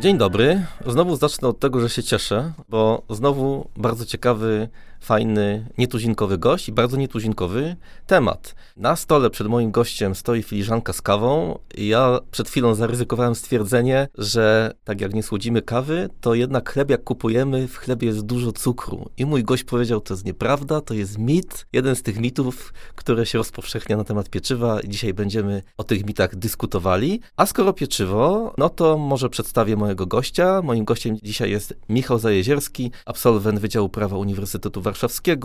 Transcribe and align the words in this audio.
Dzień 0.00 0.18
dobry. 0.18 0.62
Znowu 0.86 1.16
zacznę 1.16 1.48
od 1.48 1.58
tego, 1.58 1.80
że 1.80 1.88
się 1.90 2.02
cieszę, 2.02 2.52
bo 2.68 3.02
znowu 3.10 3.68
bardzo 3.76 4.06
ciekawy 4.06 4.68
fajny, 5.00 5.66
nietuzinkowy 5.78 6.38
gość 6.38 6.68
i 6.68 6.72
bardzo 6.72 6.96
nietuzinkowy 6.96 7.76
temat. 8.06 8.54
Na 8.76 8.96
stole 8.96 9.30
przed 9.30 9.46
moim 9.46 9.70
gościem 9.70 10.14
stoi 10.14 10.42
filiżanka 10.42 10.92
z 10.92 11.02
kawą 11.02 11.58
ja 11.78 12.18
przed 12.30 12.48
chwilą 12.48 12.74
zaryzykowałem 12.74 13.34
stwierdzenie, 13.34 14.08
że 14.18 14.72
tak 14.84 15.00
jak 15.00 15.14
nie 15.14 15.22
słodzimy 15.22 15.62
kawy, 15.62 16.08
to 16.20 16.34
jednak 16.34 16.72
chleb 16.72 16.90
jak 16.90 17.04
kupujemy, 17.04 17.68
w 17.68 17.76
chlebie 17.76 18.08
jest 18.08 18.20
dużo 18.20 18.52
cukru. 18.52 19.10
I 19.16 19.26
mój 19.26 19.44
gość 19.44 19.64
powiedział, 19.64 20.00
to 20.00 20.14
jest 20.14 20.24
nieprawda, 20.24 20.80
to 20.80 20.94
jest 20.94 21.18
mit, 21.18 21.66
jeden 21.72 21.96
z 21.96 22.02
tych 22.02 22.20
mitów, 22.20 22.72
które 22.94 23.26
się 23.26 23.38
rozpowszechnia 23.38 23.96
na 23.96 24.04
temat 24.04 24.30
pieczywa 24.30 24.80
dzisiaj 24.84 25.14
będziemy 25.14 25.62
o 25.76 25.84
tych 25.84 26.06
mitach 26.06 26.36
dyskutowali. 26.36 27.20
A 27.36 27.46
skoro 27.46 27.72
pieczywo, 27.72 28.54
no 28.58 28.68
to 28.68 28.98
może 28.98 29.30
przedstawię 29.30 29.76
mojego 29.76 30.06
gościa. 30.06 30.62
Moim 30.62 30.84
gościem 30.84 31.16
dzisiaj 31.22 31.50
jest 31.50 31.74
Michał 31.88 32.18
Zajezierski, 32.18 32.90
absolwent 33.06 33.58
Wydziału 33.58 33.88
Prawa 33.88 34.16
Uniwersytetu 34.16 34.82
Warszawskiego, 34.82 34.89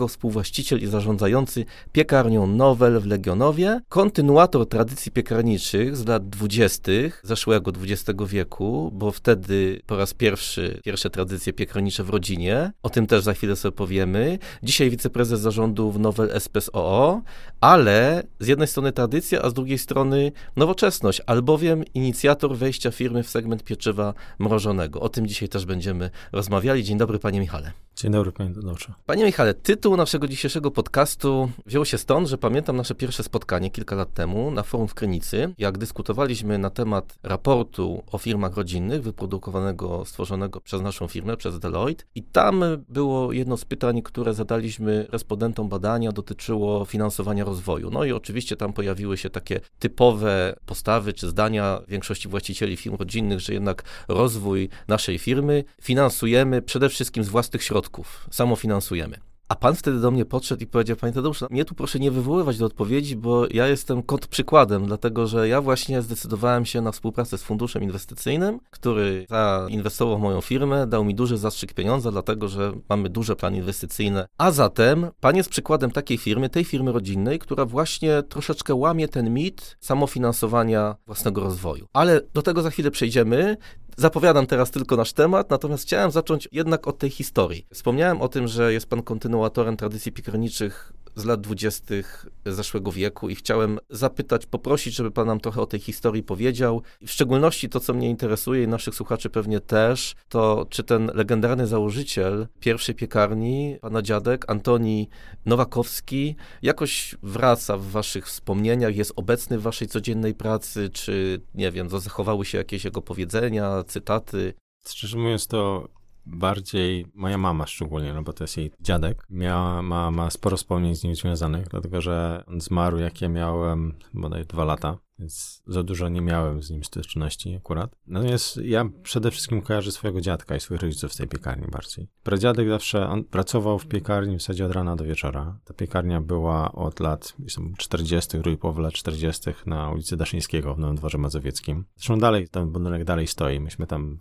współwłaściciel 0.08 0.82
i 0.82 0.86
zarządzający 0.86 1.64
piekarnią 1.92 2.46
Nowel 2.46 3.00
w 3.00 3.06
Legionowie, 3.06 3.80
kontynuator 3.88 4.68
tradycji 4.68 5.12
piekarniczych 5.12 5.96
z 5.96 6.06
lat 6.06 6.28
dwudziestych 6.28 7.20
zeszłego 7.24 7.72
XX 7.82 8.20
wieku, 8.26 8.90
bo 8.94 9.10
wtedy 9.10 9.80
po 9.86 9.96
raz 9.96 10.14
pierwszy 10.14 10.80
pierwsze 10.84 11.10
tradycje 11.10 11.52
piekarnicze 11.52 12.04
w 12.04 12.10
rodzinie. 12.10 12.72
O 12.82 12.90
tym 12.90 13.06
też 13.06 13.22
za 13.22 13.34
chwilę 13.34 13.56
sobie 13.56 13.72
powiemy. 13.72 14.38
Dzisiaj 14.62 14.90
wiceprezes 14.90 15.40
zarządu 15.40 15.92
w 15.92 15.98
Nowel 15.98 16.30
SPS 16.32 16.70
OO, 16.72 17.22
ale 17.60 18.22
z 18.40 18.46
jednej 18.46 18.68
strony 18.68 18.92
tradycja, 18.92 19.42
a 19.42 19.50
z 19.50 19.54
drugiej 19.54 19.78
strony 19.78 20.32
nowoczesność, 20.56 21.22
albowiem 21.26 21.84
inicjator 21.94 22.56
wejścia 22.56 22.90
firmy 22.90 23.22
w 23.22 23.30
segment 23.30 23.64
pieczywa 23.64 24.14
mrożonego. 24.38 25.00
O 25.00 25.08
tym 25.08 25.26
dzisiaj 25.26 25.48
też 25.48 25.66
będziemy 25.66 26.10
rozmawiali. 26.32 26.84
Dzień 26.84 26.98
dobry, 26.98 27.18
panie 27.18 27.40
Michale. 27.40 27.72
Dzień 27.96 28.12
dobry, 28.12 28.32
panie 28.32 28.50
Dodowcze. 28.50 28.92
Panie 29.06 29.24
Michale, 29.36 29.54
tytuł 29.54 29.96
naszego 29.96 30.28
dzisiejszego 30.28 30.70
podcastu 30.70 31.50
wziął 31.66 31.84
się 31.84 31.98
stąd, 31.98 32.28
że 32.28 32.38
pamiętam 32.38 32.76
nasze 32.76 32.94
pierwsze 32.94 33.22
spotkanie 33.22 33.70
kilka 33.70 33.96
lat 33.96 34.14
temu 34.14 34.50
na 34.50 34.62
forum 34.62 34.88
w 34.88 34.94
Krynicy, 34.94 35.54
jak 35.58 35.78
dyskutowaliśmy 35.78 36.58
na 36.58 36.70
temat 36.70 37.18
raportu 37.22 38.02
o 38.12 38.18
firmach 38.18 38.56
rodzinnych 38.56 39.02
wyprodukowanego, 39.02 40.04
stworzonego 40.04 40.60
przez 40.60 40.82
naszą 40.82 41.08
firmę, 41.08 41.36
przez 41.36 41.58
Deloitte 41.58 42.04
i 42.14 42.22
tam 42.22 42.64
było 42.88 43.32
jedno 43.32 43.56
z 43.56 43.64
pytań, 43.64 44.02
które 44.02 44.34
zadaliśmy 44.34 45.06
respondentom 45.10 45.68
badania, 45.68 46.12
dotyczyło 46.12 46.84
finansowania 46.84 47.44
rozwoju. 47.44 47.90
No 47.90 48.04
i 48.04 48.12
oczywiście 48.12 48.56
tam 48.56 48.72
pojawiły 48.72 49.16
się 49.16 49.30
takie 49.30 49.60
typowe 49.78 50.56
postawy 50.66 51.12
czy 51.12 51.28
zdania 51.28 51.80
większości 51.88 52.28
właścicieli 52.28 52.76
firm 52.76 52.96
rodzinnych, 52.96 53.40
że 53.40 53.52
jednak 53.52 53.82
rozwój 54.08 54.68
naszej 54.88 55.18
firmy 55.18 55.64
finansujemy 55.82 56.62
przede 56.62 56.88
wszystkim 56.88 57.24
z 57.24 57.28
własnych 57.28 57.62
środków, 57.62 58.26
samofinansujemy. 58.30 59.25
A 59.48 59.54
pan 59.54 59.74
wtedy 59.74 60.00
do 60.00 60.10
mnie 60.10 60.24
podszedł 60.24 60.62
i 60.62 60.66
powiedział, 60.66 60.96
panie 60.96 61.12
Tadeusz, 61.12 61.44
mnie 61.50 61.64
tu 61.64 61.74
proszę 61.74 61.98
nie 61.98 62.10
wywoływać 62.10 62.58
do 62.58 62.66
odpowiedzi, 62.66 63.16
bo 63.16 63.46
ja 63.50 63.68
jestem 63.68 64.02
kontrprzykładem, 64.02 64.86
dlatego 64.86 65.26
że 65.26 65.48
ja 65.48 65.60
właśnie 65.60 66.02
zdecydowałem 66.02 66.66
się 66.66 66.80
na 66.80 66.92
współpracę 66.92 67.38
z 67.38 67.42
funduszem 67.42 67.82
inwestycyjnym, 67.82 68.60
który 68.70 69.26
zainwestował 69.30 70.18
w 70.18 70.22
moją 70.22 70.40
firmę, 70.40 70.86
dał 70.86 71.04
mi 71.04 71.14
duży 71.14 71.38
zastrzyk 71.38 71.74
pieniądza, 71.74 72.10
dlatego 72.10 72.48
że 72.48 72.72
mamy 72.88 73.08
duże 73.08 73.36
plany 73.36 73.56
inwestycyjne. 73.56 74.28
A 74.38 74.50
zatem 74.50 75.06
pan 75.20 75.36
jest 75.36 75.50
przykładem 75.50 75.90
takiej 75.90 76.18
firmy, 76.18 76.48
tej 76.48 76.64
firmy 76.64 76.92
rodzinnej, 76.92 77.38
która 77.38 77.64
właśnie 77.64 78.22
troszeczkę 78.22 78.74
łamie 78.74 79.08
ten 79.08 79.34
mit 79.34 79.76
samofinansowania 79.80 80.96
własnego 81.06 81.40
rozwoju. 81.40 81.86
Ale 81.92 82.20
do 82.34 82.42
tego 82.42 82.62
za 82.62 82.70
chwilę 82.70 82.90
przejdziemy. 82.90 83.56
Zapowiadam 83.98 84.46
teraz 84.46 84.70
tylko 84.70 84.96
nasz 84.96 85.12
temat, 85.12 85.50
natomiast 85.50 85.84
chciałem 85.84 86.10
zacząć 86.10 86.48
jednak 86.52 86.88
od 86.88 86.98
tej 86.98 87.10
historii. 87.10 87.66
Wspomniałem 87.72 88.22
o 88.22 88.28
tym, 88.28 88.48
że 88.48 88.72
jest 88.72 88.88
pan 88.88 89.02
kontynuatorem 89.02 89.76
tradycji 89.76 90.12
piekarniczych 90.12 90.92
z 91.16 91.24
lat 91.24 91.40
dwudziestych 91.40 92.26
zeszłego 92.46 92.92
wieku 92.92 93.28
i 93.28 93.34
chciałem 93.34 93.78
zapytać, 93.90 94.46
poprosić, 94.46 94.94
żeby 94.94 95.10
pan 95.10 95.26
nam 95.26 95.40
trochę 95.40 95.60
o 95.60 95.66
tej 95.66 95.80
historii 95.80 96.22
powiedział. 96.22 96.82
W 97.06 97.10
szczególności 97.10 97.68
to, 97.68 97.80
co 97.80 97.94
mnie 97.94 98.10
interesuje 98.10 98.62
i 98.62 98.68
naszych 98.68 98.94
słuchaczy 98.94 99.30
pewnie 99.30 99.60
też, 99.60 100.14
to 100.28 100.66
czy 100.70 100.84
ten 100.84 101.10
legendarny 101.14 101.66
założyciel 101.66 102.48
pierwszej 102.60 102.94
piekarni, 102.94 103.76
pana 103.80 104.02
dziadek 104.02 104.50
Antoni 104.50 105.08
Nowakowski, 105.46 106.36
jakoś 106.62 107.14
wraca 107.22 107.76
w 107.76 107.84
waszych 107.84 108.26
wspomnieniach, 108.26 108.96
jest 108.96 109.12
obecny 109.16 109.58
w 109.58 109.62
waszej 109.62 109.88
codziennej 109.88 110.34
pracy, 110.34 110.90
czy 110.90 111.40
nie 111.54 111.70
wiem, 111.72 111.90
zachowały 111.90 112.44
się 112.44 112.58
jakieś 112.58 112.84
jego 112.84 113.02
powiedzenia, 113.02 113.84
cytaty? 113.86 114.54
Szczerze 114.88 115.18
mówiąc, 115.18 115.46
to 115.46 115.88
bardziej 116.26 117.06
moja 117.14 117.38
mama 117.38 117.66
szczególnie, 117.66 118.14
no 118.14 118.22
bo 118.22 118.32
to 118.32 118.44
jest 118.44 118.56
jej 118.56 118.72
dziadek, 118.80 119.26
miała, 119.30 119.82
ma, 119.82 120.10
ma 120.10 120.30
sporo 120.30 120.56
wspomnień 120.56 120.94
z 120.94 121.04
nim 121.04 121.14
związanych, 121.14 121.68
dlatego 121.68 122.00
że 122.00 122.44
on 122.46 122.60
zmarł 122.60 122.98
jak 122.98 123.20
ja 123.20 123.28
miałem 123.28 123.94
bodaj 124.14 124.46
dwa 124.46 124.64
lata, 124.64 124.98
więc 125.18 125.62
za 125.66 125.82
dużo 125.82 126.08
nie 126.08 126.20
miałem 126.20 126.62
z 126.62 126.70
nim 126.70 126.84
styczności 126.84 127.56
akurat. 127.56 127.96
Natomiast 128.06 128.56
ja 128.56 128.88
przede 129.02 129.30
wszystkim 129.30 129.62
kojarzę 129.62 129.92
swojego 129.92 130.20
dziadka 130.20 130.56
i 130.56 130.60
swoich 130.60 130.80
rodziców 130.80 131.12
z 131.12 131.16
tej 131.16 131.28
piekarni 131.28 131.66
bardziej. 131.70 132.08
Pradziadek 132.22 132.68
zawsze, 132.68 133.08
on 133.08 133.24
pracował 133.24 133.78
w 133.78 133.86
piekarni 133.86 134.36
w 134.36 134.40
zasadzie 134.40 134.66
od 134.66 134.72
rana 134.72 134.96
do 134.96 135.04
wieczora. 135.04 135.58
Ta 135.64 135.74
piekarnia 135.74 136.20
była 136.20 136.72
od 136.72 137.00
lat 137.00 137.36
40., 137.78 138.38
drugiej 138.38 138.58
połowy 138.58 138.82
lat 138.82 138.92
40. 138.92 139.50
na 139.66 139.90
ulicy 139.90 140.16
Daszyńskiego 140.16 140.74
w 140.74 140.78
Nowym 140.78 140.96
Dworze 140.96 141.18
Mazowieckim. 141.18 141.84
Zresztą 141.96 142.18
dalej, 142.18 142.48
ten 142.48 142.72
budynek 142.72 143.04
dalej 143.04 143.26
stoi. 143.26 143.60
Myśmy 143.60 143.86
tam 143.86 144.18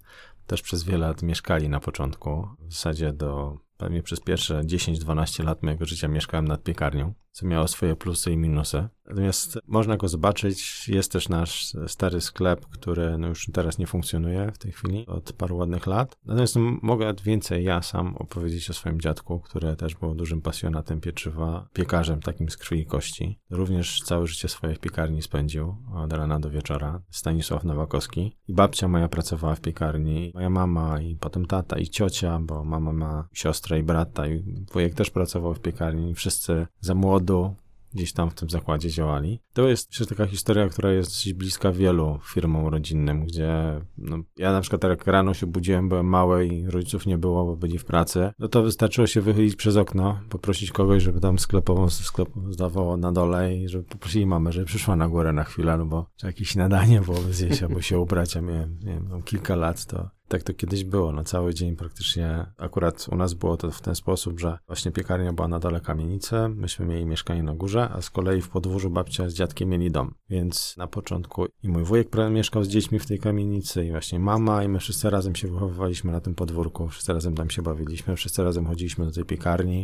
też 0.47 0.61
przez 0.61 0.83
wiele 0.83 1.07
lat 1.07 1.21
mieszkali 1.21 1.69
na 1.69 1.79
początku. 1.79 2.47
W 2.59 2.73
zasadzie 2.73 3.13
do 3.13 3.57
pewnie 3.77 4.03
przez 4.03 4.19
pierwsze 4.19 4.61
10-12 4.61 5.43
lat 5.43 5.63
mojego 5.63 5.85
życia 5.85 6.07
mieszkałem 6.07 6.47
nad 6.47 6.63
piekarnią, 6.63 7.13
co 7.35 7.45
miało 7.45 7.67
swoje 7.67 7.95
plusy 7.95 8.31
i 8.31 8.37
minusy. 8.37 8.87
Natomiast 9.07 9.59
można 9.67 9.97
go 9.97 10.07
zobaczyć. 10.07 10.89
Jest 10.89 11.11
też 11.11 11.29
nasz 11.29 11.73
stary 11.87 12.21
sklep, 12.21 12.65
który 12.65 13.17
no 13.17 13.27
już 13.27 13.49
teraz 13.53 13.77
nie 13.77 13.87
funkcjonuje 13.87 14.51
w 14.51 14.57
tej 14.57 14.71
chwili 14.71 15.05
od 15.07 15.33
paru 15.33 15.57
ładnych 15.57 15.87
lat. 15.87 16.17
Natomiast 16.25 16.55
no, 16.55 16.61
mogę 16.81 17.13
więcej 17.23 17.63
ja 17.63 17.81
sam 17.81 18.15
opowiedzieć 18.15 18.69
o 18.69 18.73
swoim 18.73 19.01
dziadku, 19.01 19.39
który 19.39 19.75
też 19.75 19.95
był 19.95 20.15
dużym 20.15 20.41
pasjonatem 20.41 21.01
pieczywa, 21.01 21.67
piekarzem 21.73 22.21
takim 22.21 22.49
z 22.49 22.57
krwi 22.57 22.79
i 22.79 22.85
kości. 22.85 23.39
Również 23.49 24.01
całe 24.01 24.27
życie 24.27 24.47
swoje 24.47 24.75
w 24.75 24.79
piekarni 24.79 25.21
spędził 25.21 25.75
od 25.95 26.13
rana 26.13 26.39
do 26.39 26.49
wieczora. 26.49 27.01
Stanisław 27.09 27.63
Nowakowski. 27.63 28.37
I 28.47 28.53
babcia 28.53 28.87
moja 28.87 29.07
pracowała 29.07 29.55
w 29.55 29.61
piekarni, 29.61 30.31
moja 30.35 30.49
mama 30.49 31.01
i 31.01 31.15
potem 31.15 31.45
tata 31.45 31.77
i 31.79 31.87
ciocia, 31.87 32.39
bo 32.39 32.63
mama 32.63 32.93
ma 32.93 33.27
siostrę 33.33 33.79
i 33.79 33.83
brata 33.83 34.27
i 34.27 34.43
wujek 34.73 34.93
też 34.93 35.09
pracował 35.09 35.53
w 35.53 35.59
piekarni. 35.59 36.15
Wszyscy 36.15 36.67
za 36.79 36.95
młodu 37.25 37.55
gdzieś 37.93 38.13
tam 38.13 38.29
w 38.29 38.33
tym 38.33 38.49
zakładzie 38.49 38.89
działali. 38.89 39.39
To 39.53 39.67
jest 39.67 39.89
myślę, 39.89 40.05
taka 40.05 40.25
historia, 40.25 40.69
która 40.69 40.91
jest 40.91 41.09
dosyć 41.09 41.33
bliska 41.33 41.71
wielu 41.71 42.19
firmom 42.23 42.67
rodzinnym, 42.67 43.25
gdzie 43.25 43.81
no, 43.97 44.17
ja 44.37 44.51
na 44.51 44.61
przykład 44.61 44.83
jak 44.83 45.07
rano 45.07 45.33
się 45.33 45.47
budziłem, 45.47 45.89
byłem 45.89 46.05
mały 46.05 46.47
i 46.47 46.67
rodziców 46.67 47.05
nie 47.05 47.17
było, 47.17 47.45
bo 47.45 47.55
byli 47.55 47.77
w 47.77 47.85
pracy, 47.85 48.31
no 48.39 48.47
to 48.47 48.63
wystarczyło 48.63 49.07
się 49.07 49.21
wychylić 49.21 49.55
przez 49.55 49.77
okno, 49.77 50.19
poprosić 50.29 50.71
kogoś, 50.71 51.03
żeby 51.03 51.19
tam 51.19 51.39
sklepową 51.39 51.89
sklep 51.89 52.29
zdawało 52.49 52.97
na 52.97 53.11
dole 53.11 53.55
i 53.55 53.67
żeby 53.67 53.83
poprosili 53.83 54.25
mamę, 54.25 54.51
żeby 54.51 54.65
przyszła 54.65 54.95
na 54.95 55.07
górę 55.07 55.33
na 55.33 55.43
chwilę, 55.43 55.77
no 55.77 55.85
bo 55.85 56.09
jakieś 56.23 56.55
nadanie 56.55 57.01
było 57.01 57.17
zjeść 57.17 57.63
albo 57.63 57.81
się 57.81 57.99
ubrać, 57.99 58.37
a 58.37 58.41
miałem, 58.41 58.79
nie 58.79 58.93
wiem, 58.93 59.23
kilka 59.23 59.55
lat, 59.55 59.85
to 59.85 60.09
Tak 60.27 60.43
to 60.43 60.53
kiedyś 60.53 60.83
było, 60.83 61.11
na 61.11 61.23
cały 61.23 61.53
dzień 61.53 61.75
praktycznie. 61.75 62.45
Akurat 62.57 63.07
u 63.11 63.15
nas 63.15 63.33
było 63.33 63.57
to 63.57 63.71
w 63.71 63.81
ten 63.81 63.95
sposób, 63.95 64.39
że 64.39 64.57
właśnie 64.67 64.91
piekarnia 64.91 65.33
była 65.33 65.47
na 65.47 65.59
dole 65.59 65.81
kamienicy, 65.81 66.35
myśmy 66.49 66.85
mieli 66.85 67.05
mieszkanie 67.05 67.43
na 67.43 67.55
górze, 67.55 67.89
a 67.89 68.01
z 68.01 68.09
kolei 68.09 68.41
w 68.41 68.49
podwórzu 68.49 68.89
babcia 68.89 69.29
z 69.29 69.33
dziadkiem 69.33 69.69
mieli 69.69 69.91
dom. 69.91 70.13
Więc 70.29 70.77
na 70.77 70.87
początku 70.87 71.45
i 71.63 71.69
mój 71.69 71.83
wujek 71.83 72.07
mieszkał 72.31 72.63
z 72.63 72.67
dziećmi 72.67 72.99
w 72.99 73.05
tej 73.05 73.19
kamienicy 73.19 73.85
i 73.85 73.91
właśnie 73.91 74.19
mama 74.19 74.63
i 74.63 74.67
my 74.67 74.79
wszyscy 74.79 75.09
razem 75.09 75.35
się 75.35 75.47
wychowywaliśmy 75.47 76.11
na 76.11 76.21
tym 76.21 76.35
podwórku, 76.35 76.87
wszyscy 76.87 77.13
razem 77.13 77.35
tam 77.35 77.49
się 77.49 77.61
bawiliśmy, 77.61 78.15
wszyscy 78.15 78.43
razem 78.43 78.65
chodziliśmy 78.65 79.05
do 79.05 79.11
tej 79.11 79.25
piekarni, 79.25 79.77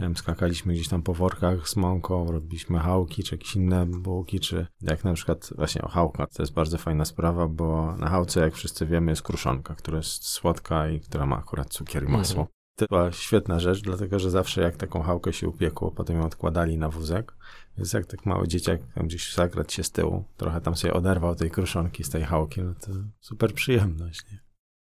nie 0.00 0.06
wiem, 0.06 0.16
skakaliśmy 0.16 0.74
gdzieś 0.74 0.88
tam 0.88 1.02
po 1.02 1.14
workach 1.14 1.68
z 1.68 1.76
mąką, 1.76 2.32
robiliśmy 2.32 2.78
chałki, 2.78 3.22
czy 3.22 3.34
jakieś 3.34 3.56
inne 3.56 3.86
bułki, 3.86 4.40
czy 4.40 4.66
jak 4.80 5.04
na 5.04 5.14
przykład 5.14 5.50
właśnie 5.56 5.82
o 5.82 5.88
chałka. 5.88 6.26
To 6.26 6.42
jest 6.42 6.52
bardzo 6.52 6.78
fajna 6.78 7.04
sprawa, 7.04 7.48
bo 7.48 7.96
na 7.96 8.08
chałce, 8.08 8.40
jak 8.40 8.54
wszyscy 8.54 8.86
wiemy, 8.86 9.12
jest 9.12 9.22
kruszonka, 9.22 9.74
która 9.90 9.98
jest 9.98 10.26
słodka 10.26 10.88
i 10.88 11.00
która 11.00 11.26
ma 11.26 11.36
akurat 11.36 11.68
cukier 11.68 12.02
i 12.02 12.06
mhm. 12.06 12.20
masło. 12.20 12.40
Mhm. 12.40 12.48
To 12.76 12.86
była 12.86 13.12
świetna 13.12 13.60
rzecz, 13.60 13.80
dlatego 13.80 14.18
że 14.18 14.30
zawsze 14.30 14.62
jak 14.62 14.76
taką 14.76 15.02
chałkę 15.02 15.32
się 15.32 15.48
upiekło, 15.48 15.90
potem 15.90 16.16
ją 16.16 16.26
odkładali 16.26 16.78
na 16.78 16.88
wózek, 16.88 17.34
więc 17.76 17.92
jak 17.92 18.06
tak 18.06 18.26
mały 18.26 18.48
dzieciak 18.48 18.80
tam 18.94 19.06
gdzieś 19.06 19.34
zagrać 19.34 19.72
się 19.72 19.82
z 19.82 19.90
tyłu, 19.90 20.24
trochę 20.36 20.60
tam 20.60 20.76
sobie 20.76 20.94
oderwał 20.94 21.34
tej 21.34 21.50
kruszonki 21.50 22.04
z 22.04 22.10
tej 22.10 22.24
chałki, 22.24 22.62
no 22.62 22.74
to 22.74 22.90
super 23.20 23.54
przyjemność, 23.54 24.22
nie? 24.32 24.38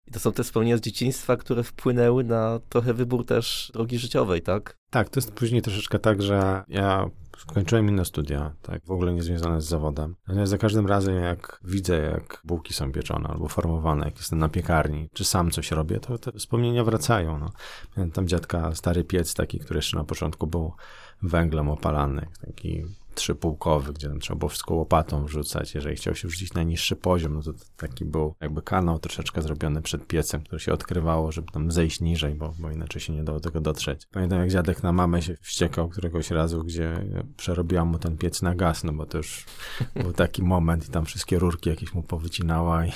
I 0.07 0.11
to 0.11 0.19
są 0.19 0.31
te 0.31 0.43
wspomnienia 0.43 0.77
z 0.77 0.81
dzieciństwa, 0.81 1.37
które 1.37 1.63
wpłynęły 1.63 2.23
na 2.23 2.59
trochę 2.69 2.93
wybór 2.93 3.25
też 3.25 3.71
drogi 3.73 3.99
życiowej, 3.99 4.41
tak? 4.41 4.77
Tak, 4.89 5.09
to 5.09 5.19
jest 5.19 5.31
później 5.31 5.61
troszeczkę 5.61 5.99
tak, 5.99 6.21
że 6.21 6.63
ja 6.67 7.09
skończyłem 7.37 7.89
inne 7.89 8.05
studia, 8.05 8.53
tak, 8.61 8.85
w 8.85 8.91
ogóle 8.91 9.13
nie 9.13 9.23
związane 9.23 9.61
z 9.61 9.65
zawodem. 9.65 10.15
Natomiast 10.27 10.49
za 10.49 10.57
każdym 10.57 10.87
razem, 10.87 11.15
jak 11.15 11.59
widzę, 11.63 11.97
jak 11.97 12.41
bułki 12.43 12.73
są 12.73 12.91
pieczone 12.91 13.29
albo 13.29 13.47
formowane, 13.47 14.05
jak 14.05 14.17
jestem 14.17 14.39
na 14.39 14.49
piekarni, 14.49 15.09
czy 15.13 15.25
sam 15.25 15.51
coś 15.51 15.71
robię, 15.71 15.99
to 15.99 16.17
te 16.17 16.31
wspomnienia 16.31 16.83
wracają. 16.83 17.39
No. 17.39 17.51
Pamiętam 17.95 18.27
dziadka, 18.27 18.75
stary 18.75 19.03
piec 19.03 19.33
taki, 19.33 19.59
który 19.59 19.77
jeszcze 19.77 19.97
na 19.97 20.03
początku 20.03 20.47
był 20.47 20.73
węglem 21.21 21.69
opalany, 21.69 22.27
taki 22.45 22.83
trzypółkowy, 23.15 23.93
gdzie 23.93 24.09
trzeba 24.19 24.39
było 24.39 24.49
wszystko 24.49 24.75
łopatą 24.75 25.25
wrzucać. 25.25 25.75
Jeżeli 25.75 25.95
chciał 25.95 26.15
się 26.15 26.27
wrzucić 26.27 26.53
na 26.53 26.63
niższy 26.63 26.95
poziom, 26.95 27.33
no 27.33 27.41
to 27.41 27.51
taki 27.77 28.05
był 28.05 28.35
jakby 28.41 28.61
kanał 28.61 28.99
troszeczkę 28.99 29.41
zrobiony 29.41 29.81
przed 29.81 30.07
piecem, 30.07 30.41
który 30.41 30.59
się 30.59 30.73
odkrywało, 30.73 31.31
żeby 31.31 31.51
tam 31.51 31.71
zejść 31.71 32.01
niżej, 32.01 32.35
bo, 32.35 32.53
bo 32.59 32.71
inaczej 32.71 33.01
się 33.01 33.13
nie 33.13 33.23
dało 33.23 33.39
tego 33.39 33.61
dotrzeć. 33.61 34.07
Pamiętam, 34.11 34.39
jak 34.39 34.49
dziadek 34.49 34.83
na 34.83 34.91
mamę 34.91 35.21
się 35.21 35.35
wściekał 35.41 35.89
któregoś 35.89 36.31
razu, 36.31 36.63
gdzie 36.63 37.05
przerobiłam 37.37 37.87
mu 37.87 37.99
ten 37.99 38.17
piec 38.17 38.41
na 38.41 38.55
gaz, 38.55 38.83
no 38.83 38.93
bo 38.93 39.05
to 39.05 39.17
już 39.17 39.45
był 39.95 40.13
taki 40.13 40.43
moment 40.43 40.87
i 40.89 40.91
tam 40.91 41.05
wszystkie 41.05 41.39
rurki 41.39 41.69
jakieś 41.69 41.93
mu 41.93 42.03
powycinała 42.03 42.85
i 42.85 42.91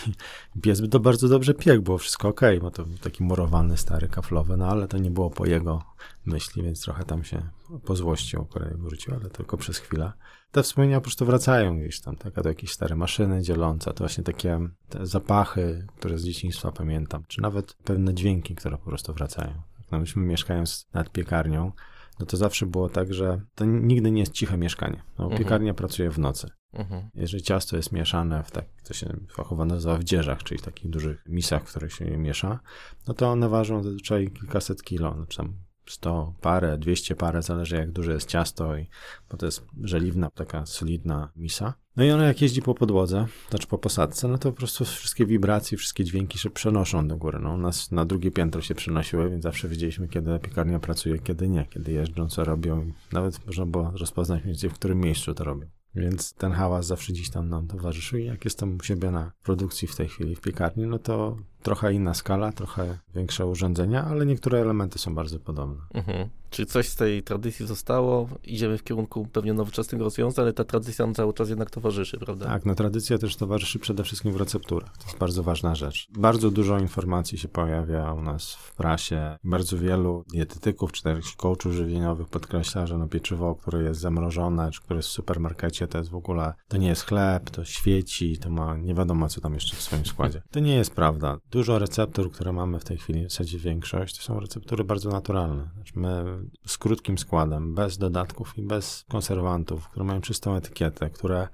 piec 0.61 0.81
by 0.81 0.87
to 0.87 0.99
bardzo 0.99 1.27
dobrze 1.27 1.53
piekł, 1.53 1.81
było 1.81 1.97
wszystko 1.97 2.27
ok, 2.27 2.41
bo 2.61 2.71
to 2.71 2.85
był 2.85 2.97
taki 2.97 3.23
murowany, 3.23 3.77
stary, 3.77 4.07
kaflowy, 4.07 4.57
no 4.57 4.67
ale 4.67 4.87
to 4.87 4.97
nie 4.97 5.11
było 5.11 5.29
po 5.29 5.45
jego 5.45 5.96
myśli, 6.25 6.63
więc 6.63 6.81
trochę 6.81 7.03
tam 7.03 7.23
się 7.23 7.49
pozłościł 7.85 8.41
akurat 8.41 8.77
wrócił, 8.77 9.13
ale 9.13 9.29
tylko 9.29 9.57
przez 9.57 9.77
chwilę. 9.77 10.11
Te 10.51 10.63
wspomnienia 10.63 10.97
po 10.97 11.03
prostu 11.03 11.25
wracają 11.25 11.79
gdzieś 11.79 12.01
tam, 12.01 12.15
tak? 12.15 12.37
A 12.37 12.41
to 12.41 12.49
jakieś 12.49 12.71
stare 12.71 12.95
maszyny 12.95 13.41
dzielące, 13.41 13.93
to 13.93 13.97
właśnie 13.97 14.23
takie 14.23 14.59
zapachy, 15.01 15.87
które 15.97 16.17
z 16.17 16.25
dzieciństwa 16.25 16.71
pamiętam, 16.71 17.23
czy 17.27 17.41
nawet 17.41 17.73
pewne 17.73 18.13
dźwięki, 18.13 18.55
które 18.55 18.77
po 18.77 18.85
prostu 18.85 19.13
wracają. 19.13 19.61
No 19.91 19.99
myśmy 19.99 20.21
mieszkając 20.21 20.87
nad 20.93 21.11
piekarnią, 21.11 21.71
no 22.19 22.25
to 22.25 22.37
zawsze 22.37 22.65
było 22.65 22.89
tak, 22.89 23.13
że 23.13 23.41
to 23.55 23.65
nigdy 23.65 24.11
nie 24.11 24.19
jest 24.19 24.31
ciche 24.31 24.57
mieszkanie. 24.57 25.03
No, 25.17 25.25
mhm. 25.25 25.43
Piekarnia 25.43 25.73
pracuje 25.73 26.11
w 26.11 26.19
nocy. 26.19 26.49
Mhm. 26.73 27.09
Jeżeli 27.15 27.43
ciasto 27.43 27.77
jest 27.77 27.91
mieszane 27.91 28.43
w 28.43 28.51
tak, 28.51 28.65
co 28.83 28.93
się 28.93 29.17
fachowo 29.29 29.65
nazywa 29.65 29.97
w 29.97 30.03
dzieżach, 30.03 30.43
czyli 30.43 30.57
w 30.57 30.63
takich 30.63 30.89
dużych 30.89 31.23
misach, 31.27 31.63
w 31.63 31.69
których 31.69 31.93
się 31.93 32.05
je 32.05 32.17
miesza, 32.17 32.59
no 33.07 33.13
to 33.13 33.29
one 33.29 33.49
ważą 33.49 33.83
zazwyczaj 33.83 34.31
kilkaset 34.31 34.83
kilo, 34.83 35.13
znaczy 35.13 35.37
tam 35.37 35.53
100 35.87 36.33
parę, 36.41 36.77
200 36.77 37.15
parę, 37.15 37.41
zależy 37.41 37.75
jak 37.75 37.91
duże 37.91 38.13
jest 38.13 38.29
ciasto, 38.29 38.77
i, 38.77 38.87
bo 39.31 39.37
to 39.37 39.45
jest 39.45 39.65
żeliwna, 39.83 40.29
taka 40.29 40.65
solidna 40.65 41.29
misa. 41.35 41.73
No 41.95 42.03
i 42.03 42.11
ona 42.11 42.25
jak 42.25 42.41
jeździ 42.41 42.61
po 42.61 42.73
podłodze, 42.75 43.25
znaczy 43.49 43.67
po 43.67 43.77
posadce, 43.77 44.27
no 44.27 44.37
to 44.37 44.51
po 44.51 44.57
prostu 44.57 44.85
wszystkie 44.85 45.25
wibracje, 45.25 45.77
wszystkie 45.77 46.03
dźwięki 46.03 46.39
się 46.39 46.49
przenoszą 46.49 47.07
do 47.07 47.17
góry. 47.17 47.39
No, 47.39 47.53
u 47.53 47.57
nas 47.57 47.91
na 47.91 48.05
drugie 48.05 48.31
piętro 48.31 48.61
się 48.61 48.75
przenosiły, 48.75 49.29
więc 49.29 49.43
zawsze 49.43 49.69
wiedzieliśmy, 49.69 50.07
kiedy 50.07 50.39
piekarnia 50.39 50.79
pracuje, 50.79 51.19
kiedy 51.19 51.49
nie, 51.49 51.65
kiedy 51.69 51.91
jeżdżą, 51.91 52.29
co 52.29 52.43
robią. 52.43 52.91
Nawet 53.11 53.45
można 53.45 53.65
było 53.65 53.91
rozpoznać 53.95 54.41
w 54.69 54.73
którym 54.73 54.99
miejscu 54.99 55.33
to 55.33 55.43
robią. 55.43 55.67
Więc 55.97 56.33
ten 56.33 56.51
hałas 56.51 56.85
zawsze 56.85 57.13
gdzieś 57.13 57.29
tam 57.29 57.49
nam 57.49 57.67
towarzyszy. 57.67 58.21
I 58.21 58.25
jak 58.25 58.45
jestem 58.45 58.77
u 58.77 58.83
siebie 58.83 59.11
na 59.11 59.31
produkcji 59.43 59.87
w 59.87 59.95
tej 59.95 60.09
chwili 60.09 60.35
w 60.35 60.41
piekarni, 60.41 60.87
no 60.87 60.99
to 60.99 61.37
trochę 61.63 61.93
inna 61.93 62.13
skala, 62.13 62.51
trochę 62.51 62.97
większe 63.15 63.45
urządzenia, 63.45 64.05
ale 64.05 64.25
niektóre 64.25 64.59
elementy 64.61 64.99
są 64.99 65.15
bardzo 65.15 65.39
podobne. 65.39 65.81
Mhm. 65.93 66.29
Czy 66.49 66.65
coś 66.65 66.89
z 66.89 66.95
tej 66.95 67.23
tradycji 67.23 67.65
zostało? 67.65 68.29
Idziemy 68.43 68.77
w 68.77 68.83
kierunku 68.83 69.27
pewnie 69.33 69.53
nowoczesnych 69.53 70.01
rozwiązań, 70.01 70.43
ale 70.43 70.53
ta 70.53 70.63
tradycja 70.63 71.05
nam 71.05 71.15
cały 71.15 71.33
czas 71.33 71.49
jednak 71.49 71.69
towarzyszy, 71.69 72.17
prawda? 72.17 72.45
Tak, 72.45 72.65
no 72.65 72.75
tradycja 72.75 73.17
też 73.17 73.35
towarzyszy 73.35 73.79
przede 73.79 74.03
wszystkim 74.03 74.31
w 74.31 74.35
recepturach. 74.35 74.97
To 74.97 75.03
jest 75.05 75.17
bardzo 75.17 75.43
ważna 75.43 75.75
rzecz. 75.75 76.07
Bardzo 76.17 76.51
dużo 76.51 76.79
informacji 76.79 77.37
się 77.37 77.47
pojawia 77.47 78.13
u 78.13 78.21
nas 78.21 78.53
w 78.53 78.75
prasie. 78.75 79.37
Bardzo 79.43 79.77
wielu 79.77 80.23
dietetyków 80.33 80.91
czy 80.91 81.03
też 81.03 81.35
coachów 81.35 81.73
żywieniowych 81.73 82.27
podkreśla, 82.27 82.87
że 82.87 82.97
no 82.97 83.07
pieczywo, 83.07 83.55
które 83.55 83.83
jest 83.83 83.99
zamrożone, 83.99 84.71
czy 84.71 84.81
które 84.81 84.97
jest 84.97 85.09
w 85.09 85.11
supermarkecie, 85.11 85.87
to 85.87 85.97
jest 85.97 86.09
w 86.09 86.15
ogóle, 86.15 86.53
to 86.67 86.77
nie 86.77 86.87
jest 86.87 87.05
chleb, 87.05 87.49
to 87.49 87.65
świeci, 87.65 88.37
to 88.37 88.49
ma 88.49 88.77
nie 88.77 88.93
wiadomo 88.93 89.29
co 89.29 89.41
tam 89.41 89.53
jeszcze 89.53 89.75
w 89.75 89.81
swoim 89.81 90.05
składzie. 90.05 90.41
To 90.51 90.59
nie 90.59 90.75
jest 90.75 90.95
prawda. 90.95 91.37
Dużo 91.51 91.79
receptur, 91.79 92.31
które 92.31 92.53
mamy 92.53 92.79
w 92.79 92.83
tej 92.83 92.97
chwili, 92.97 93.25
w 93.25 93.31
zasadzie 93.31 93.57
większość, 93.57 94.17
to 94.17 94.23
są 94.23 94.39
receptury 94.39 94.83
bardzo 94.83 95.09
naturalne. 95.09 95.69
Znaczy 95.75 95.93
my 95.95 96.37
z 96.65 96.77
krótkim 96.77 97.17
składem, 97.17 97.75
bez 97.75 97.97
dodatków 97.97 98.57
i 98.57 98.61
bez 98.61 99.05
konserwantów, 99.09 99.89
które 99.89 100.05
mają 100.05 100.21
czystą 100.21 100.55
etykietę, 100.55 101.09
które 101.09 101.47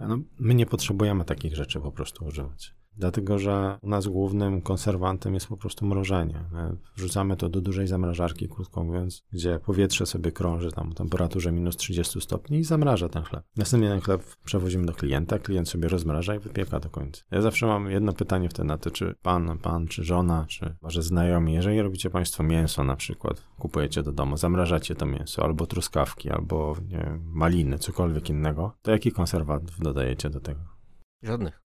no, 0.00 0.18
my 0.38 0.54
nie 0.54 0.66
potrzebujemy 0.66 1.24
takich 1.24 1.56
rzeczy 1.56 1.80
po 1.80 1.92
prostu 1.92 2.24
używać. 2.24 2.75
Dlatego, 2.96 3.38
że 3.38 3.78
u 3.82 3.88
nas 3.88 4.06
głównym 4.06 4.62
konserwantem 4.62 5.34
jest 5.34 5.46
po 5.46 5.56
prostu 5.56 5.86
mrożenie. 5.86 6.44
Wrzucamy 6.96 7.36
to 7.36 7.48
do 7.48 7.60
dużej 7.60 7.86
zamrażarki, 7.86 8.48
krótko 8.48 8.84
mówiąc, 8.84 9.22
gdzie 9.32 9.60
powietrze 9.66 10.06
sobie 10.06 10.32
krąży 10.32 10.72
tam 10.72 10.90
o 10.90 10.94
temperaturze 10.94 11.52
minus 11.52 11.76
30 11.76 12.20
stopni 12.20 12.58
i 12.58 12.64
zamraża 12.64 13.08
ten 13.08 13.22
chleb. 13.22 13.44
Następnie 13.56 13.88
ten 13.88 14.00
chleb 14.00 14.22
przewozimy 14.44 14.86
do 14.86 14.92
klienta, 14.92 15.38
klient 15.38 15.68
sobie 15.68 15.88
rozmraża 15.88 16.34
i 16.34 16.38
wypieka 16.38 16.80
do 16.80 16.90
końca. 16.90 17.22
Ja 17.30 17.42
zawsze 17.42 17.66
mam 17.66 17.90
jedno 17.90 18.12
pytanie 18.12 18.48
wtedy 18.48 18.68
na 18.68 18.78
to, 18.78 18.90
czy 18.90 19.14
pan, 19.22 19.58
pan, 19.58 19.86
czy 19.86 20.04
żona, 20.04 20.44
czy 20.48 20.76
może 20.82 21.02
znajomi, 21.02 21.54
jeżeli 21.54 21.82
robicie 21.82 22.10
państwo 22.10 22.42
mięso 22.42 22.84
na 22.84 22.96
przykład, 22.96 23.42
kupujecie 23.58 24.02
do 24.02 24.12
domu, 24.12 24.36
zamrażacie 24.36 24.94
to 24.94 25.06
mięso, 25.06 25.44
albo 25.44 25.66
truskawki, 25.66 26.30
albo 26.30 26.76
nie 26.88 27.18
maliny, 27.22 27.78
cokolwiek 27.78 28.30
innego, 28.30 28.72
to 28.82 28.90
jaki 28.90 29.12
konserwant 29.12 29.72
dodajecie 29.78 30.30
do 30.30 30.40
tego? 30.40 30.60
Żadnych. 31.22 31.62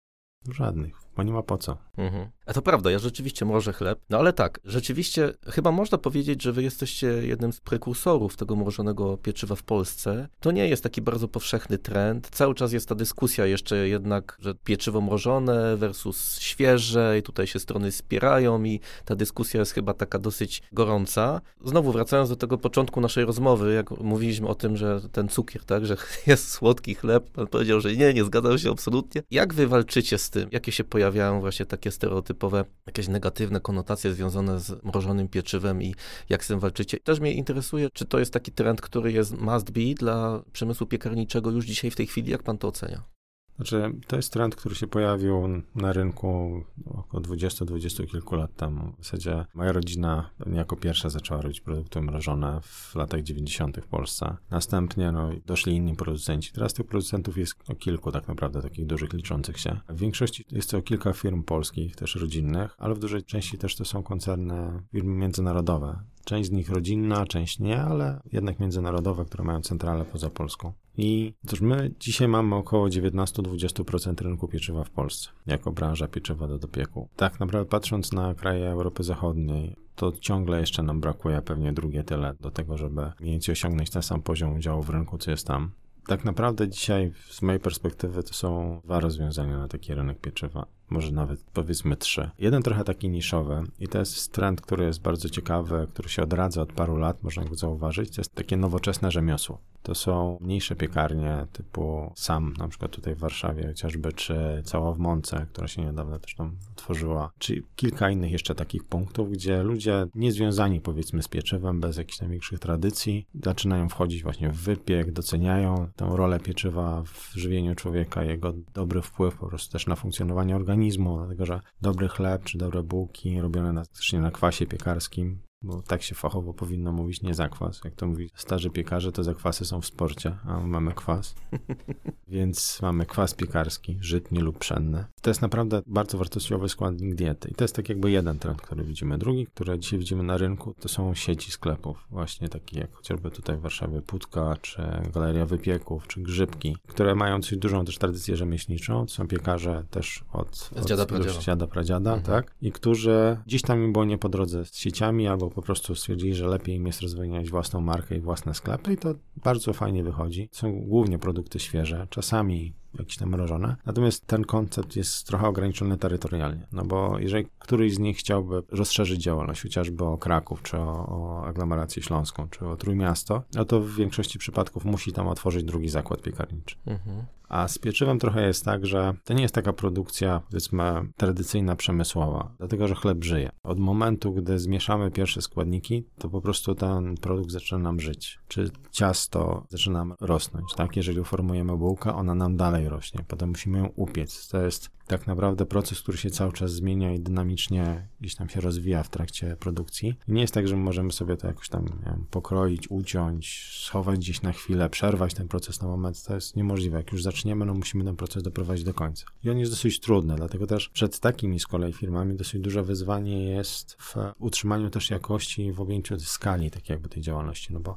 Żadnych 0.50 1.09
bo 1.16 1.22
nie 1.22 1.32
ma 1.32 1.42
po 1.42 1.58
co. 1.58 1.76
Mhm. 1.96 2.30
A 2.46 2.52
to 2.52 2.62
prawda, 2.62 2.90
ja 2.90 2.98
rzeczywiście 2.98 3.44
mrożę 3.44 3.72
chleb. 3.72 4.00
No 4.10 4.18
ale 4.18 4.32
tak, 4.32 4.60
rzeczywiście 4.64 5.32
chyba 5.46 5.72
można 5.72 5.98
powiedzieć, 5.98 6.42
że 6.42 6.52
wy 6.52 6.62
jesteście 6.62 7.06
jednym 7.06 7.52
z 7.52 7.60
prekursorów 7.60 8.36
tego 8.36 8.56
mrożonego 8.56 9.16
pieczywa 9.16 9.54
w 9.54 9.62
Polsce. 9.62 10.28
To 10.40 10.50
nie 10.50 10.68
jest 10.68 10.82
taki 10.82 11.02
bardzo 11.02 11.28
powszechny 11.28 11.78
trend. 11.78 12.28
Cały 12.32 12.54
czas 12.54 12.72
jest 12.72 12.88
ta 12.88 12.94
dyskusja 12.94 13.46
jeszcze 13.46 13.88
jednak, 13.88 14.36
że 14.40 14.54
pieczywo 14.54 15.00
mrożone 15.00 15.76
versus 15.76 16.38
świeże 16.38 17.18
i 17.18 17.22
tutaj 17.22 17.46
się 17.46 17.58
strony 17.58 17.92
spierają 17.92 18.64
i 18.64 18.80
ta 19.04 19.16
dyskusja 19.16 19.60
jest 19.60 19.72
chyba 19.72 19.94
taka 19.94 20.18
dosyć 20.18 20.62
gorąca. 20.72 21.40
Znowu 21.64 21.92
wracając 21.92 22.28
do 22.28 22.36
tego 22.36 22.58
początku 22.58 23.00
naszej 23.00 23.24
rozmowy, 23.24 23.74
jak 23.74 23.90
mówiliśmy 23.90 24.48
o 24.48 24.54
tym, 24.54 24.76
że 24.76 25.00
ten 25.12 25.28
cukier, 25.28 25.64
tak, 25.64 25.86
że 25.86 25.96
jest 26.26 26.50
słodki 26.50 26.94
chleb, 26.94 27.30
pan 27.30 27.46
powiedział, 27.46 27.80
że 27.80 27.96
nie, 27.96 28.14
nie 28.14 28.24
zgadzał 28.24 28.58
się 28.58 28.70
absolutnie. 28.70 29.22
Jak 29.30 29.54
wy 29.54 29.66
walczycie 29.66 30.18
z 30.18 30.30
tym? 30.30 30.48
Jakie 30.52 30.72
się 30.72 30.84
pojawiają 30.84 30.99
pojawiają 31.00 31.40
właśnie 31.40 31.66
takie 31.66 31.90
stereotypowe, 31.90 32.64
jakieś 32.86 33.08
negatywne 33.08 33.60
konotacje 33.60 34.14
związane 34.14 34.60
z 34.60 34.84
mrożonym 34.84 35.28
pieczywem 35.28 35.82
i 35.82 35.94
jak 36.28 36.44
z 36.44 36.48
tym 36.48 36.60
walczycie. 36.60 36.98
Też 37.00 37.20
mnie 37.20 37.32
interesuje, 37.32 37.88
czy 37.92 38.04
to 38.04 38.18
jest 38.18 38.32
taki 38.32 38.52
trend, 38.52 38.80
który 38.80 39.12
jest 39.12 39.40
must 39.40 39.70
be 39.70 39.94
dla 39.94 40.42
przemysłu 40.52 40.86
piekarniczego 40.86 41.50
już 41.50 41.66
dzisiaj 41.66 41.90
w 41.90 41.96
tej 41.96 42.06
chwili, 42.06 42.30
jak 42.30 42.42
pan 42.42 42.58
to 42.58 42.68
ocenia? 42.68 43.19
Znaczy, 43.60 43.92
to 44.06 44.16
jest 44.16 44.32
trend, 44.32 44.56
który 44.56 44.74
się 44.74 44.86
pojawił 44.86 45.62
na 45.74 45.92
rynku 45.92 46.62
około 46.86 47.22
20-20 47.22 48.06
kilku 48.06 48.36
lat 48.36 48.56
temu. 48.56 48.92
W 48.98 49.04
zasadzie 49.04 49.44
moja 49.54 49.72
rodzina 49.72 50.30
jako 50.52 50.76
pierwsza 50.76 51.10
zaczęła 51.10 51.40
robić 51.40 51.60
produkty 51.60 52.00
mrożone 52.00 52.60
w 52.62 52.94
latach 52.94 53.22
90. 53.22 53.76
w 53.76 53.86
Polsce. 53.86 54.36
Następnie 54.50 55.12
no, 55.12 55.30
doszli 55.46 55.76
inni 55.76 55.96
producenci. 55.96 56.52
Teraz 56.52 56.74
tych 56.74 56.86
producentów 56.86 57.38
jest 57.38 57.54
o 57.70 57.74
kilku 57.74 58.12
tak 58.12 58.28
naprawdę, 58.28 58.62
takich 58.62 58.86
dużych, 58.86 59.12
liczących 59.12 59.58
się. 59.58 59.80
W 59.88 59.98
większości 59.98 60.44
jest 60.50 60.70
to 60.70 60.82
kilka 60.82 61.12
firm 61.12 61.42
polskich, 61.42 61.96
też 61.96 62.14
rodzinnych, 62.14 62.74
ale 62.78 62.94
w 62.94 62.98
dużej 62.98 63.24
części 63.24 63.58
też 63.58 63.76
to 63.76 63.84
są 63.84 64.02
koncerny 64.02 64.82
firmy 64.92 65.14
międzynarodowe 65.14 65.98
Część 66.30 66.48
z 66.48 66.52
nich 66.52 66.70
rodzinna, 66.70 67.26
część 67.26 67.58
nie, 67.58 67.82
ale 67.82 68.20
jednak 68.32 68.60
międzynarodowe, 68.60 69.24
które 69.24 69.44
mają 69.44 69.60
centralę 69.60 70.04
poza 70.04 70.30
Polską. 70.30 70.72
I 70.96 71.34
cóż, 71.46 71.60
my 71.60 71.94
dzisiaj 72.00 72.28
mamy 72.28 72.54
około 72.54 72.88
19-20% 72.88 74.22
rynku 74.22 74.48
pieczywa 74.48 74.84
w 74.84 74.90
Polsce, 74.90 75.30
jako 75.46 75.72
branża 75.72 76.08
pieczywa 76.08 76.48
do 76.48 76.58
dopieku. 76.58 77.08
Tak 77.16 77.40
naprawdę 77.40 77.70
patrząc 77.70 78.12
na 78.12 78.34
kraje 78.34 78.68
Europy 78.68 79.02
Zachodniej, 79.02 79.76
to 79.94 80.12
ciągle 80.12 80.60
jeszcze 80.60 80.82
nam 80.82 81.00
brakuje 81.00 81.42
pewnie 81.42 81.72
drugie 81.72 82.04
tyle 82.04 82.34
do 82.40 82.50
tego, 82.50 82.76
żeby 82.76 83.12
mniej 83.20 83.32
więcej 83.32 83.52
osiągnąć 83.52 83.90
ten 83.90 84.02
sam 84.02 84.22
poziom 84.22 84.54
udziału 84.54 84.82
w 84.82 84.90
rynku, 84.90 85.18
co 85.18 85.30
jest 85.30 85.46
tam. 85.46 85.70
Tak 86.06 86.24
naprawdę 86.24 86.68
dzisiaj, 86.68 87.12
z 87.30 87.42
mojej 87.42 87.60
perspektywy, 87.60 88.22
to 88.22 88.34
są 88.34 88.80
dwa 88.84 89.00
rozwiązania 89.00 89.58
na 89.58 89.68
taki 89.68 89.94
rynek 89.94 90.20
pieczywa 90.20 90.66
może 90.90 91.12
nawet 91.12 91.44
powiedzmy 91.52 91.96
trzy. 91.96 92.30
Jeden 92.38 92.62
trochę 92.62 92.84
taki 92.84 93.08
niszowy 93.08 93.62
i 93.80 93.88
to 93.88 93.98
jest 93.98 94.32
trend, 94.32 94.60
który 94.60 94.84
jest 94.84 95.02
bardzo 95.02 95.28
ciekawy, 95.28 95.86
który 95.92 96.08
się 96.08 96.22
odradza 96.22 96.62
od 96.62 96.72
paru 96.72 96.96
lat, 96.96 97.22
można 97.22 97.44
go 97.44 97.54
zauważyć. 97.54 98.14
To 98.14 98.20
jest 98.20 98.34
takie 98.34 98.56
nowoczesne 98.56 99.10
rzemiosło. 99.10 99.58
To 99.82 99.94
są 99.94 100.38
mniejsze 100.40 100.76
piekarnie 100.76 101.46
typu 101.52 102.12
SAM, 102.16 102.54
na 102.58 102.68
przykład 102.68 102.90
tutaj 102.90 103.14
w 103.14 103.18
Warszawie 103.18 103.66
chociażby, 103.66 104.12
czy 104.12 104.62
cała 104.64 104.92
w 104.92 104.98
Mące, 104.98 105.46
która 105.52 105.68
się 105.68 105.82
niedawno 105.82 106.18
też 106.18 106.34
tam 106.34 106.56
otworzyła, 106.72 107.30
czy 107.38 107.62
kilka 107.76 108.10
innych 108.10 108.32
jeszcze 108.32 108.54
takich 108.54 108.84
punktów, 108.84 109.30
gdzie 109.30 109.62
ludzie 109.62 110.06
niezwiązani 110.14 110.80
powiedzmy 110.80 111.22
z 111.22 111.28
pieczywem, 111.28 111.80
bez 111.80 111.96
jakichś 111.96 112.20
największych 112.20 112.58
tradycji, 112.58 113.26
zaczynają 113.42 113.88
wchodzić 113.88 114.22
właśnie 114.22 114.50
w 114.50 114.56
wypiek, 114.56 115.12
doceniają 115.12 115.88
tę 115.96 116.08
rolę 116.12 116.40
pieczywa 116.40 117.02
w 117.02 117.32
żywieniu 117.34 117.74
człowieka, 117.74 118.24
jego 118.24 118.54
dobry 118.74 119.02
wpływ 119.02 119.36
po 119.36 119.46
prostu 119.46 119.72
też 119.72 119.86
na 119.86 119.96
funkcjonowanie 119.96 120.56
organizmu, 120.56 120.79
organizmu, 120.80 121.18
dlatego 121.18 121.46
że 121.46 121.60
dobry 121.80 122.08
chleb 122.08 122.44
czy 122.44 122.58
dobre 122.58 122.82
bułki 122.82 123.40
robione 123.40 123.72
na, 123.72 123.82
na 124.12 124.30
kwasie 124.30 124.66
piekarskim 124.66 125.42
bo 125.62 125.82
tak 125.82 126.02
się 126.02 126.14
fachowo 126.14 126.54
powinno 126.54 126.92
mówić, 126.92 127.22
nie 127.22 127.34
zakwas. 127.34 127.80
Jak 127.84 127.94
to 127.94 128.06
mówi 128.06 128.30
starzy 128.34 128.70
piekarze, 128.70 129.12
to 129.12 129.24
zakwasy 129.24 129.64
są 129.64 129.80
w 129.80 129.86
sporcie, 129.86 130.36
a 130.44 130.60
mamy 130.60 130.92
kwas. 130.92 131.34
Więc 132.28 132.78
mamy 132.82 133.06
kwas 133.06 133.34
piekarski, 133.34 133.98
żytni 134.00 134.38
lub 134.38 134.58
pszenny. 134.58 135.04
To 135.22 135.30
jest 135.30 135.42
naprawdę 135.42 135.82
bardzo 135.86 136.18
wartościowy 136.18 136.68
składnik 136.68 137.14
diety. 137.14 137.48
I 137.50 137.54
to 137.54 137.64
jest 137.64 137.76
tak 137.76 137.88
jakby 137.88 138.10
jeden 138.10 138.38
trend, 138.38 138.62
który 138.62 138.84
widzimy. 138.84 139.18
Drugi, 139.18 139.46
który 139.46 139.78
dzisiaj 139.78 139.98
widzimy 139.98 140.22
na 140.22 140.36
rynku, 140.36 140.74
to 140.80 140.88
są 140.88 141.14
sieci 141.14 141.50
sklepów. 141.50 142.06
Właśnie 142.10 142.48
takie 142.48 142.80
jak 142.80 142.92
chociażby 142.92 143.30
tutaj 143.30 143.56
w 143.56 143.60
Warszawie 143.60 144.02
Putka, 144.02 144.56
czy 144.62 144.82
Galeria 145.14 145.46
Wypieków, 145.46 146.06
czy 146.06 146.20
Grzybki, 146.20 146.76
które 146.86 147.14
mają 147.14 147.40
dosyć 147.40 147.58
dużą 147.58 147.84
też 147.84 147.98
tradycję 147.98 148.36
rzemieślniczą. 148.36 149.06
To 149.06 149.12
są 149.12 149.28
piekarze 149.28 149.84
też 149.90 150.24
od, 150.32 150.70
od 150.76 150.88
dziada 150.88 151.06
pradziada, 151.06 151.40
dziada, 151.40 151.66
pradziada 151.66 152.14
mhm. 152.14 152.42
tak? 152.42 152.54
I 152.62 152.72
którzy 152.72 153.36
gdzieś 153.46 153.62
tam 153.62 153.84
im 153.84 153.92
było 153.92 154.04
nie 154.04 154.18
po 154.18 154.28
drodze 154.28 154.64
z 154.64 154.76
sieciami 154.76 155.28
albo 155.28 155.49
po 155.50 155.62
prostu 155.62 155.94
stwierdzili, 155.94 156.34
że 156.34 156.48
lepiej 156.48 156.76
im 156.76 156.86
jest 156.86 157.00
rozwijać 157.00 157.50
własną 157.50 157.80
markę 157.80 158.16
i 158.16 158.20
własne 158.20 158.54
sklepy 158.54 158.92
i 158.92 158.96
to 158.96 159.14
bardzo 159.36 159.72
fajnie 159.72 160.04
wychodzi. 160.04 160.48
Są 160.52 160.72
głównie 160.80 161.18
produkty 161.18 161.58
świeże, 161.58 162.06
czasami 162.10 162.74
jakieś 162.98 163.16
tam 163.16 163.28
mrożone. 163.28 163.76
Natomiast 163.86 164.26
ten 164.26 164.44
koncept 164.44 164.96
jest 164.96 165.26
trochę 165.26 165.48
ograniczony 165.48 165.96
terytorialnie, 165.96 166.66
no 166.72 166.84
bo 166.84 167.18
jeżeli 167.18 167.46
któryś 167.58 167.94
z 167.94 167.98
nich 167.98 168.16
chciałby 168.16 168.62
rozszerzyć 168.68 169.22
działalność, 169.22 169.62
chociażby 169.62 170.04
o 170.04 170.18
Kraków, 170.18 170.62
czy 170.62 170.76
o, 170.76 171.06
o 171.06 171.46
aglomerację 171.46 172.02
śląską, 172.02 172.48
czy 172.48 172.66
o 172.66 172.76
Trójmiasto, 172.76 173.42
no 173.54 173.64
to 173.64 173.80
w 173.80 173.94
większości 173.94 174.38
przypadków 174.38 174.84
musi 174.84 175.12
tam 175.12 175.28
otworzyć 175.28 175.64
drugi 175.64 175.88
zakład 175.88 176.22
piekarniczy. 176.22 176.76
Mhm. 176.86 177.24
A 177.50 177.68
z 177.68 177.78
pieczywem 177.78 178.18
trochę 178.18 178.46
jest 178.46 178.64
tak, 178.64 178.86
że 178.86 179.14
to 179.24 179.34
nie 179.34 179.42
jest 179.42 179.54
taka 179.54 179.72
produkcja, 179.72 180.42
powiedzmy, 180.50 180.82
tradycyjna, 181.16 181.76
przemysłowa, 181.76 182.54
dlatego 182.58 182.88
że 182.88 182.94
chleb 182.94 183.24
żyje. 183.24 183.50
Od 183.62 183.78
momentu, 183.78 184.32
gdy 184.32 184.58
zmieszamy 184.58 185.10
pierwsze 185.10 185.42
składniki, 185.42 186.04
to 186.18 186.28
po 186.28 186.40
prostu 186.40 186.74
ten 186.74 187.14
produkt 187.14 187.50
zaczyna 187.50 187.78
nam 187.78 188.00
żyć. 188.00 188.38
Czy 188.48 188.70
ciasto 188.90 189.66
zaczyna 189.68 189.98
nam 189.98 190.14
rosnąć, 190.20 190.74
tak? 190.76 190.96
Jeżeli 190.96 191.20
uformujemy 191.20 191.76
bułkę, 191.76 192.14
ona 192.14 192.34
nam 192.34 192.56
dalej 192.56 192.88
rośnie. 192.88 193.24
Potem 193.28 193.48
musimy 193.48 193.78
ją 193.78 193.86
upiec. 193.96 194.48
To 194.48 194.62
jest 194.62 194.90
tak 195.06 195.26
naprawdę 195.26 195.66
proces, 195.66 196.02
który 196.02 196.18
się 196.18 196.30
cały 196.30 196.52
czas 196.52 196.72
zmienia 196.72 197.12
i 197.12 197.20
dynamicznie 197.20 198.08
gdzieś 198.20 198.34
tam 198.34 198.48
się 198.48 198.60
rozwija 198.60 199.02
w 199.02 199.08
trakcie 199.08 199.56
produkcji. 199.56 200.14
I 200.28 200.32
nie 200.32 200.40
jest 200.40 200.54
tak, 200.54 200.68
że 200.68 200.76
możemy 200.76 201.12
sobie 201.12 201.36
to 201.36 201.46
jakoś 201.46 201.68
tam 201.68 201.84
wiem, 202.06 202.26
pokroić, 202.30 202.90
uciąć, 202.90 203.70
schować 203.84 204.18
gdzieś 204.18 204.42
na 204.42 204.52
chwilę, 204.52 204.90
przerwać 204.90 205.34
ten 205.34 205.48
proces 205.48 205.82
na 205.82 205.88
moment. 205.88 206.22
To 206.22 206.34
jest 206.34 206.56
niemożliwe. 206.56 206.96
Jak 206.96 207.12
już 207.12 207.22
zaczniemy, 207.40 207.66
no 207.66 207.74
musimy 207.74 208.04
ten 208.04 208.16
proces 208.16 208.42
doprowadzić 208.42 208.84
do 208.84 208.94
końca. 208.94 209.24
I 209.44 209.50
on 209.50 209.58
jest 209.58 209.72
dosyć 209.72 210.00
trudny, 210.00 210.36
dlatego 210.36 210.66
też 210.66 210.88
przed 210.88 211.20
takimi 211.20 211.60
z 211.60 211.66
kolei 211.66 211.92
firmami 211.92 212.34
dosyć 212.34 212.60
duże 212.60 212.82
wyzwanie 212.82 213.44
jest 213.44 213.96
w 214.00 214.14
utrzymaniu 214.38 214.90
też 214.90 215.10
jakości 215.10 215.72
w 215.72 215.80
objęciu 215.80 216.20
skali 216.20 216.70
tak 216.70 216.88
jakby 216.88 217.08
tej 217.08 217.22
działalności, 217.22 217.72
no 217.72 217.80
bo 217.80 217.96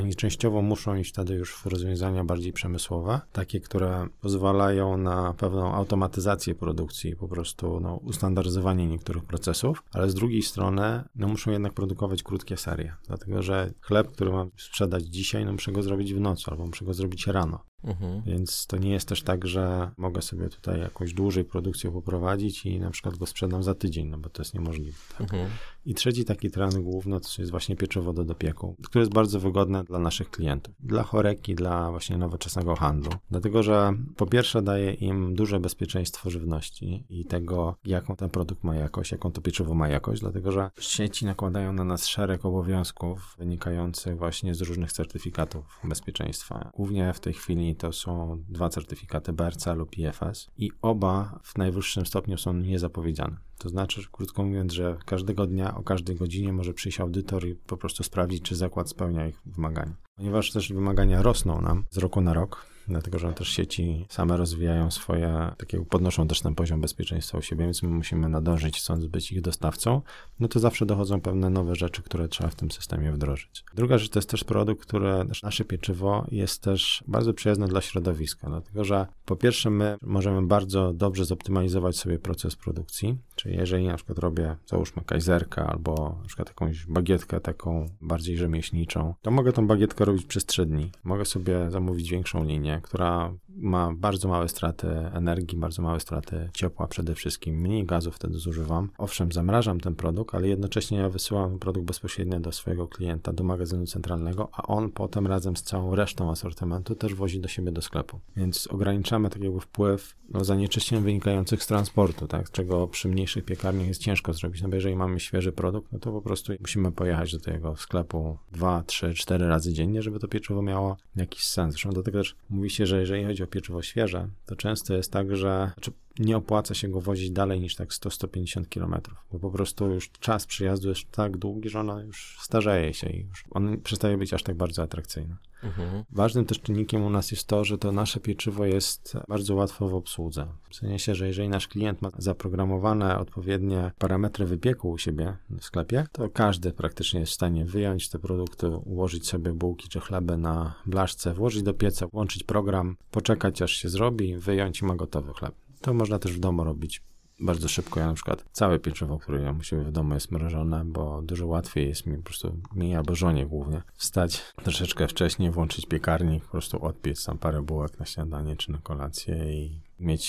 oni 0.00 0.14
częściowo 0.14 0.62
muszą 0.62 0.94
iść 0.94 1.10
wtedy 1.10 1.34
już 1.34 1.54
w 1.54 1.66
rozwiązania 1.66 2.24
bardziej 2.24 2.52
przemysłowe, 2.52 3.20
takie, 3.32 3.60
które 3.60 4.06
pozwalają 4.20 4.96
na 4.96 5.34
pewną 5.34 5.74
automatyzację 5.74 6.54
produkcji, 6.54 7.16
po 7.16 7.28
prostu 7.28 7.80
no, 7.80 7.94
ustandaryzowanie 7.94 8.86
niektórych 8.86 9.24
procesów, 9.24 9.82
ale 9.92 10.10
z 10.10 10.14
drugiej 10.14 10.42
strony 10.42 11.04
no, 11.14 11.28
muszą 11.28 11.50
jednak 11.50 11.72
produkować 11.72 12.22
krótkie 12.22 12.56
serie, 12.56 12.94
dlatego 13.06 13.42
że 13.42 13.72
chleb, 13.80 14.10
który 14.10 14.32
mam 14.32 14.50
sprzedać 14.56 15.04
dzisiaj, 15.04 15.44
no 15.44 15.52
muszę 15.52 15.72
go 15.72 15.82
zrobić 15.82 16.14
w 16.14 16.20
nocy 16.20 16.50
albo 16.50 16.66
muszę 16.66 16.84
go 16.84 16.94
zrobić 16.94 17.26
rano. 17.26 17.64
Mhm. 17.84 18.22
Więc 18.26 18.66
to 18.66 18.76
nie 18.76 18.92
jest 18.92 19.08
też 19.08 19.22
tak, 19.22 19.46
że 19.46 19.90
mogę 19.96 20.22
sobie 20.22 20.48
tutaj 20.48 20.80
jakąś 20.80 21.14
dłużej 21.14 21.44
produkcję 21.44 21.90
poprowadzić 21.92 22.66
i 22.66 22.80
na 22.80 22.90
przykład 22.90 23.16
go 23.16 23.26
sprzedam 23.26 23.62
za 23.62 23.74
tydzień, 23.74 24.08
no 24.08 24.18
bo 24.18 24.28
to 24.28 24.42
jest 24.42 24.54
niemożliwe. 24.54 24.98
Tak? 25.18 25.20
Mhm. 25.20 25.50
I 25.86 25.94
trzeci 25.94 26.24
taki 26.24 26.50
trend 26.50 26.74
główny 26.78 27.20
to 27.20 27.28
jest 27.38 27.50
właśnie 27.50 27.76
pieczywo 27.76 28.12
do 28.12 28.24
dopieku, 28.24 28.76
które 28.84 29.02
jest 29.02 29.14
bardzo 29.14 29.40
wygodne 29.40 29.84
dla 29.84 29.98
naszych 29.98 30.30
klientów, 30.30 30.74
dla 30.80 31.02
choreki, 31.02 31.54
dla 31.54 31.90
właśnie 31.90 32.16
nowoczesnego 32.16 32.76
handlu. 32.76 33.10
Dlatego, 33.30 33.62
że 33.62 33.92
po 34.16 34.26
pierwsze 34.26 34.62
daje 34.62 34.92
im 34.92 35.34
duże 35.34 35.60
bezpieczeństwo 35.60 36.30
żywności 36.30 37.04
i 37.08 37.24
tego, 37.24 37.76
jaką 37.84 38.16
ten 38.16 38.30
produkt 38.30 38.64
ma 38.64 38.74
jakość, 38.74 39.12
jaką 39.12 39.32
to 39.32 39.40
pieczywo 39.40 39.74
ma 39.74 39.88
jakość, 39.88 40.20
dlatego, 40.20 40.52
że 40.52 40.70
sieci 40.80 41.24
nakładają 41.24 41.72
na 41.72 41.84
nas 41.84 42.06
szereg 42.06 42.44
obowiązków 42.44 43.36
wynikających 43.38 44.18
właśnie 44.18 44.54
z 44.54 44.60
różnych 44.60 44.92
certyfikatów 44.92 45.80
bezpieczeństwa. 45.84 46.70
Głównie 46.74 47.12
w 47.12 47.20
tej 47.20 47.32
chwili 47.32 47.76
to 47.76 47.92
są 47.92 48.42
dwa 48.48 48.68
certyfikaty 48.68 49.32
BRC 49.32 49.66
lub 49.66 49.98
IFS 49.98 50.50
i 50.56 50.70
oba 50.82 51.40
w 51.42 51.58
najwyższym 51.58 52.06
stopniu 52.06 52.38
są 52.38 52.52
niezapowiedziane. 52.52 53.36
To 53.64 53.70
znaczy, 53.70 54.02
krótko 54.12 54.44
mówiąc, 54.44 54.72
że 54.72 54.96
każdego 55.06 55.46
dnia 55.46 55.76
o 55.76 55.82
każdej 55.82 56.16
godzinie 56.16 56.52
może 56.52 56.74
przyjść 56.74 57.00
audytor 57.00 57.46
i 57.48 57.54
po 57.54 57.76
prostu 57.76 58.02
sprawdzić, 58.02 58.42
czy 58.42 58.56
zakład 58.56 58.88
spełnia 58.88 59.26
ich 59.26 59.40
wymagania. 59.46 59.94
Ponieważ 60.16 60.52
też 60.52 60.72
wymagania 60.72 61.22
rosną 61.22 61.60
nam 61.60 61.84
z 61.90 61.98
roku 61.98 62.20
na 62.20 62.34
rok, 62.34 62.66
dlatego 62.88 63.18
że 63.18 63.32
też 63.32 63.48
sieci 63.48 64.06
same 64.08 64.36
rozwijają 64.36 64.90
swoje, 64.90 65.50
takiego 65.58 65.84
podnoszą 65.84 66.28
też 66.28 66.40
ten 66.40 66.54
poziom 66.54 66.80
bezpieczeństwa 66.80 67.38
u 67.38 67.42
siebie, 67.42 67.64
więc 67.64 67.82
my 67.82 67.88
musimy 67.88 68.28
nadążyć, 68.28 68.78
chcąc 68.78 69.06
być 69.06 69.32
ich 69.32 69.40
dostawcą, 69.40 70.02
no 70.40 70.48
to 70.48 70.60
zawsze 70.60 70.86
dochodzą 70.86 71.20
pewne 71.20 71.50
nowe 71.50 71.74
rzeczy, 71.74 72.02
które 72.02 72.28
trzeba 72.28 72.50
w 72.50 72.54
tym 72.54 72.70
systemie 72.70 73.12
wdrożyć. 73.12 73.64
Druga 73.74 73.98
rzecz 73.98 74.10
to 74.10 74.18
jest 74.18 74.30
też 74.30 74.44
produkt, 74.44 74.82
który, 74.82 75.12
nasze 75.42 75.64
pieczywo 75.64 76.26
jest 76.30 76.62
też 76.62 77.04
bardzo 77.08 77.34
przyjazne 77.34 77.68
dla 77.68 77.80
środowiska, 77.80 78.48
dlatego 78.48 78.84
że 78.84 79.06
po 79.24 79.36
pierwsze 79.36 79.70
my 79.70 79.96
możemy 80.02 80.46
bardzo 80.46 80.92
dobrze 80.92 81.24
zoptymalizować 81.24 81.96
sobie 81.96 82.18
proces 82.18 82.56
produkcji, 82.56 83.18
czyli 83.34 83.56
jeżeli 83.56 83.86
na 83.86 83.96
przykład 83.96 84.18
robię, 84.18 84.56
załóżmy 84.66 85.02
kajzerkę 85.06 85.64
albo 85.64 86.16
na 86.22 86.26
przykład 86.26 86.48
jakąś 86.48 86.86
bagietkę 86.86 87.40
taką 87.40 87.86
bardziej 88.00 88.36
rzemieślniczą, 88.36 89.14
to 89.22 89.30
mogę 89.30 89.52
tą 89.52 89.66
bagietkę 89.66 90.04
robić 90.04 90.26
przez 90.26 90.46
3 90.46 90.66
dni. 90.66 90.90
Mogę 91.04 91.24
sobie 91.24 91.70
zamówić 91.70 92.10
większą 92.10 92.44
linię, 92.44 92.80
która 92.82 93.34
ma 93.48 93.94
bardzo 93.94 94.28
małe 94.28 94.48
straty 94.48 94.88
energii, 94.88 95.58
bardzo 95.58 95.82
małe 95.82 96.00
straty 96.00 96.50
ciepła 96.54 96.86
przede 96.86 97.14
wszystkim, 97.14 97.60
mniej 97.60 97.84
gazu 97.84 98.10
wtedy 98.10 98.38
zużywam. 98.38 98.90
Owszem, 98.98 99.32
zamrażam 99.32 99.80
ten 99.80 99.94
produkt, 99.94 100.34
ale 100.34 100.48
jednocześnie 100.48 100.98
ja 100.98 101.08
wysyłam 101.08 101.58
produkt 101.58 101.86
bezpośrednio 101.86 102.40
do 102.40 102.52
swojego 102.52 102.88
klienta, 102.88 103.32
do 103.32 103.44
magazynu 103.44 103.86
centralnego, 103.86 104.48
a 104.52 104.62
on 104.62 104.90
potem 104.90 105.26
razem 105.26 105.56
z 105.56 105.62
całą 105.62 105.94
resztą 105.94 106.30
asortymentu 106.30 106.94
też 106.94 107.14
wozi 107.14 107.40
do 107.40 107.48
siebie 107.48 107.72
do 107.72 107.82
sklepu. 107.82 108.20
Więc 108.36 108.66
ograniczamy 108.66 109.30
tak 109.30 109.42
jakby 109.42 109.60
wpływ 109.60 110.16
no, 110.28 110.44
zanieczyszczeń 110.44 111.02
wynikających 111.02 111.62
z 111.62 111.66
transportu, 111.66 112.28
tak, 112.28 112.50
czego 112.50 112.88
przy 112.88 113.08
mniejszych 113.24 113.44
piekarniach 113.44 113.88
jest 113.88 114.00
ciężko 114.00 114.32
zrobić, 114.32 114.62
no 114.62 114.68
bo 114.68 114.74
jeżeli 114.74 114.96
mamy 114.96 115.20
świeży 115.20 115.52
produkt, 115.52 115.92
no 115.92 115.98
to 115.98 116.12
po 116.12 116.22
prostu 116.22 116.52
musimy 116.60 116.92
pojechać 116.92 117.32
do 117.32 117.40
tego 117.40 117.76
sklepu 117.76 118.38
dwa, 118.52 118.82
trzy, 118.82 119.14
cztery 119.14 119.48
razy 119.48 119.72
dziennie, 119.72 120.02
żeby 120.02 120.18
to 120.18 120.28
pieczywo 120.28 120.62
miało 120.62 120.96
jakiś 121.16 121.44
sens. 121.44 121.72
Zresztą 121.72 121.90
do 121.90 122.02
tego 122.02 122.18
też 122.18 122.36
mówi 122.50 122.70
się, 122.70 122.86
że 122.86 123.00
jeżeli 123.00 123.24
chodzi 123.24 123.42
o 123.42 123.46
pieczywo 123.46 123.82
świeże, 123.82 124.28
to 124.46 124.56
często 124.56 124.94
jest 124.94 125.12
tak, 125.12 125.36
że 125.36 125.70
znaczy 125.74 125.92
nie 126.18 126.36
opłaca 126.36 126.74
się 126.74 126.88
go 126.88 127.00
wozić 127.00 127.30
dalej 127.30 127.60
niż 127.60 127.76
tak 127.76 127.88
100-150 127.88 128.68
kilometrów, 128.68 129.18
bo 129.32 129.38
po 129.38 129.50
prostu 129.50 129.90
już 129.90 130.10
czas 130.10 130.46
przyjazdu 130.46 130.88
jest 130.88 131.10
tak 131.10 131.36
długi, 131.36 131.68
że 131.68 131.80
ona 131.80 132.02
już 132.02 132.38
starzeje 132.40 132.94
się 132.94 133.08
i 133.10 133.26
już 133.26 133.44
on 133.50 133.80
przestaje 133.80 134.18
być 134.18 134.34
aż 134.34 134.42
tak 134.42 134.56
bardzo 134.56 134.82
atrakcyjny. 134.82 135.36
Mhm. 135.64 136.04
Ważnym 136.10 136.44
też 136.44 136.60
czynnikiem 136.60 137.04
u 137.04 137.10
nas 137.10 137.30
jest 137.30 137.46
to, 137.46 137.64
że 137.64 137.78
to 137.78 137.92
nasze 137.92 138.20
pieczywo 138.20 138.64
jest 138.64 139.16
bardzo 139.28 139.54
łatwo 139.54 139.88
w 139.88 139.94
obsłudze. 139.94 140.46
W 140.70 140.76
sensie, 140.76 141.14
że 141.14 141.26
jeżeli 141.26 141.48
nasz 141.48 141.68
klient 141.68 142.02
ma 142.02 142.10
zaprogramowane 142.18 143.18
odpowiednie 143.18 143.92
parametry 143.98 144.46
wypieku 144.46 144.90
u 144.90 144.98
siebie 144.98 145.36
w 145.50 145.64
sklepie, 145.64 146.06
to 146.12 146.28
każdy 146.28 146.72
praktycznie 146.72 147.20
jest 147.20 147.32
w 147.32 147.34
stanie 147.34 147.64
wyjąć 147.64 148.08
te 148.08 148.18
produkty, 148.18 148.68
ułożyć 148.68 149.28
sobie 149.28 149.52
bułki 149.52 149.88
czy 149.88 150.00
chleby 150.00 150.36
na 150.36 150.74
blaszce, 150.86 151.34
włożyć 151.34 151.62
do 151.62 151.74
pieca, 151.74 152.06
włączyć 152.06 152.42
program, 152.42 152.96
poczekać 153.10 153.62
aż 153.62 153.72
się 153.72 153.88
zrobi, 153.88 154.36
wyjąć 154.36 154.80
i 154.80 154.84
ma 154.84 154.94
gotowy 154.94 155.32
chleb. 155.32 155.54
To 155.84 155.94
można 155.94 156.18
też 156.18 156.32
w 156.32 156.40
domu 156.40 156.64
robić 156.64 157.02
bardzo 157.40 157.68
szybko. 157.68 158.00
Ja 158.00 158.06
na 158.06 158.14
przykład 158.14 158.44
całe 158.52 158.78
pieczywo, 158.78 159.18
które 159.18 159.42
ja 159.42 159.52
musimy 159.52 159.84
w 159.84 159.92
domu 159.92 160.14
jest 160.14 160.30
mrożone, 160.30 160.84
bo 160.84 161.22
dużo 161.22 161.46
łatwiej 161.46 161.88
jest 161.88 162.06
mi 162.06 162.16
po 162.16 162.22
prostu, 162.22 162.56
mi 162.74 162.96
albo 162.96 163.14
żonie 163.14 163.46
głównie, 163.46 163.82
wstać 163.94 164.42
troszeczkę 164.62 165.08
wcześniej, 165.08 165.50
włączyć 165.50 165.86
piekarnik, 165.86 166.44
po 166.44 166.50
prostu 166.50 166.84
odpiec 166.84 167.24
tam 167.24 167.38
parę 167.38 167.62
bułek 167.62 167.98
na 167.98 168.06
śniadanie 168.06 168.56
czy 168.56 168.72
na 168.72 168.78
kolację 168.78 169.52
i 169.52 169.80
mieć 170.00 170.24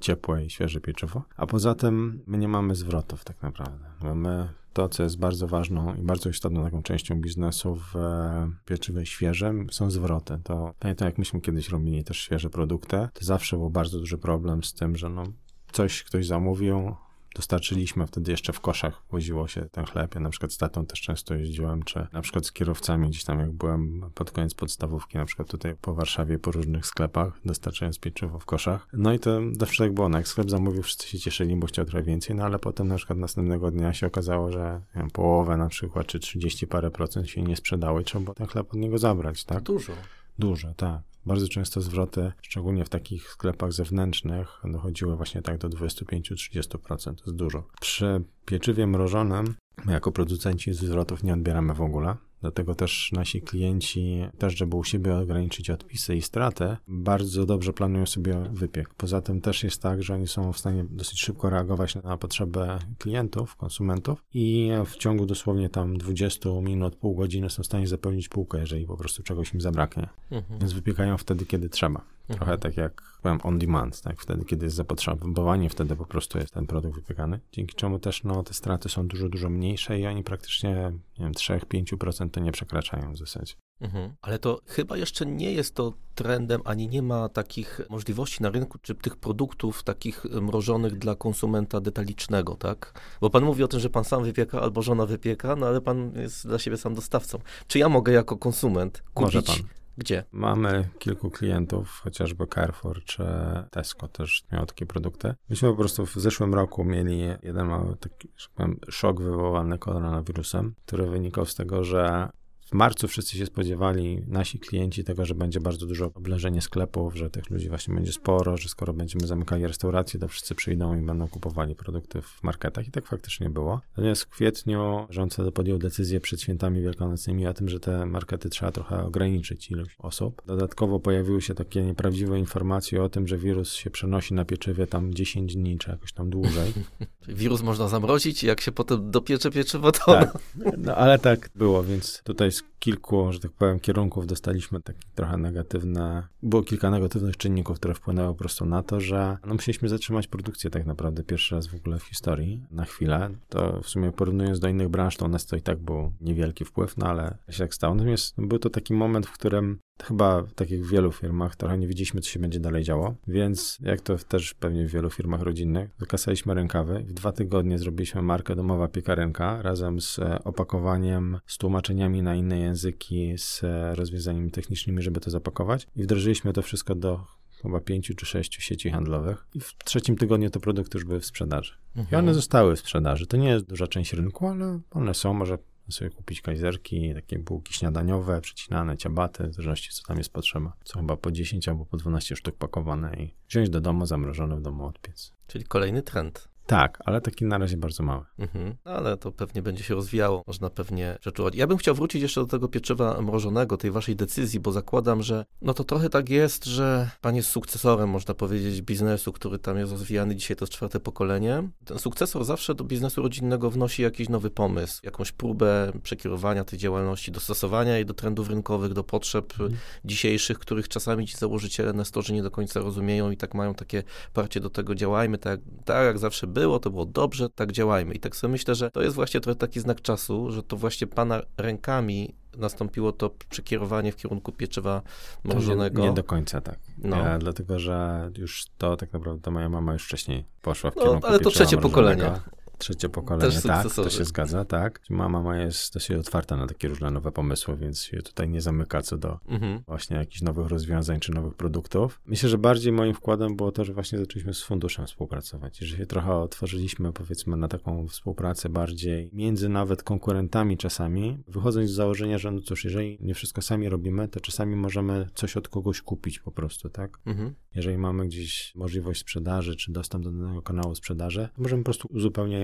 ciepłe 0.00 0.44
i 0.44 0.50
świeże 0.50 0.80
pieczywo. 0.80 1.22
A 1.36 1.46
poza 1.46 1.74
tym 1.74 2.22
my 2.26 2.38
nie 2.38 2.48
mamy 2.48 2.74
zwrotów 2.74 3.24
tak 3.24 3.42
naprawdę. 3.42 3.84
Mamy 4.02 4.48
to, 4.76 4.88
co 4.88 5.02
jest 5.02 5.18
bardzo 5.18 5.46
ważną 5.46 5.94
i 5.94 6.02
bardzo 6.02 6.30
istotną 6.30 6.64
taką 6.64 6.82
częścią 6.82 7.20
biznesu 7.20 7.76
w 7.76 7.96
e, 7.96 8.50
pieczywie 8.64 9.06
świeżym, 9.06 9.66
są 9.70 9.90
zwroty. 9.90 10.40
To 10.44 10.74
pamiętam, 10.78 11.06
jak 11.06 11.18
myśmy 11.18 11.40
kiedyś 11.40 11.68
robili 11.68 12.04
też 12.04 12.18
świeże 12.18 12.50
produkty, 12.50 13.08
to 13.12 13.24
zawsze 13.24 13.56
był 13.56 13.70
bardzo 13.70 13.98
duży 13.98 14.18
problem 14.18 14.64
z 14.64 14.74
tym, 14.74 14.96
że 14.96 15.08
no, 15.08 15.24
coś 15.72 16.02
ktoś 16.02 16.26
zamówił, 16.26 16.94
dostarczyliśmy, 17.36 18.06
wtedy 18.06 18.30
jeszcze 18.30 18.52
w 18.52 18.60
koszach 18.60 19.02
woziło 19.10 19.48
się 19.48 19.68
ten 19.72 19.84
chleb. 19.84 20.14
Ja 20.14 20.20
na 20.20 20.30
przykład 20.30 20.52
z 20.52 20.58
tatą 20.58 20.86
też 20.86 21.00
często 21.00 21.34
jeździłem, 21.34 21.82
czy 21.82 22.06
na 22.12 22.22
przykład 22.22 22.46
z 22.46 22.52
kierowcami 22.52 23.08
gdzieś 23.08 23.24
tam, 23.24 23.40
jak 23.40 23.52
byłem 23.52 24.10
pod 24.14 24.30
koniec 24.30 24.54
podstawówki, 24.54 25.18
na 25.18 25.24
przykład 25.24 25.48
tutaj 25.48 25.74
po 25.80 25.94
Warszawie, 25.94 26.38
po 26.38 26.50
różnych 26.50 26.86
sklepach, 26.86 27.40
dostarczając 27.44 27.98
pieczywo 27.98 28.38
w 28.38 28.44
koszach. 28.44 28.88
No 28.92 29.12
i 29.12 29.18
to 29.18 29.40
zawsze 29.60 29.84
tak 29.84 29.94
było, 29.94 30.08
no 30.08 30.18
jak 30.18 30.28
sklep 30.28 30.50
zamówił, 30.50 30.82
wszyscy 30.82 31.08
się 31.08 31.18
cieszyli, 31.18 31.56
bo 31.56 31.66
chciał 31.66 31.84
trochę 31.84 32.02
więcej, 32.02 32.36
no 32.36 32.44
ale 32.44 32.58
potem 32.58 32.88
na 32.88 32.96
przykład 32.96 33.18
następnego 33.18 33.70
dnia 33.70 33.92
się 33.92 34.06
okazało, 34.06 34.52
że 34.52 34.80
wiem, 34.96 35.10
połowę 35.10 35.56
na 35.56 35.68
przykład, 35.68 36.06
czy 36.06 36.18
30 36.18 36.66
parę 36.66 36.90
procent 36.90 37.28
się 37.28 37.42
nie 37.42 37.56
sprzedało 37.56 38.00
i 38.00 38.04
trzeba 38.04 38.24
było 38.24 38.34
ten 38.34 38.46
chleb 38.46 38.66
od 38.70 38.76
niego 38.76 38.98
zabrać, 38.98 39.44
tak? 39.44 39.62
Dużo. 39.62 39.92
Dużo, 40.38 40.74
tak. 40.74 41.15
Bardzo 41.26 41.48
często 41.48 41.80
zwroty, 41.80 42.32
szczególnie 42.42 42.84
w 42.84 42.88
takich 42.88 43.28
sklepach 43.28 43.72
zewnętrznych, 43.72 44.60
dochodziły 44.64 45.16
właśnie 45.16 45.42
tak 45.42 45.58
do 45.58 45.68
25-30%. 45.68 46.78
To 47.04 47.10
jest 47.10 47.36
dużo. 47.36 47.66
Przy 47.80 48.24
pieczywie 48.44 48.86
mrożonym, 48.86 49.54
jako 49.86 50.12
producenci 50.12 50.74
zwrotów 50.74 51.22
nie 51.22 51.32
odbieramy 51.34 51.74
w 51.74 51.80
ogóle. 51.80 52.16
Dlatego 52.40 52.74
też 52.74 53.12
nasi 53.12 53.42
klienci, 53.42 54.26
też 54.38 54.56
żeby 54.56 54.76
u 54.76 54.84
siebie 54.84 55.16
ograniczyć 55.16 55.70
odpisy 55.70 56.16
i 56.16 56.22
straty, 56.22 56.76
bardzo 56.88 57.46
dobrze 57.46 57.72
planują 57.72 58.06
sobie 58.06 58.36
wypiek. 58.52 58.94
Poza 58.94 59.20
tym 59.20 59.40
też 59.40 59.64
jest 59.64 59.82
tak, 59.82 60.02
że 60.02 60.14
oni 60.14 60.28
są 60.28 60.52
w 60.52 60.58
stanie 60.58 60.84
dosyć 60.90 61.20
szybko 61.20 61.50
reagować 61.50 61.94
na 61.94 62.16
potrzeby 62.16 62.66
klientów, 62.98 63.56
konsumentów 63.56 64.24
i 64.34 64.70
w 64.86 64.96
ciągu 64.96 65.26
dosłownie 65.26 65.68
tam 65.68 65.98
20 65.98 66.50
minut, 66.62 66.96
pół 66.96 67.14
godziny 67.14 67.50
są 67.50 67.62
w 67.62 67.66
stanie 67.66 67.86
zapełnić 67.86 68.28
półkę, 68.28 68.58
jeżeli 68.58 68.86
po 68.86 68.96
prostu 68.96 69.22
czegoś 69.22 69.54
im 69.54 69.60
zabraknie. 69.60 70.08
Mhm. 70.30 70.60
Więc 70.60 70.72
wypiekają 70.72 71.18
wtedy, 71.18 71.46
kiedy 71.46 71.68
trzeba. 71.68 72.15
Trochę 72.26 72.52
mhm. 72.52 72.60
tak 72.60 72.76
jak 72.76 73.02
powiem 73.22 73.38
on 73.42 73.58
demand, 73.58 74.00
tak? 74.00 74.20
Wtedy, 74.20 74.44
kiedy 74.44 74.66
jest 74.66 74.76
zapotrzebowanie, 74.76 75.70
wtedy 75.70 75.96
po 75.96 76.06
prostu 76.06 76.38
jest 76.38 76.54
ten 76.54 76.66
produkt 76.66 76.94
wypiekany. 76.94 77.40
Dzięki 77.52 77.74
czemu 77.74 77.98
też 77.98 78.24
no, 78.24 78.42
te 78.42 78.54
straty 78.54 78.88
są 78.88 79.08
dużo, 79.08 79.28
dużo 79.28 79.50
mniejsze 79.50 79.98
i 79.98 80.06
oni 80.06 80.24
praktycznie, 80.24 80.92
nie 81.18 81.24
wiem, 81.24 81.32
3-5% 81.32 82.30
to 82.30 82.40
nie 82.40 82.52
przekraczają 82.52 83.12
w 83.12 83.18
zasadzie. 83.18 83.54
Mhm. 83.80 84.14
Ale 84.22 84.38
to 84.38 84.60
chyba 84.66 84.96
jeszcze 84.96 85.26
nie 85.26 85.52
jest 85.52 85.74
to 85.74 85.92
trendem, 86.14 86.60
ani 86.64 86.88
nie 86.88 87.02
ma 87.02 87.28
takich 87.28 87.80
możliwości 87.90 88.42
na 88.42 88.50
rynku, 88.50 88.78
czy 88.78 88.94
tych 88.94 89.16
produktów 89.16 89.82
takich 89.82 90.24
mrożonych 90.24 90.98
dla 90.98 91.14
konsumenta 91.14 91.80
detalicznego, 91.80 92.54
tak? 92.54 93.00
Bo 93.20 93.30
pan 93.30 93.44
mówi 93.44 93.62
o 93.62 93.68
tym, 93.68 93.80
że 93.80 93.90
pan 93.90 94.04
sam 94.04 94.24
wypieka 94.24 94.60
albo 94.60 94.82
żona 94.82 95.06
wypieka, 95.06 95.56
no 95.56 95.66
ale 95.66 95.80
pan 95.80 96.12
jest 96.16 96.46
dla 96.46 96.58
siebie 96.58 96.76
sam 96.76 96.94
dostawcą. 96.94 97.38
Czy 97.66 97.78
ja 97.78 97.88
mogę 97.88 98.12
jako 98.12 98.36
konsument 98.36 99.02
kupić 99.14 99.62
gdzie? 99.98 100.24
Mamy 100.32 100.88
kilku 100.98 101.30
klientów, 101.30 102.00
chociażby 102.04 102.46
Carrefour 102.46 103.04
czy 103.04 103.24
Tesco 103.70 104.08
też 104.08 104.44
miało 104.52 104.66
takie 104.66 104.86
produkty. 104.86 105.34
Myśmy 105.48 105.70
po 105.70 105.76
prostu 105.76 106.06
w 106.06 106.14
zeszłym 106.14 106.54
roku 106.54 106.84
mieli 106.84 107.20
jeden 107.42 107.66
mały 107.66 107.96
taki, 107.96 108.28
że 108.36 108.48
powiem, 108.54 108.80
szok 108.88 109.22
wywołany 109.22 109.78
koronawirusem, 109.78 110.74
który 110.86 111.06
wynikał 111.06 111.46
z 111.46 111.54
tego, 111.54 111.84
że 111.84 112.28
w 112.66 112.72
marcu 112.72 113.08
wszyscy 113.08 113.36
się 113.36 113.46
spodziewali, 113.46 114.22
nasi 114.28 114.58
klienci, 114.58 115.04
tego, 115.04 115.24
że 115.24 115.34
będzie 115.34 115.60
bardzo 115.60 115.86
dużo 115.86 116.10
oblężenie 116.14 116.62
sklepów, 116.62 117.16
że 117.16 117.30
tych 117.30 117.50
ludzi 117.50 117.68
właśnie 117.68 117.94
będzie 117.94 118.12
sporo, 118.12 118.56
że 118.56 118.68
skoro 118.68 118.92
będziemy 118.92 119.26
zamykali 119.26 119.66
restauracje, 119.66 120.20
to 120.20 120.28
wszyscy 120.28 120.54
przyjdą 120.54 120.98
i 120.98 121.02
będą 121.02 121.28
kupowali 121.28 121.74
produkty 121.74 122.22
w 122.22 122.42
marketach. 122.42 122.88
I 122.88 122.90
tak 122.90 123.06
faktycznie 123.06 123.50
było. 123.50 123.80
Natomiast 123.96 124.22
w 124.22 124.28
kwietniu 124.28 125.06
rząd 125.10 125.36
podjął 125.54 125.78
decyzję 125.78 126.20
przed 126.20 126.40
świętami 126.40 126.82
wielkanocnymi 126.82 127.46
o 127.46 127.54
tym, 127.54 127.68
że 127.68 127.80
te 127.80 128.06
markety 128.06 128.48
trzeba 128.48 128.72
trochę 128.72 129.04
ograniczyć 129.04 129.70
ilość 129.70 129.96
osób. 129.98 130.42
Dodatkowo 130.46 131.00
pojawiły 131.00 131.42
się 131.42 131.54
takie 131.54 131.82
nieprawdziwe 131.82 132.38
informacje 132.38 133.02
o 133.02 133.08
tym, 133.08 133.28
że 133.28 133.38
wirus 133.38 133.72
się 133.72 133.90
przenosi 133.90 134.34
na 134.34 134.44
pieczywie 134.44 134.86
tam 134.86 135.14
10 135.14 135.54
dni, 135.54 135.78
czy 135.78 135.90
jakoś 135.90 136.12
tam 136.12 136.30
dłużej. 136.30 136.72
wirus 137.28 137.62
można 137.62 137.88
zamrozić 137.88 138.44
i 138.44 138.46
jak 138.46 138.60
się 138.60 138.72
potem 138.72 139.10
dopiecze 139.10 139.50
pieczywo, 139.50 139.92
to... 139.92 140.04
Tak, 140.04 140.38
no 140.78 140.94
ale 140.94 141.18
tak 141.18 141.50
było, 141.54 141.84
więc 141.84 142.22
tutaj 142.24 142.52
z 142.56 142.75
kilku, 142.78 143.32
że 143.32 143.40
tak 143.40 143.52
powiem, 143.52 143.80
kierunków 143.80 144.26
dostaliśmy 144.26 144.82
takie 144.82 145.00
trochę 145.14 145.36
negatywne, 145.36 146.28
było 146.42 146.62
kilka 146.62 146.90
negatywnych 146.90 147.36
czynników, 147.36 147.76
które 147.76 147.94
wpłynęły 147.94 148.28
po 148.28 148.38
prostu 148.38 148.66
na 148.66 148.82
to, 148.82 149.00
że 149.00 149.38
no, 149.46 149.54
musieliśmy 149.54 149.88
zatrzymać 149.88 150.26
produkcję 150.26 150.70
tak 150.70 150.86
naprawdę 150.86 151.22
pierwszy 151.22 151.54
raz 151.54 151.66
w 151.66 151.74
ogóle 151.74 151.98
w 151.98 152.04
historii, 152.04 152.62
na 152.70 152.84
chwilę. 152.84 153.30
To 153.48 153.80
w 153.82 153.88
sumie 153.88 154.12
porównując 154.12 154.60
do 154.60 154.68
innych 154.68 154.88
branż, 154.88 155.16
to 155.16 155.24
u 155.24 155.28
nas 155.28 155.46
to 155.46 155.56
i 155.56 155.62
tak 155.62 155.78
był 155.78 156.12
niewielki 156.20 156.64
wpływ, 156.64 156.96
no 156.96 157.06
ale 157.06 157.38
się 157.50 157.58
tak 157.58 157.74
stało. 157.74 157.94
Natomiast 157.94 158.34
był 158.38 158.58
to 158.58 158.70
taki 158.70 158.94
moment, 158.94 159.26
w 159.26 159.32
którym 159.32 159.78
Chyba 160.04 160.42
tak 160.54 160.70
jak 160.70 160.80
w 160.80 160.90
wielu 160.90 161.12
firmach, 161.12 161.56
trochę 161.56 161.78
nie 161.78 161.86
widzieliśmy, 161.86 162.20
co 162.20 162.30
się 162.30 162.40
będzie 162.40 162.60
dalej 162.60 162.84
działo, 162.84 163.14
więc 163.28 163.78
jak 163.80 164.00
to 164.00 164.16
też 164.18 164.54
pewnie 164.54 164.86
w 164.86 164.90
wielu 164.90 165.10
firmach 165.10 165.40
rodzinnych, 165.40 165.90
wykasaliśmy 165.98 166.54
rękawy. 166.54 167.04
W 167.08 167.12
dwa 167.12 167.32
tygodnie 167.32 167.78
zrobiliśmy 167.78 168.22
markę 168.22 168.56
Domowa 168.56 168.88
Piekarenka 168.88 169.62
razem 169.62 170.00
z 170.00 170.18
e, 170.18 170.44
opakowaniem, 170.44 171.38
z 171.46 171.58
tłumaczeniami 171.58 172.22
na 172.22 172.34
inne 172.34 172.58
języki, 172.66 173.34
z 173.38 173.64
e, 173.64 173.94
rozwiązaniami 173.94 174.50
technicznymi, 174.50 175.02
żeby 175.02 175.20
to 175.20 175.30
zapakować 175.30 175.86
i 175.96 176.02
wdrożyliśmy 176.02 176.52
to 176.52 176.62
wszystko 176.62 176.94
do 176.94 177.24
chyba 177.62 177.80
pięciu 177.80 178.14
czy 178.14 178.26
sześciu 178.26 178.60
sieci 178.60 178.90
handlowych 178.90 179.46
i 179.54 179.60
w 179.60 179.74
trzecim 179.84 180.16
tygodniu 180.16 180.50
te 180.50 180.60
produkty 180.60 180.98
już 180.98 181.04
były 181.04 181.20
w 181.20 181.26
sprzedaży. 181.26 181.74
Mhm. 181.96 182.06
I 182.12 182.24
one 182.24 182.34
zostały 182.34 182.76
w 182.76 182.80
sprzedaży. 182.80 183.26
To 183.26 183.36
nie 183.36 183.48
jest 183.48 183.66
duża 183.66 183.86
część 183.86 184.12
rynku, 184.12 184.46
ale 184.46 184.80
one 184.90 185.14
są, 185.14 185.34
może 185.34 185.58
sobie 185.90 186.10
kupić 186.10 186.40
kajzerki, 186.40 187.14
takie 187.14 187.38
bułki 187.38 187.74
śniadaniowe, 187.74 188.40
przecinane, 188.40 188.96
ciabaty, 188.96 189.48
w 189.48 189.54
zależności 189.54 189.90
co 189.92 190.02
tam 190.02 190.18
jest 190.18 190.32
potrzeba. 190.32 190.76
Co 190.84 190.98
chyba 190.98 191.16
po 191.16 191.32
10 191.32 191.68
albo 191.68 191.86
po 191.86 191.96
12 191.96 192.36
sztuk 192.36 192.56
pakowane 192.56 193.16
i 193.16 193.34
wziąć 193.48 193.70
do 193.70 193.80
domu, 193.80 194.06
zamrożone 194.06 194.56
w 194.56 194.62
domu 194.62 194.86
odpiec. 194.86 195.32
Czyli 195.46 195.64
kolejny 195.64 196.02
trend. 196.02 196.48
Tak, 196.66 196.98
ale 197.04 197.20
taki 197.20 197.44
na 197.44 197.58
razie 197.58 197.76
bardzo 197.76 198.02
mały. 198.02 198.24
Mhm. 198.38 198.74
Ale 198.84 199.16
to 199.16 199.32
pewnie 199.32 199.62
będzie 199.62 199.84
się 199.84 199.94
rozwijało, 199.94 200.42
można 200.46 200.70
pewnie 200.70 201.18
rzeczuwać. 201.20 201.54
Ja 201.54 201.66
bym 201.66 201.78
chciał 201.78 201.94
wrócić 201.94 202.22
jeszcze 202.22 202.40
do 202.40 202.46
tego 202.46 202.68
pieczywa 202.68 203.20
mrożonego, 203.20 203.76
tej 203.76 203.90
waszej 203.90 204.16
decyzji, 204.16 204.60
bo 204.60 204.72
zakładam, 204.72 205.22
że 205.22 205.44
no 205.62 205.74
to 205.74 205.84
trochę 205.84 206.10
tak 206.10 206.28
jest, 206.28 206.64
że 206.64 207.10
pan 207.20 207.36
jest 207.36 207.48
sukcesorem, 207.48 208.10
można 208.10 208.34
powiedzieć, 208.34 208.82
biznesu, 208.82 209.32
który 209.32 209.58
tam 209.58 209.78
jest 209.78 209.92
rozwijany. 209.92 210.36
Dzisiaj 210.36 210.56
to 210.56 210.64
jest 210.64 210.72
czwarte 210.72 211.00
pokolenie. 211.00 211.68
Ten 211.84 211.98
sukcesor 211.98 212.44
zawsze 212.44 212.74
do 212.74 212.84
biznesu 212.84 213.22
rodzinnego 213.22 213.70
wnosi 213.70 214.02
jakiś 214.02 214.28
nowy 214.28 214.50
pomysł, 214.50 215.00
jakąś 215.02 215.32
próbę 215.32 215.92
przekierowania 216.02 216.64
tej 216.64 216.78
działalności, 216.78 217.32
dostosowania 217.32 217.94
jej 217.94 218.06
do 218.06 218.14
trendów 218.14 218.48
rynkowych, 218.48 218.92
do 218.92 219.04
potrzeb 219.04 219.52
mhm. 219.52 219.76
dzisiejszych, 220.04 220.58
których 220.58 220.88
czasami 220.88 221.26
ci 221.26 221.36
założyciele 221.36 221.92
na 221.92 222.04
storze 222.04 222.32
nie 222.32 222.42
do 222.42 222.50
końca 222.50 222.80
rozumieją 222.80 223.30
i 223.30 223.36
tak 223.36 223.54
mają 223.54 223.74
takie 223.74 224.02
parcie 224.32 224.60
do 224.60 224.70
tego, 224.70 224.94
działajmy 224.94 225.38
tak, 225.38 225.60
tak 225.84 226.06
jak 226.06 226.18
zawsze 226.18 226.46
było, 226.60 226.78
to 226.78 226.90
było 226.90 227.06
dobrze, 227.06 227.48
tak 227.50 227.72
działajmy. 227.72 228.14
I 228.14 228.20
tak 228.20 228.36
sobie 228.36 228.52
myślę, 228.52 228.74
że 228.74 228.90
to 228.90 229.02
jest 229.02 229.14
właśnie 229.14 229.40
trochę 229.40 229.56
taki 229.56 229.80
znak 229.80 230.02
czasu, 230.02 230.50
że 230.50 230.62
to 230.62 230.76
właśnie 230.76 231.06
pana 231.06 231.42
rękami 231.56 232.34
nastąpiło 232.56 233.12
to 233.12 233.30
przekierowanie 233.48 234.12
w 234.12 234.16
kierunku 234.16 234.52
pieczywa 234.52 235.02
mrożonego. 235.44 236.02
Nie, 236.02 236.08
nie 236.08 236.14
do 236.14 236.24
końca 236.24 236.60
tak. 236.60 236.78
No. 236.98 237.16
Ja, 237.16 237.38
dlatego, 237.38 237.78
że 237.78 238.30
już 238.38 238.64
to 238.78 238.96
tak 238.96 239.12
naprawdę 239.12 239.50
moja 239.50 239.68
mama 239.68 239.92
już 239.92 240.04
wcześniej 240.04 240.44
poszła 240.62 240.90
w 240.90 240.96
no, 240.96 241.02
kierunku 241.02 241.26
ale 241.26 241.40
to 241.40 241.50
trzecie 241.50 241.76
pokolenie. 241.76 242.32
Trzecie 242.78 243.08
pokolenie, 243.08 243.52
Też 243.52 243.62
tak, 243.62 243.94
to 243.94 244.10
się 244.10 244.24
zgadza, 244.24 244.64
tak. 244.64 245.00
Mama 245.10 245.42
moja 245.42 245.62
jest 245.62 245.94
dosyć 245.94 246.16
otwarta 246.16 246.56
na 246.56 246.66
takie 246.66 246.88
różne 246.88 247.10
nowe 247.10 247.32
pomysły, 247.32 247.76
więc 247.76 248.02
się 248.02 248.22
tutaj 248.22 248.48
nie 248.48 248.60
zamyka 248.60 249.02
co 249.02 249.18
do 249.18 249.38
Mhm. 249.48 249.82
właśnie 249.86 250.16
jakichś 250.16 250.42
nowych 250.42 250.66
rozwiązań 250.66 251.20
czy 251.20 251.32
nowych 251.32 251.54
produktów. 251.54 252.20
Myślę, 252.26 252.48
że 252.48 252.58
bardziej 252.58 252.92
moim 252.92 253.14
wkładem 253.14 253.56
było 253.56 253.72
to, 253.72 253.84
że 253.84 253.92
właśnie 253.92 254.18
zaczęliśmy 254.18 254.54
z 254.54 254.62
funduszem 254.62 255.06
współpracować 255.06 255.82
i 255.82 255.86
że 255.86 255.96
się 255.96 256.06
trochę 256.06 256.34
otworzyliśmy, 256.34 257.12
powiedzmy, 257.12 257.56
na 257.56 257.68
taką 257.68 258.08
współpracę 258.08 258.68
bardziej 258.68 259.30
między 259.32 259.68
nawet 259.68 260.02
konkurentami 260.02 260.76
czasami, 260.76 261.38
wychodząc 261.48 261.90
z 261.90 261.94
założenia, 261.94 262.38
że 262.38 262.50
no 262.50 262.60
cóż, 262.60 262.84
jeżeli 262.84 263.18
nie 263.20 263.34
wszystko 263.34 263.62
sami 263.62 263.88
robimy, 263.88 264.28
to 264.28 264.40
czasami 264.40 264.76
możemy 264.76 265.28
coś 265.34 265.56
od 265.56 265.68
kogoś 265.68 266.02
kupić 266.02 266.38
po 266.38 266.50
prostu, 266.50 266.90
tak? 266.90 267.18
Mhm. 267.26 267.54
Jeżeli 267.74 267.98
mamy 267.98 268.26
gdzieś 268.26 268.72
możliwość 268.74 269.20
sprzedaży, 269.20 269.76
czy 269.76 269.92
dostęp 269.92 270.24
do 270.24 270.30
danego 270.30 270.62
kanału 270.62 270.94
sprzedaży, 270.94 271.48
możemy 271.58 271.82
po 271.82 271.84
prostu 271.84 272.08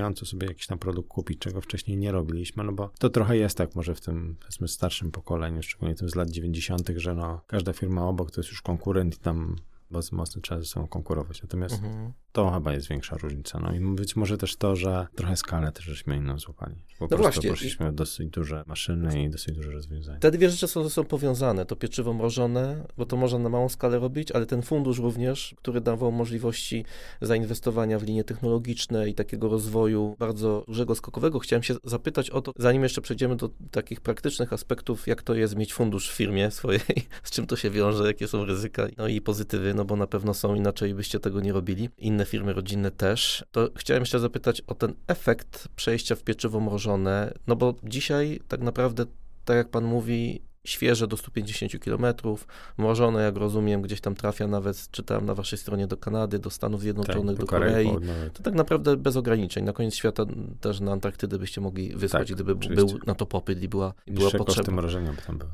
uzupełniająco 0.03 0.27
sobie 0.27 0.47
jakiś 0.47 0.67
tam 0.67 0.79
produkt 0.79 1.09
kupić, 1.09 1.39
czego 1.39 1.61
wcześniej 1.61 1.97
nie 1.97 2.13
robiliśmy, 2.13 2.65
no 2.65 2.73
bo 2.73 2.91
to 2.99 3.11
trochę 3.11 3.37
jest 3.37 3.59
tak 3.59 3.75
może 3.75 3.95
w 3.95 4.01
tym, 4.01 4.37
starszym 4.67 5.11
pokoleniu, 5.11 5.63
szczególnie 5.63 5.95
tym 5.95 6.09
z 6.09 6.15
lat 6.15 6.31
90., 6.31 6.89
że 6.97 7.15
no, 7.15 7.41
każda 7.47 7.73
firma 7.73 8.09
obok 8.09 8.31
to 8.31 8.41
jest 8.41 8.51
już 8.51 8.63
konkurent 8.63 9.15
i 9.17 9.19
tam 9.19 9.57
bardzo 9.93 10.17
mocno 10.17 10.43
trzeba 10.43 10.61
ze 10.61 10.67
sobą 10.67 10.87
konkurować. 10.87 11.43
Natomiast 11.43 11.75
Mhm. 11.75 12.13
to 12.33 12.51
chyba 12.51 12.73
jest 12.73 12.89
większa 12.89 13.17
różnica. 13.17 13.59
No 13.61 13.75
i 13.75 13.81
być 13.81 14.17
może 14.17 14.39
też 14.39 14.57
to, 14.57 14.77
że 14.77 15.07
trochę 15.15 15.37
skalę 15.37 15.73
też 15.73 15.85
żeśmy 15.85 16.17
inną 16.17 16.39
złapali. 16.39 16.77
Po 16.99 17.09
No 17.11 17.17
właśnie. 17.17 17.51
poszliśmy 17.51 17.93
w 17.93 17.95
dosyć 17.95 18.29
duże 18.29 18.65
maszyny 18.67 19.23
i 19.23 19.31
dosyć 19.31 19.57
duże 19.57 19.71
rozwiązania. 19.71 20.19
Te 20.19 20.31
dwie 20.31 20.51
rzeczy 20.51 20.67
są 20.69 20.83
ze 20.85 20.91
sobą 20.91 21.09
powiązane. 21.09 21.67
To 21.67 21.77
pieczywo 21.77 22.13
mrożone, 22.15 22.87
bo 22.97 23.07
to 23.07 23.17
można 23.17 23.39
na 23.39 23.49
małą 23.49 23.69
skalę 23.69 23.99
robić, 23.99 24.33
ale 24.33 24.47
ten 24.47 24.63
fundusz 24.63 24.99
również, 24.99 25.55
który 25.59 25.81
dawał 25.81 26.13
możliwości 26.13 26.85
zainwestowania 27.21 27.99
w 27.99 28.03
linie 28.03 28.25
technologiczne 28.25 29.09
i 29.09 29.15
takiego 29.15 29.49
rozwoju 29.49 30.17
bardzo 30.19 30.65
dużego, 30.69 30.95
skokowego. 30.95 31.39
Chciałem 31.39 31.63
się 31.63 31.75
zapytać 31.85 32.31
o 32.31 32.43
to, 32.43 32.53
zanim 32.59 32.83
jeszcze 32.83 33.01
przejdziemy 33.01 33.37
do 33.37 33.51
takich 33.71 34.01
praktycznych 34.01 34.53
aspektów, 34.53 35.07
jak 35.07 35.23
to 35.23 35.35
jest 35.35 35.57
mieć 35.57 35.75
fundusz 35.75 36.11
w 36.11 36.13
firmie 36.17 36.51
swojej, 36.51 36.81
z 37.23 37.31
czym 37.31 37.47
to 37.47 37.57
się 37.57 37.71
wiąże, 37.71 38.07
jakie 38.07 38.29
są 38.29 38.45
ryzyka, 38.45 38.87
no 38.99 39.09
i 39.09 39.21
pozytywy, 39.21 39.75
no 39.75 39.82
bo 39.85 39.97
na 39.97 40.07
pewno 40.07 40.35
są, 40.35 40.55
inaczej 40.55 40.95
byście 40.95 41.21
tego 41.21 41.41
nie 41.41 41.53
robili. 41.53 41.89
Inne 41.99 42.27
firmy 42.27 42.53
rodzinne 42.53 42.91
też. 42.91 43.45
To 43.51 43.69
chciałem 43.77 44.03
jeszcze 44.03 44.21
zapytać 44.21 44.61
o 44.61 44.75
ten 44.75 44.95
efekt 45.07 45.69
przejścia 45.77 46.17
w 46.17 46.23
pieczywo 46.23 46.61
mrożone, 46.61 47.35
no 47.47 47.57
bo 47.57 47.75
dzisiaj 47.85 48.41
tak 48.49 48.61
naprawdę 48.61 49.07
tak 49.45 49.57
jak 49.57 49.69
pan 49.69 49.85
mówi, 49.85 50.43
świeże 50.67 51.07
do 51.07 51.17
150 51.17 51.73
km, 51.85 52.15
mrożone, 52.79 53.23
jak 53.23 53.37
rozumiem, 53.37 53.83
gdzieś 53.83 54.01
tam 54.01 54.15
trafia 54.15 54.47
nawet, 54.47 54.91
czytałem 54.91 55.27
na 55.27 55.35
waszej 55.35 55.59
stronie, 55.59 55.87
do 55.87 55.97
Kanady, 55.97 56.39
do 56.39 56.51
Stanów 56.51 56.81
Zjednoczonych, 56.81 57.37
do 57.37 57.47
Korei. 57.47 57.89
To 58.33 58.43
tak 58.43 58.55
naprawdę 58.55 58.97
bez 58.97 59.17
ograniczeń. 59.17 59.65
Na 59.65 59.73
koniec 59.73 59.95
świata 59.95 60.25
też 60.61 60.81
na 60.81 60.93
Antarktydę 60.93 61.39
byście 61.39 61.61
mogli 61.61 61.89
wysłać, 61.97 62.29
Tak, 62.29 62.37
gdyby 62.37 62.53
oczywiście. 62.53 62.87
był 62.87 62.99
na 63.07 63.15
to 63.15 63.27
popyt 63.27 63.63
i 63.63 63.69
była, 63.69 63.95
i 64.07 64.13
była 64.13 64.25
Niższe 64.25 64.39
koszty 64.39 64.55
potrzeba. 64.59 64.77
mrożenia 64.77 65.13
by 65.13 65.23
tam 65.23 65.39
były. 65.39 65.51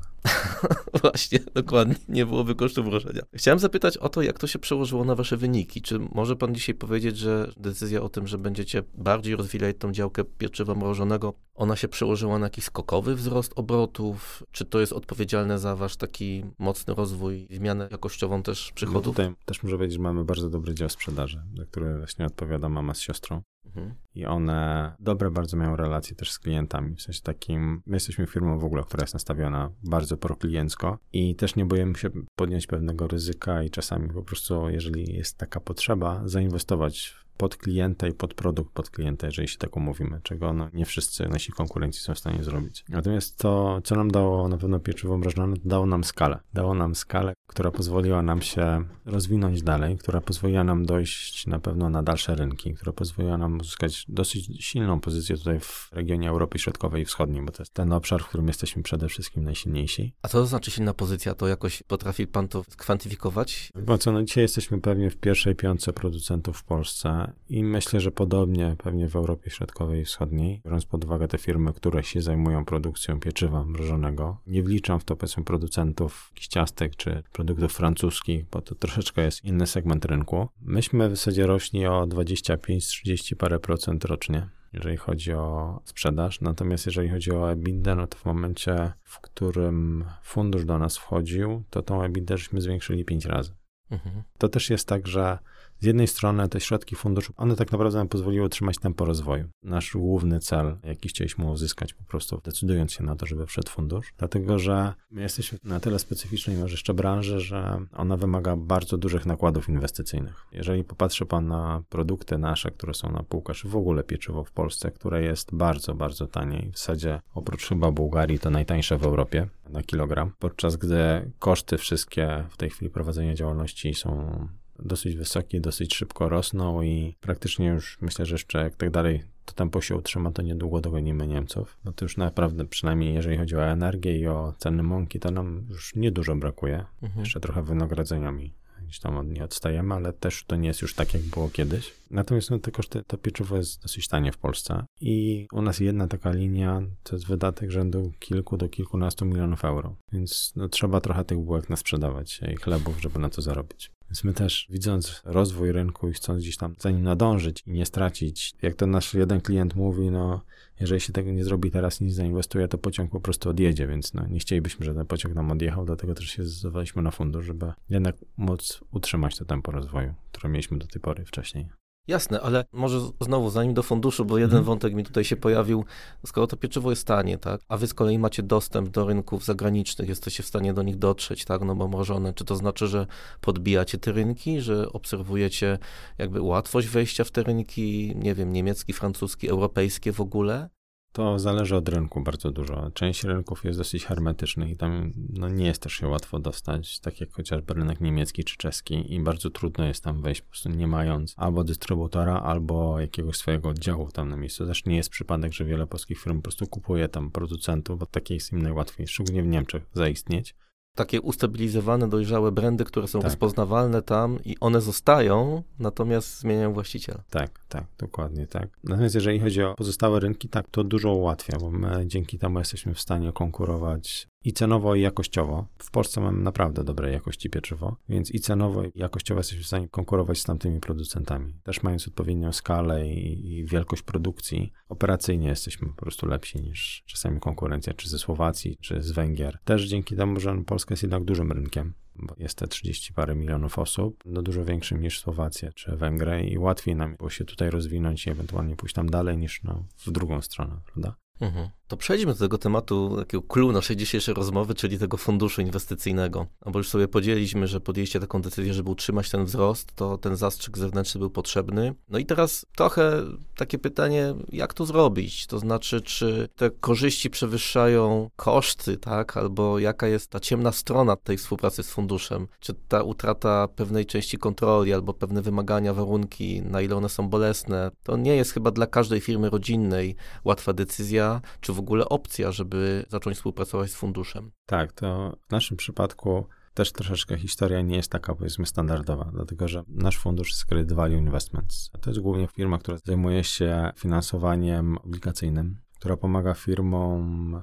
Właśnie, 1.02 1.38
dokładnie. 1.54 1.94
Nie 2.08 2.26
byłoby 2.26 2.54
kosztu 2.54 2.84
mrożenia. 2.84 3.22
Chciałem 3.34 3.58
zapytać 3.58 3.96
o 3.96 4.08
to, 4.08 4.22
jak 4.22 4.38
to 4.38 4.46
się 4.46 4.58
przełożyło 4.58 5.04
na 5.04 5.14
wasze 5.14 5.36
wyniki. 5.36 5.82
Czy 5.82 5.98
może 5.98 6.36
pan 6.36 6.54
dzisiaj 6.54 6.74
powiedzieć, 6.74 7.18
że 7.18 7.50
decyzja 7.56 8.02
o 8.02 8.08
tym, 8.08 8.26
że 8.26 8.38
będziecie 8.38 8.82
bardziej 8.94 9.36
rozwijać 9.36 9.76
tą 9.78 9.92
działkę 9.92 10.24
pieczywa 10.24 10.74
mrożonego, 10.74 11.34
ona 11.58 11.76
się 11.76 11.88
przełożyła 11.88 12.38
na 12.38 12.46
jakiś 12.46 12.64
skokowy 12.64 13.14
wzrost 13.14 13.52
obrotów? 13.56 14.42
Czy 14.50 14.64
to 14.64 14.80
jest 14.80 14.92
odpowiedzialne 14.92 15.58
za 15.58 15.76
wasz 15.76 15.96
taki 15.96 16.44
mocny 16.58 16.94
rozwój, 16.94 17.46
zmianę 17.50 17.88
jakościową 17.90 18.42
też 18.42 18.68
No 18.70 18.74
przychodów? 18.74 19.16
tutaj 19.16 19.34
też 19.44 19.62
muszę 19.62 19.76
powiedzieć, 19.76 19.96
że 19.96 20.02
mamy 20.02 20.24
bardzo 20.24 20.50
dobry 20.50 20.74
dział 20.74 20.88
sprzedaży, 20.88 21.42
za 21.56 21.64
który 21.64 21.98
właśnie 21.98 22.26
odpowiada 22.26 22.68
mama 22.68 22.94
z 22.94 23.00
siostrą. 23.00 23.42
Mhm. 23.66 23.94
I 24.14 24.26
one 24.26 24.92
dobre 25.00 25.30
bardzo 25.30 25.56
mają 25.56 25.76
relacje 25.76 26.16
też 26.16 26.32
z 26.32 26.38
klientami. 26.38 26.96
W 26.96 27.02
sensie 27.02 27.20
takim, 27.22 27.82
my 27.86 27.96
jesteśmy 27.96 28.26
firmą 28.26 28.58
w 28.58 28.64
ogóle, 28.64 28.82
która 28.82 29.02
jest 29.02 29.14
nastawiona 29.14 29.70
bardzo 29.84 30.16
prokliencko 30.16 30.98
i 31.12 31.36
też 31.36 31.56
nie 31.56 31.64
boimy 31.64 31.94
się 31.94 32.10
podjąć 32.36 32.66
pewnego 32.66 33.06
ryzyka 33.08 33.62
i 33.62 33.70
czasami 33.70 34.08
po 34.08 34.22
prostu, 34.22 34.68
jeżeli 34.68 35.14
jest 35.14 35.38
taka 35.38 35.60
potrzeba, 35.60 36.22
zainwestować 36.24 37.14
pod 37.38 37.56
klienta 37.56 38.08
i 38.08 38.12
pod 38.12 38.34
produkt 38.34 38.72
pod 38.72 38.90
klienta, 38.90 39.26
jeżeli 39.26 39.48
się 39.48 39.58
tak 39.58 39.76
umówimy, 39.76 40.20
czego 40.22 40.52
no, 40.52 40.68
nie 40.72 40.84
wszyscy 40.84 41.28
nasi 41.28 41.52
konkurenci 41.52 42.00
są 42.00 42.14
w 42.14 42.18
stanie 42.18 42.44
zrobić. 42.44 42.84
Natomiast 42.88 43.38
to, 43.38 43.80
co 43.84 43.94
nam 43.96 44.10
dało 44.10 44.48
na 44.48 44.56
pewno 44.56 44.80
pieczywo 44.80 45.18
mrożone, 45.18 45.56
to 45.56 45.62
dało 45.64 45.86
nam 45.86 46.04
skalę. 46.04 46.40
Dało 46.54 46.74
nam 46.74 46.94
skalę, 46.94 47.32
która 47.46 47.70
pozwoliła 47.70 48.22
nam 48.22 48.42
się 48.42 48.84
rozwinąć 49.04 49.62
dalej, 49.62 49.98
która 49.98 50.20
pozwoliła 50.20 50.64
nam 50.64 50.86
dojść 50.86 51.46
na 51.46 51.58
pewno 51.58 51.90
na 51.90 52.02
dalsze 52.02 52.34
rynki, 52.34 52.74
która 52.74 52.92
pozwoliła 52.92 53.38
nam 53.38 53.58
uzyskać 53.58 54.04
dosyć 54.08 54.64
silną 54.64 55.00
pozycję 55.00 55.36
tutaj 55.36 55.60
w 55.60 55.88
regionie 55.92 56.28
Europy 56.28 56.58
Środkowej 56.58 57.02
i 57.02 57.04
Wschodniej, 57.04 57.42
bo 57.42 57.52
to 57.52 57.62
jest 57.62 57.74
ten 57.74 57.92
obszar, 57.92 58.22
w 58.22 58.28
którym 58.28 58.48
jesteśmy 58.48 58.82
przede 58.82 59.08
wszystkim 59.08 59.44
najsilniejsi. 59.44 60.12
A 60.22 60.28
co 60.28 60.38
to 60.38 60.46
znaczy 60.46 60.70
silna 60.70 60.94
pozycja? 60.94 61.34
To 61.34 61.48
jakoś 61.48 61.82
potrafi 61.82 62.26
pan 62.26 62.48
to 62.48 62.64
skwantyfikować? 62.68 63.72
Bo 63.82 63.98
co, 63.98 64.12
no 64.12 64.22
dzisiaj 64.22 64.42
jesteśmy 64.42 64.80
pewnie 64.80 65.10
w 65.10 65.16
pierwszej 65.16 65.54
piątce 65.54 65.92
producentów 65.92 66.58
w 66.58 66.64
Polsce 66.64 67.27
i 67.48 67.64
myślę, 67.64 68.00
że 68.00 68.10
podobnie 68.10 68.76
pewnie 68.78 69.08
w 69.08 69.16
Europie 69.16 69.50
Środkowej 69.50 70.00
i 70.00 70.04
Wschodniej, 70.04 70.60
biorąc 70.64 70.86
pod 70.86 71.04
uwagę 71.04 71.28
te 71.28 71.38
firmy, 71.38 71.72
które 71.72 72.02
się 72.02 72.22
zajmują 72.22 72.64
produkcją 72.64 73.20
pieczywa 73.20 73.64
mrożonego. 73.64 74.36
Nie 74.46 74.62
wliczam 74.62 75.00
w 75.00 75.04
to 75.04 75.16
powiedzmy 75.16 75.44
producentów 75.44 76.32
ciastek 76.34 76.96
czy 76.96 77.22
produktów 77.32 77.72
francuskich, 77.72 78.44
bo 78.50 78.62
to 78.62 78.74
troszeczkę 78.74 79.22
jest 79.22 79.44
inny 79.44 79.66
segment 79.66 80.04
rynku. 80.04 80.48
Myśmy 80.60 81.08
w 81.08 81.16
zasadzie 81.16 81.46
rośli 81.46 81.86
o 81.86 82.06
25-30 82.06 83.34
parę 83.34 83.58
procent 83.58 84.04
rocznie 84.04 84.48
jeżeli 84.72 84.96
chodzi 84.96 85.32
o 85.32 85.80
sprzedaż. 85.84 86.40
Natomiast 86.40 86.86
jeżeli 86.86 87.08
chodzi 87.08 87.30
o 87.32 87.52
EBITDA, 87.52 87.94
no 87.94 88.06
to 88.06 88.18
w 88.18 88.24
momencie, 88.24 88.92
w 89.02 89.20
którym 89.20 90.04
fundusz 90.22 90.64
do 90.64 90.78
nas 90.78 90.96
wchodził, 90.96 91.64
to 91.70 91.82
tą 91.82 92.02
EBITDA 92.02 92.36
żeśmy 92.36 92.60
zwiększyli 92.60 93.04
5 93.04 93.24
razy. 93.24 93.54
Mhm. 93.90 94.22
To 94.38 94.48
też 94.48 94.70
jest 94.70 94.88
tak, 94.88 95.06
że 95.06 95.38
z 95.80 95.86
jednej 95.86 96.06
strony 96.06 96.48
te 96.48 96.60
środki 96.60 96.96
funduszu, 96.96 97.32
one 97.36 97.56
tak 97.56 97.72
naprawdę 97.72 97.98
nam 97.98 98.08
pozwoliły 98.08 98.46
utrzymać 98.46 98.78
tempo 98.78 99.04
rozwoju. 99.04 99.48
Nasz 99.62 99.92
główny 99.96 100.40
cel, 100.40 100.76
jaki 100.84 101.08
chcieliśmy 101.08 101.50
uzyskać 101.50 101.94
po 101.94 102.04
prostu 102.04 102.40
decydując 102.44 102.92
się 102.92 103.04
na 103.04 103.16
to, 103.16 103.26
żeby 103.26 103.46
wszedł 103.46 103.70
fundusz, 103.70 104.14
dlatego 104.18 104.58
że 104.58 104.94
my 105.10 105.22
jesteśmy 105.22 105.58
na 105.64 105.80
tyle 105.80 105.98
specyficznej 105.98 106.56
może 106.56 106.72
jeszcze 106.72 106.94
branży, 106.94 107.40
że 107.40 107.80
ona 107.92 108.16
wymaga 108.16 108.56
bardzo 108.56 108.96
dużych 108.96 109.26
nakładów 109.26 109.68
inwestycyjnych. 109.68 110.46
Jeżeli 110.52 110.84
popatrzy 110.84 111.26
pan 111.26 111.46
na 111.46 111.82
produkty 111.88 112.38
nasze, 112.38 112.70
które 112.70 112.94
są 112.94 113.12
na 113.12 113.22
półkach, 113.22 113.56
czy 113.56 113.68
w 113.68 113.76
ogóle 113.76 114.04
pieczywo 114.04 114.44
w 114.44 114.50
Polsce, 114.50 114.90
które 114.90 115.22
jest 115.22 115.54
bardzo, 115.54 115.94
bardzo 115.94 116.26
tanie, 116.26 116.70
w 116.72 116.78
zasadzie 116.78 117.20
oprócz 117.34 117.68
chyba 117.68 117.90
Bułgarii 117.90 118.38
to 118.38 118.50
najtańsze 118.50 118.98
w 118.98 119.04
Europie 119.04 119.48
na 119.68 119.82
kilogram, 119.82 120.32
podczas 120.38 120.76
gdy 120.76 121.30
koszty 121.38 121.78
wszystkie 121.78 122.44
w 122.50 122.56
tej 122.56 122.70
chwili 122.70 122.90
prowadzenia 122.90 123.34
działalności 123.34 123.94
są 123.94 124.48
dosyć 124.78 125.16
wysokie, 125.16 125.60
dosyć 125.60 125.94
szybko 125.94 126.28
rosną 126.28 126.82
i 126.82 127.16
praktycznie 127.20 127.66
już 127.66 127.98
myślę, 128.00 128.26
że 128.26 128.34
jeszcze 128.34 128.58
jak 128.58 128.76
tak 128.76 128.90
dalej 128.90 129.22
to 129.44 129.54
tempo 129.54 129.80
się 129.80 129.96
utrzyma, 129.96 130.30
to 130.30 130.42
niedługo 130.42 130.80
dogonimy 130.80 131.26
Niemców. 131.26 131.78
No 131.84 131.92
to 131.92 132.04
już 132.04 132.16
naprawdę, 132.16 132.64
przynajmniej 132.64 133.14
jeżeli 133.14 133.36
chodzi 133.36 133.56
o 133.56 133.64
energię 133.64 134.18
i 134.18 134.26
o 134.26 134.54
ceny 134.58 134.82
mąki, 134.82 135.20
to 135.20 135.30
nam 135.30 135.66
już 135.70 135.94
niedużo 135.94 136.36
brakuje. 136.36 136.84
Mhm. 137.02 137.20
Jeszcze 137.20 137.40
trochę 137.40 137.62
wynagrodzeniami 137.62 138.52
gdzieś 138.88 139.00
tam 139.00 139.16
od 139.16 139.28
nie 139.28 139.44
odstajemy, 139.44 139.94
ale 139.94 140.12
też 140.12 140.44
to 140.46 140.56
nie 140.56 140.68
jest 140.68 140.82
już 140.82 140.94
tak, 140.94 141.14
jak 141.14 141.22
było 141.22 141.48
kiedyś. 141.48 141.94
Natomiast 142.10 142.50
no, 142.50 142.58
te 142.58 142.70
koszty, 142.70 143.02
to 143.06 143.18
pieczywo 143.18 143.56
jest 143.56 143.82
dosyć 143.82 144.08
tanie 144.08 144.32
w 144.32 144.38
Polsce 144.38 144.84
i 145.00 145.46
u 145.52 145.62
nas 145.62 145.80
jedna 145.80 146.06
taka 146.06 146.32
linia 146.32 146.82
to 147.02 147.16
jest 147.16 147.26
wydatek 147.26 147.70
rzędu 147.70 148.12
kilku 148.18 148.56
do 148.56 148.68
kilkunastu 148.68 149.24
milionów 149.24 149.64
euro, 149.64 149.96
więc 150.12 150.52
no, 150.56 150.68
trzeba 150.68 151.00
trochę 151.00 151.24
tych 151.24 151.38
bułek 151.38 151.70
nasprzedawać 151.70 152.40
i 152.52 152.56
chlebów, 152.56 153.00
żeby 153.00 153.18
na 153.18 153.28
to 153.28 153.42
zarobić. 153.42 153.90
Więc 154.10 154.24
my 154.24 154.32
też, 154.32 154.66
widząc 154.70 155.22
rozwój 155.24 155.72
rynku 155.72 156.08
i 156.08 156.12
chcąc 156.12 156.42
gdzieś 156.42 156.56
tam 156.56 156.74
za 156.78 156.90
nim 156.90 157.02
nadążyć 157.02 157.62
i 157.66 157.70
nie 157.70 157.86
stracić, 157.86 158.52
jak 158.62 158.74
to 158.74 158.86
nasz 158.86 159.14
jeden 159.14 159.40
klient 159.40 159.74
mówi, 159.74 160.10
no 160.10 160.40
jeżeli 160.80 161.00
się 161.00 161.12
tego 161.12 161.30
nie 161.30 161.44
zrobi 161.44 161.70
teraz, 161.70 162.00
nic 162.00 162.14
zainwestuje, 162.14 162.68
to 162.68 162.78
pociąg 162.78 163.10
po 163.10 163.20
prostu 163.20 163.50
odjedzie, 163.50 163.86
więc 163.86 164.14
no, 164.14 164.26
nie 164.26 164.38
chcielibyśmy, 164.38 164.84
żeby 164.84 164.98
ten 164.98 165.06
pociąg 165.06 165.34
nam 165.34 165.50
odjechał, 165.50 165.84
dlatego 165.84 166.14
też 166.14 166.26
się 166.26 166.44
zdecydowaliśmy 166.44 167.02
na 167.02 167.10
fundusz, 167.10 167.46
żeby 167.46 167.72
jednak 167.90 168.16
móc 168.36 168.80
utrzymać 168.92 169.36
to 169.36 169.44
tempo 169.44 169.72
rozwoju, 169.72 170.14
które 170.32 170.48
mieliśmy 170.48 170.78
do 170.78 170.86
tej 170.86 171.02
pory 171.02 171.24
wcześniej. 171.24 171.77
Jasne, 172.08 172.40
ale 172.40 172.64
może 172.72 173.00
znowu, 173.20 173.50
zanim 173.50 173.74
do 173.74 173.82
funduszu, 173.82 174.24
bo 174.24 174.38
jeden 174.38 174.58
Mhm. 174.58 174.64
wątek 174.64 174.94
mi 174.94 175.04
tutaj 175.04 175.24
się 175.24 175.36
pojawił, 175.36 175.84
skoro 176.26 176.46
to 176.46 176.56
pieczywo 176.56 176.90
jest 176.90 177.06
tanie, 177.06 177.38
tak, 177.38 177.60
a 177.68 177.76
wy 177.76 177.86
z 177.86 177.94
kolei 177.94 178.18
macie 178.18 178.42
dostęp 178.42 178.88
do 178.88 179.06
rynków 179.06 179.44
zagranicznych, 179.44 180.08
jesteście 180.08 180.42
w 180.42 180.46
stanie 180.46 180.74
do 180.74 180.82
nich 180.82 180.96
dotrzeć, 180.96 181.44
tak, 181.44 181.62
no 181.62 181.74
bo 181.74 181.88
mrożone, 181.88 182.32
czy 182.34 182.44
to 182.44 182.56
znaczy, 182.56 182.86
że 182.86 183.06
podbijacie 183.40 183.98
te 183.98 184.12
rynki, 184.12 184.60
że 184.60 184.92
obserwujecie 184.92 185.78
jakby 186.18 186.40
łatwość 186.40 186.88
wejścia 186.88 187.24
w 187.24 187.30
te 187.30 187.42
rynki, 187.42 188.12
nie 188.16 188.34
wiem, 188.34 188.52
niemiecki, 188.52 188.92
francuski, 188.92 189.48
europejskie 189.48 190.12
w 190.12 190.20
ogóle? 190.20 190.68
To 191.12 191.38
zależy 191.38 191.76
od 191.76 191.88
rynku 191.88 192.20
bardzo 192.20 192.50
dużo. 192.50 192.90
Część 192.90 193.24
rynków 193.24 193.64
jest 193.64 193.78
dosyć 193.78 194.04
hermetycznych 194.04 194.70
i 194.70 194.76
tam 194.76 195.12
no, 195.28 195.48
nie 195.48 195.66
jest 195.66 195.82
też 195.82 195.92
się 195.92 196.08
łatwo 196.08 196.38
dostać, 196.38 197.00
tak 197.00 197.20
jak 197.20 197.32
chociażby 197.32 197.74
rynek 197.74 198.00
niemiecki 198.00 198.44
czy 198.44 198.56
czeski 198.56 199.14
i 199.14 199.20
bardzo 199.20 199.50
trudno 199.50 199.84
jest 199.84 200.04
tam 200.04 200.22
wejść 200.22 200.40
po 200.40 200.48
prostu 200.48 200.68
nie 200.68 200.86
mając 200.86 201.34
albo 201.36 201.64
dystrybutora, 201.64 202.40
albo 202.40 203.00
jakiegoś 203.00 203.36
swojego 203.36 203.68
oddziału 203.68 204.10
tam 204.10 204.28
na 204.28 204.36
miejscu. 204.36 204.66
Też 204.66 204.84
nie 204.84 204.96
jest 204.96 205.10
przypadek, 205.10 205.52
że 205.52 205.64
wiele 205.64 205.86
polskich 205.86 206.18
firm 206.18 206.36
po 206.36 206.42
prostu 206.42 206.66
kupuje 206.66 207.08
tam 207.08 207.30
producentów, 207.30 207.98
bo 207.98 208.06
takie 208.06 208.34
jest 208.34 208.52
im 208.52 208.62
najłatwiej, 208.62 209.06
szczególnie 209.06 209.42
w 209.42 209.46
Niemczech, 209.46 209.86
zaistnieć 209.92 210.54
takie 210.94 211.20
ustabilizowane, 211.20 212.08
dojrzałe 212.08 212.52
brandy, 212.52 212.84
które 212.84 213.08
są 213.08 213.18
tak. 213.18 213.24
rozpoznawalne 213.30 214.02
tam 214.02 214.38
i 214.44 214.56
one 214.60 214.80
zostają, 214.80 215.62
natomiast 215.78 216.40
zmieniają 216.40 216.72
właściciela. 216.72 217.22
Tak, 217.30 217.60
tak, 217.68 217.84
dokładnie 217.98 218.46
tak. 218.46 218.68
Natomiast 218.84 219.14
jeżeli 219.14 219.40
chodzi 219.40 219.62
o 219.62 219.74
pozostałe 219.74 220.20
rynki, 220.20 220.48
tak, 220.48 220.68
to 220.70 220.84
dużo 220.84 221.14
ułatwia, 221.14 221.58
bo 221.60 221.70
my 221.70 222.06
dzięki 222.06 222.38
temu 222.38 222.58
jesteśmy 222.58 222.94
w 222.94 223.00
stanie 223.00 223.32
konkurować 223.32 224.28
i 224.48 224.52
cenowo, 224.52 224.94
i 224.94 225.00
jakościowo. 225.00 225.66
W 225.78 225.90
Polsce 225.90 226.20
mamy 226.20 226.42
naprawdę 226.42 226.84
dobrej 226.84 227.12
jakości 227.12 227.50
pieczywo, 227.50 227.96
więc 228.08 228.30
i 228.30 228.40
cenowo, 228.40 228.84
i 228.84 228.92
jakościowo 228.94 229.40
jesteśmy 229.40 229.64
w 229.64 229.66
stanie 229.66 229.88
konkurować 229.88 230.38
z 230.38 230.44
tamtymi 230.44 230.80
producentami. 230.80 231.54
Też 231.62 231.82
mając 231.82 232.08
odpowiednią 232.08 232.52
skalę 232.52 233.08
i, 233.08 233.52
i, 233.52 233.64
wielkość 233.64 234.02
produkcji, 234.02 234.72
operacyjnie 234.88 235.48
jesteśmy 235.48 235.88
po 235.88 235.94
prostu 235.94 236.26
lepsi 236.26 236.60
niż 236.60 237.02
czasami 237.06 237.40
konkurencja, 237.40 237.94
czy 237.94 238.08
ze 238.08 238.18
Słowacji, 238.18 238.76
czy 238.80 239.02
z 239.02 239.10
Węgier. 239.10 239.58
Też 239.64 239.84
dzięki 239.84 240.16
temu, 240.16 240.40
że 240.40 240.62
Polska 240.66 240.92
jest 240.92 241.02
jednak 241.02 241.24
dużym 241.24 241.52
rynkiem, 241.52 241.94
bo 242.16 242.34
jest 242.38 242.58
te 242.58 242.68
30 242.68 243.12
parę 243.12 243.34
milionów 243.34 243.78
osób, 243.78 244.22
no 244.26 244.42
dużo 244.42 244.64
większym 244.64 245.00
niż 245.00 245.20
Słowacja 245.20 245.72
czy 245.72 245.96
Węgry 245.96 246.46
i 246.46 246.58
łatwiej 246.58 246.96
nam 246.96 247.16
było 247.16 247.30
się 247.30 247.44
tutaj 247.44 247.70
rozwinąć 247.70 248.26
i 248.26 248.30
ewentualnie 248.30 248.76
pójść 248.76 248.94
tam 248.94 249.10
dalej 249.10 249.38
niż 249.38 249.62
no, 249.62 249.84
w 249.98 250.10
drugą 250.10 250.42
stronę, 250.42 250.80
prawda? 250.86 251.16
Mhm. 251.40 251.68
To 251.88 251.96
przejdźmy 251.96 252.32
do 252.32 252.38
tego 252.38 252.58
tematu, 252.58 253.16
takiego 253.16 253.42
clue 253.42 253.72
naszej 253.72 253.96
dzisiejszej 253.96 254.34
rozmowy, 254.34 254.74
czyli 254.74 254.98
tego 254.98 255.16
funduszu 255.16 255.60
inwestycyjnego. 255.60 256.46
No 256.66 256.72
bo 256.72 256.78
już 256.78 256.88
sobie 256.88 257.08
podzieliśmy, 257.08 257.66
że 257.66 257.80
podjęliście 257.80 258.20
taką 258.20 258.42
decyzję, 258.42 258.74
żeby 258.74 258.90
utrzymać 258.90 259.30
ten 259.30 259.44
wzrost, 259.44 259.94
to 259.94 260.18
ten 260.18 260.36
zastrzyk 260.36 260.78
zewnętrzny 260.78 261.18
był 261.18 261.30
potrzebny. 261.30 261.94
No 262.08 262.18
i 262.18 262.26
teraz 262.26 262.66
trochę 262.76 263.22
takie 263.56 263.78
pytanie, 263.78 264.34
jak 264.52 264.74
to 264.74 264.86
zrobić? 264.86 265.46
To 265.46 265.58
znaczy, 265.58 266.00
czy 266.00 266.48
te 266.56 266.70
korzyści 266.70 267.30
przewyższają 267.30 268.30
koszty, 268.36 268.96
tak? 268.96 269.36
Albo 269.36 269.78
jaka 269.78 270.06
jest 270.06 270.30
ta 270.30 270.40
ciemna 270.40 270.72
strona 270.72 271.16
tej 271.16 271.36
współpracy 271.36 271.82
z 271.82 271.90
funduszem? 271.90 272.48
Czy 272.60 272.74
ta 272.88 273.02
utrata 273.02 273.68
pewnej 273.68 274.06
części 274.06 274.38
kontroli 274.38 274.92
albo 274.92 275.14
pewne 275.14 275.42
wymagania, 275.42 275.94
warunki, 275.94 276.62
na 276.62 276.80
ile 276.80 276.96
one 276.96 277.08
są 277.08 277.28
bolesne? 277.28 277.90
To 278.02 278.16
nie 278.16 278.36
jest 278.36 278.52
chyba 278.52 278.70
dla 278.70 278.86
każdej 278.86 279.20
firmy 279.20 279.50
rodzinnej 279.50 280.16
łatwa 280.44 280.72
decyzja, 280.72 281.40
czy 281.60 281.77
w 281.78 281.80
ogóle 281.80 282.08
opcja, 282.08 282.52
żeby 282.52 283.04
zacząć 283.08 283.36
współpracować 283.36 283.90
z 283.90 283.94
funduszem. 283.94 284.50
Tak, 284.66 284.92
to 284.92 285.36
w 285.48 285.52
naszym 285.52 285.76
przypadku 285.76 286.46
też 286.74 286.92
troszeczkę 286.92 287.38
historia 287.38 287.80
nie 287.80 287.96
jest 287.96 288.12
taka, 288.12 288.34
powiedzmy, 288.34 288.66
standardowa, 288.66 289.30
dlatego 289.32 289.68
że 289.68 289.82
nasz 289.88 290.18
fundusz 290.18 290.50
jest 290.50 290.66
Credit 290.66 290.92
Value 290.92 291.18
Investments. 291.18 291.90
To 292.00 292.10
jest 292.10 292.20
głównie 292.20 292.46
firma, 292.46 292.78
która 292.78 292.98
zajmuje 293.04 293.44
się 293.44 293.90
finansowaniem 293.96 294.98
obligacyjnym, 294.98 295.78
która 295.98 296.16
pomaga 296.16 296.54
firmom 296.54 297.62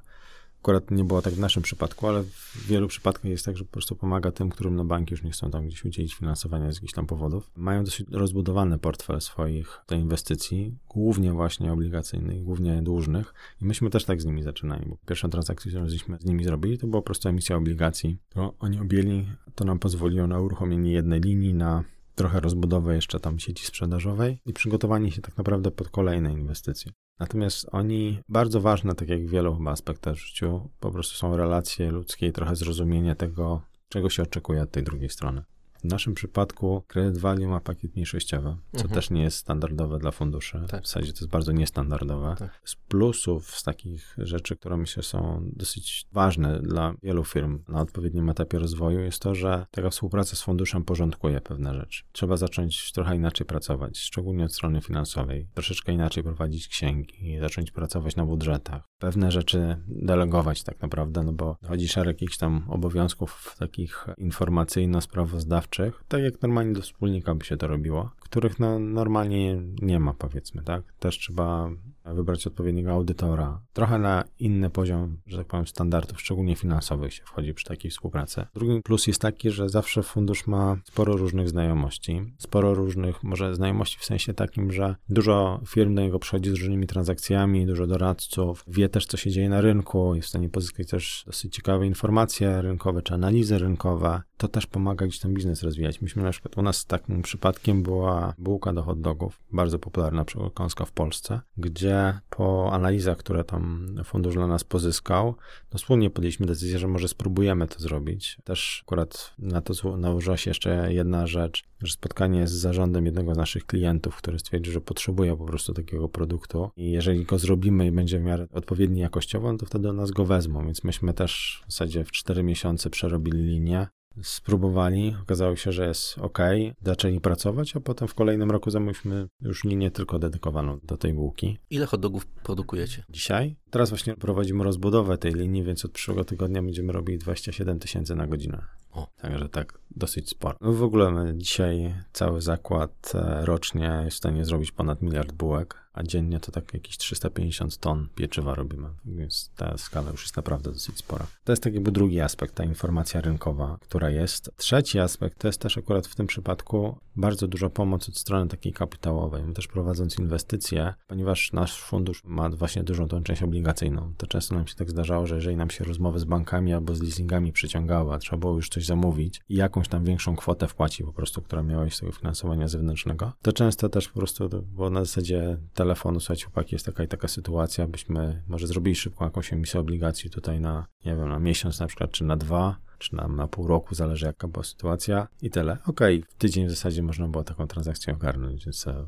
Akurat 0.66 0.92
nie 0.92 1.04
było 1.04 1.22
tak 1.22 1.34
w 1.34 1.40
naszym 1.40 1.64
przypadku, 1.64 2.08
ale 2.08 2.24
w 2.24 2.68
wielu 2.68 2.88
przypadkach 2.88 3.26
jest 3.26 3.46
tak, 3.46 3.58
że 3.58 3.64
po 3.66 3.72
prostu 3.72 3.96
pomaga 3.96 4.32
tym, 4.32 4.50
którym 4.50 4.76
no 4.76 4.86
banki 4.86 5.14
już 5.14 5.24
nie 5.24 5.32
chcą 5.32 5.52
tam 5.52 5.68
gdzieś 5.68 5.86
udzielić 5.86 6.16
finansowania 6.16 6.72
z 6.72 6.76
jakichś 6.76 6.94
tam 6.94 7.06
powodów. 7.06 7.52
Mają 7.56 7.84
dosyć 7.84 8.08
rozbudowany 8.12 8.78
portfel 8.78 9.22
swoich 9.22 9.82
te 9.86 9.96
inwestycji, 9.96 10.78
głównie 10.90 11.32
właśnie 11.32 11.74
obligacyjnych, 11.74 12.44
głównie 12.44 12.82
dłużnych 12.82 13.34
i 13.62 13.66
myśmy 13.66 13.90
też 13.90 14.06
tak 14.06 14.22
z 14.22 14.26
nimi 14.26 14.44
zaczynali, 14.44 14.86
bo 14.90 14.98
pierwszą 15.06 15.30
transakcję, 15.30 15.72
którą 15.72 15.90
żeśmy 15.90 16.18
z 16.20 16.26
nimi 16.26 16.44
zrobili, 16.44 16.78
to 16.78 16.88
była 16.88 17.02
po 17.02 17.06
prostu 17.06 17.30
emisja 17.30 17.56
obligacji, 17.56 18.18
oni 18.60 18.80
objęli, 18.80 19.28
to 19.56 19.66
nam 19.66 19.80
pozwoliło 19.80 20.28
na 20.28 20.40
uruchomienie 20.40 20.92
jednej 20.92 21.22
linii, 21.22 21.54
na 21.54 21.84
trochę 22.16 22.40
rozbudowę 22.40 22.96
jeszcze 22.96 23.20
tam 23.20 23.40
sieci 23.40 23.66
sprzedażowej 23.66 24.40
i 24.46 24.54
przygotowanie 24.54 25.12
się 25.12 25.22
tak 25.22 25.38
naprawdę 25.38 25.72
pod 25.72 25.90
kolejne 25.90 26.34
inwestycje. 26.34 26.92
Natomiast 27.20 27.68
oni, 27.72 28.20
bardzo 28.30 28.62
ważne, 28.62 28.96
tak 28.96 29.10
jak 29.10 29.26
w 29.26 29.30
wielu 29.30 29.56
chyba 29.56 29.72
aspektach 29.72 30.16
w 30.16 30.28
życiu, 30.28 30.70
po 30.80 30.92
prostu 30.92 31.16
są 31.16 31.38
relacje 31.38 31.92
ludzkie 31.92 32.28
i 32.28 32.32
trochę 32.32 32.56
zrozumienie 32.56 33.16
tego, 33.16 33.62
czego 33.90 34.10
się 34.10 34.24
oczekuje 34.24 34.62
od 34.62 34.72
tej 34.72 34.84
drugiej 34.84 35.10
strony. 35.10 35.44
W 35.86 35.88
naszym 35.88 36.14
przypadku 36.14 36.84
Credit 36.88 37.18
Value 37.18 37.48
ma 37.48 37.60
pakiet 37.60 37.96
mniejszościowy, 37.96 38.56
co 38.72 38.82
mhm. 38.82 38.96
też 38.96 39.10
nie 39.10 39.24
jest 39.24 39.38
standardowe 39.38 40.00
dla 40.00 40.12
funduszy. 40.12 40.62
Tak. 40.68 40.84
W 40.84 40.88
zasadzie 40.88 41.14
to 41.14 41.20
jest 41.20 41.30
bardzo 41.30 41.52
niestandardowe. 41.52 42.36
Tak. 42.40 42.62
Z 42.64 42.76
plusów, 42.76 43.56
z 43.56 43.64
takich 43.64 44.16
rzeczy, 44.18 44.56
które 44.56 44.78
myślę 44.78 45.04
są 45.04 45.50
dosyć 45.54 46.08
ważne 46.12 46.60
dla 46.60 46.94
wielu 47.04 47.24
firm 47.24 47.64
na 47.68 47.82
odpowiednim 47.82 48.30
etapie 48.30 48.60
rozwoju, 48.60 49.00
jest 49.00 49.22
to, 49.22 49.36
że 49.36 49.66
taka 49.72 49.90
współpraca 49.90 50.36
z 50.36 50.42
funduszem 50.42 50.84
porządkuje 50.84 51.42
pewne 51.42 51.74
rzeczy. 51.74 52.04
Trzeba 52.12 52.38
zacząć 52.38 52.92
trochę 52.92 53.16
inaczej 53.16 53.48
pracować, 53.48 53.98
szczególnie 53.98 54.46
od 54.46 54.54
strony 54.54 54.82
finansowej. 54.82 55.48
Troszeczkę 55.54 55.92
inaczej 55.92 56.24
prowadzić 56.24 56.68
księgi, 56.68 57.40
zacząć 57.40 57.72
pracować 57.72 58.16
na 58.16 58.26
budżetach. 58.26 58.84
Pewne 59.00 59.32
rzeczy 59.32 59.78
delegować 59.88 60.64
tak 60.64 60.82
naprawdę, 60.82 61.24
no 61.24 61.34
bo 61.34 61.58
chodzi 61.68 61.88
szereg 61.88 62.22
jakichś 62.22 62.38
tam 62.38 62.64
obowiązków 62.70 63.56
takich 63.60 64.06
informacyjno-sprawozdawczych, 64.18 66.04
tak 66.08 66.24
jak 66.24 66.42
normalnie 66.42 66.74
do 66.74 66.82
wspólnika 66.82 67.36
by 67.36 67.46
się 67.46 67.58
to 67.58 67.68
robiło, 67.68 68.12
których 68.20 68.60
no, 68.60 68.80
normalnie 68.80 69.62
nie 69.82 70.00
ma, 70.00 70.14
powiedzmy, 70.14 70.64
tak? 70.64 70.94
Też 71.00 71.18
trzeba 71.18 71.70
wybrać 72.14 72.48
odpowiedniego 72.48 72.92
audytora. 72.92 73.62
Trochę 73.74 74.00
na 74.00 74.24
inny 74.40 74.70
poziom, 74.70 75.18
że 75.28 75.38
tak 75.38 75.48
powiem, 75.48 75.68
standardów, 75.68 76.22
szczególnie 76.22 76.56
finansowych 76.56 77.14
się 77.14 77.24
wchodzi 77.24 77.54
przy 77.54 77.66
takiej 77.66 77.92
współpracy. 77.92 78.46
Drugi 78.54 78.82
plus 78.82 79.08
jest 79.08 79.22
taki, 79.22 79.52
że 79.52 79.70
zawsze 79.70 80.04
fundusz 80.04 80.48
ma 80.48 80.78
sporo 80.84 81.18
różnych 81.18 81.50
znajomości, 81.50 82.22
sporo 82.38 82.74
różnych, 82.74 83.24
może 83.24 83.56
znajomości 83.56 83.98
w 84.00 84.06
sensie 84.06 84.34
takim, 84.34 84.72
że 84.72 84.96
dużo 85.10 85.62
firm 85.68 85.96
do 85.96 86.02
niego 86.02 86.20
przychodzi 86.20 86.50
z 86.50 86.54
różnymi 86.54 86.88
transakcjami, 86.88 87.66
dużo 87.66 87.88
doradców, 87.88 88.64
wie 88.68 88.90
też, 88.90 89.06
co 89.06 89.18
się 89.18 89.32
dzieje 89.32 89.50
na 89.50 89.62
rynku, 89.62 90.16
jest 90.16 90.26
w 90.28 90.30
stanie 90.30 90.50
pozyskać 90.50 90.90
też 90.90 91.24
dosyć 91.26 91.56
ciekawe 91.56 91.88
informacje 91.88 92.62
rynkowe 92.62 93.02
czy 93.02 93.14
analizy 93.14 93.58
rynkowe. 93.58 94.22
To 94.38 94.48
też 94.48 94.68
pomaga 94.68 95.08
gdzieś 95.08 95.20
ten 95.20 95.34
biznes 95.34 95.64
rozwijać. 95.64 96.02
Myśmy 96.02 96.24
na 96.24 96.32
przykład 96.32 96.58
u 96.58 96.62
nas 96.62 96.86
takim 96.86 97.22
przypadkiem 97.22 97.84
była 97.84 98.34
bułka 98.38 98.74
do 98.74 98.84
hot 98.84 99.02
dogów, 99.02 99.40
bardzo 99.52 99.80
popularna 99.80 100.26
przekąska 100.26 100.86
w 100.86 100.92
Polsce, 100.92 101.42
gdzie 101.58 102.20
po 102.30 102.70
analizach, 102.74 103.18
które 103.18 103.44
tam 103.44 103.96
fundusz 104.04 104.34
dla 104.34 104.48
nas 104.48 104.64
pozyskał, 104.64 105.36
no 105.74 105.78
wspólnie 105.78 106.10
podjęliśmy 106.10 106.46
decyzję, 106.46 106.80
że 106.80 106.88
może 106.88 107.08
spróbujemy 107.08 107.68
to 107.68 107.80
zrobić. 107.80 108.38
Też 108.44 108.84
akurat 108.86 109.34
na 109.40 109.62
to 109.62 109.98
nałożyła 109.98 110.38
się 110.38 110.50
jeszcze 110.50 110.94
jedna 110.94 111.28
rzecz, 111.28 111.64
że 111.82 111.94
spotkanie 111.94 112.48
z 112.48 112.52
zarządem 112.52 113.06
jednego 113.06 113.34
z 113.34 113.38
naszych 113.38 113.66
klientów, 113.66 114.16
który 114.16 114.40
stwierdził, 114.40 114.74
że 114.74 114.82
potrzebuje 114.82 115.38
po 115.38 115.46
prostu 115.46 115.74
takiego 115.74 116.10
produktu 116.10 116.70
i 116.78 116.92
jeżeli 116.92 117.26
go 117.26 117.40
zrobimy 117.40 117.88
i 117.88 117.92
będzie 117.92 118.20
w 118.20 118.24
miarę 118.24 118.48
odpowiedni 118.54 119.02
jakościowo, 119.02 119.52
no 119.52 119.58
to 119.58 119.66
wtedy 119.66 119.94
nas 119.94 120.12
go 120.12 120.26
wezmą, 120.26 120.66
więc 120.66 120.84
myśmy 120.84 121.14
też 121.14 121.64
w 121.68 121.72
zasadzie 121.72 122.04
w 122.04 122.12
4 122.12 122.44
miesiące 122.44 122.90
przerobili 122.90 123.44
linię, 123.44 123.88
spróbowali, 124.24 125.16
okazało 125.22 125.56
się, 125.56 125.72
że 125.72 125.88
jest 125.88 126.18
ok, 126.18 126.40
zaczęli 126.82 127.20
pracować, 127.20 127.76
a 127.76 127.80
potem 127.80 128.08
w 128.08 128.14
kolejnym 128.14 128.52
roku 128.52 128.72
zamówiliśmy 128.72 129.28
już 129.42 129.64
linię 129.64 129.92
tylko 129.92 130.20
dedykowaną 130.20 130.80
do 130.84 130.98
tej 130.98 131.14
bułki. 131.14 131.58
Ile 131.70 131.86
hot 131.86 132.02
dogów 132.02 132.26
produkujecie? 132.26 133.04
Dzisiaj? 133.10 133.56
Teraz 133.70 133.90
właśnie 133.90 134.16
prowadzimy 134.16 134.64
rozbudowę 134.64 135.18
tej 135.18 135.34
linii, 135.34 135.64
więc 135.64 135.86
od 135.86 135.92
przyszłego 135.92 136.26
tygodnia 136.26 136.62
będziemy 136.62 136.94
robili 136.94 137.18
27 137.18 137.80
tysięcy 137.80 138.16
na 138.16 138.28
godzinę. 138.28 138.62
O. 138.92 139.08
Także 139.22 139.50
tak, 139.50 139.80
dosyć 139.92 140.30
sporo. 140.30 140.58
No 140.62 140.74
w 140.74 140.84
ogóle 140.84 141.12
my 141.12 141.34
dzisiaj 141.38 141.96
cały 142.14 142.42
zakład 142.42 143.12
e, 143.16 143.46
rocznie 143.46 144.02
jest 144.06 144.16
w 144.16 144.18
stanie 144.18 144.46
zrobić 144.46 144.72
ponad 144.72 145.02
miliard 145.02 145.32
bułek 145.32 145.85
a 145.96 146.04
dziennie 146.04 146.40
to 146.40 146.52
tak 146.52 146.74
jakieś 146.74 146.98
350 146.98 147.78
ton 147.78 148.08
pieczywa 148.16 148.56
robimy, 148.56 148.90
więc 149.06 149.52
ta 149.56 149.78
skala 149.78 150.12
już 150.12 150.22
jest 150.22 150.38
naprawdę 150.38 150.72
dosyć 150.72 150.98
spora. 150.98 151.28
To 151.44 151.52
jest 151.52 151.64
tak 151.64 151.74
jakby 151.74 151.92
drugi 151.92 152.22
aspekt, 152.22 152.56
ta 152.56 152.64
informacja 152.64 153.22
rynkowa, 153.22 153.78
która 153.82 154.10
jest. 154.10 154.52
Trzeci 154.58 155.00
aspekt 155.00 155.40
to 155.40 155.48
jest 155.48 155.62
też 155.62 155.78
akurat 155.78 156.08
w 156.08 156.16
tym 156.16 156.28
przypadku 156.28 156.98
bardzo 157.16 157.48
duża 157.48 157.70
pomoc 157.70 158.10
od 158.10 158.18
strony 158.18 158.48
takiej 158.48 158.74
kapitałowej. 158.74 159.44
My 159.44 159.54
też 159.54 159.68
prowadząc 159.68 160.20
inwestycje, 160.20 160.94
ponieważ 161.08 161.54
nasz 161.54 161.82
fundusz 161.82 162.24
ma 162.24 162.50
właśnie 162.50 162.84
dużą 162.84 163.08
tą 163.08 163.24
część 163.24 163.44
obligacyjną, 163.44 164.14
to 164.18 164.28
często 164.28 164.56
nam 164.56 164.68
się 164.68 164.76
tak 164.76 164.90
zdarzało, 164.90 165.28
że 165.28 165.36
jeżeli 165.36 165.56
nam 165.56 165.70
się 165.70 165.84
rozmowy 165.84 166.20
z 166.20 166.24
bankami 166.24 166.74
albo 166.74 166.96
z 166.96 167.02
leasingami 167.02 167.52
przyciągały, 167.52 168.14
a 168.14 168.18
trzeba 168.18 168.38
było 168.38 168.56
już 168.56 168.70
coś 168.70 168.86
zamówić 168.86 169.42
i 169.50 169.56
jakąś 169.56 169.88
tam 169.88 170.04
większą 170.04 170.36
kwotę 170.36 170.68
wpłacić 170.68 171.06
po 171.06 171.14
prostu, 171.14 171.42
która 171.42 171.64
miała 171.64 171.86
iść 171.86 171.98
z 171.98 172.00
tego 172.00 172.12
finansowania 172.12 172.68
zewnętrznego, 172.68 173.34
to 173.42 173.54
często 173.54 173.90
też 173.90 174.08
po 174.10 174.20
prostu 174.20 174.50
było 174.50 174.90
na 174.90 175.00
zasadzie 175.00 175.58
telefonu, 175.86 176.20
słuchajcie, 176.20 176.46
chłopaki, 176.46 176.76
jest 176.76 176.86
taka 176.86 177.04
i 177.04 177.08
taka 177.08 177.28
sytuacja, 177.28 177.88
byśmy 177.88 178.44
może 178.48 178.68
zrobili 178.68 178.96
szybko 178.96 179.26
jakąś 179.26 179.54
emisję 179.54 179.80
obligacji 179.80 180.30
tutaj 180.30 180.60
na, 180.60 180.86
nie 181.06 181.16
wiem, 181.16 181.30
na 181.30 181.40
miesiąc 181.40 181.80
na 181.80 181.88
przykład, 181.88 182.12
czy 182.12 182.24
na 182.24 182.38
dwa, 182.38 182.78
czy 183.00 183.16
na, 183.16 183.28
na 183.28 183.48
pół 183.48 183.68
roku, 183.68 183.96
zależy 183.96 184.26
jaka 184.26 184.48
była 184.48 184.64
sytuacja 184.64 185.28
i 185.42 185.50
tyle. 185.50 185.78
Okej, 185.86 186.20
okay, 186.20 186.32
w 186.32 186.36
tydzień 186.36 186.68
w 186.68 186.70
zasadzie 186.70 187.04
można 187.04 187.28
było 187.28 187.44
taką 187.44 187.68
transakcję 187.68 188.14
ogarnąć, 188.14 188.66
więc 188.66 188.88
e, 188.88 189.06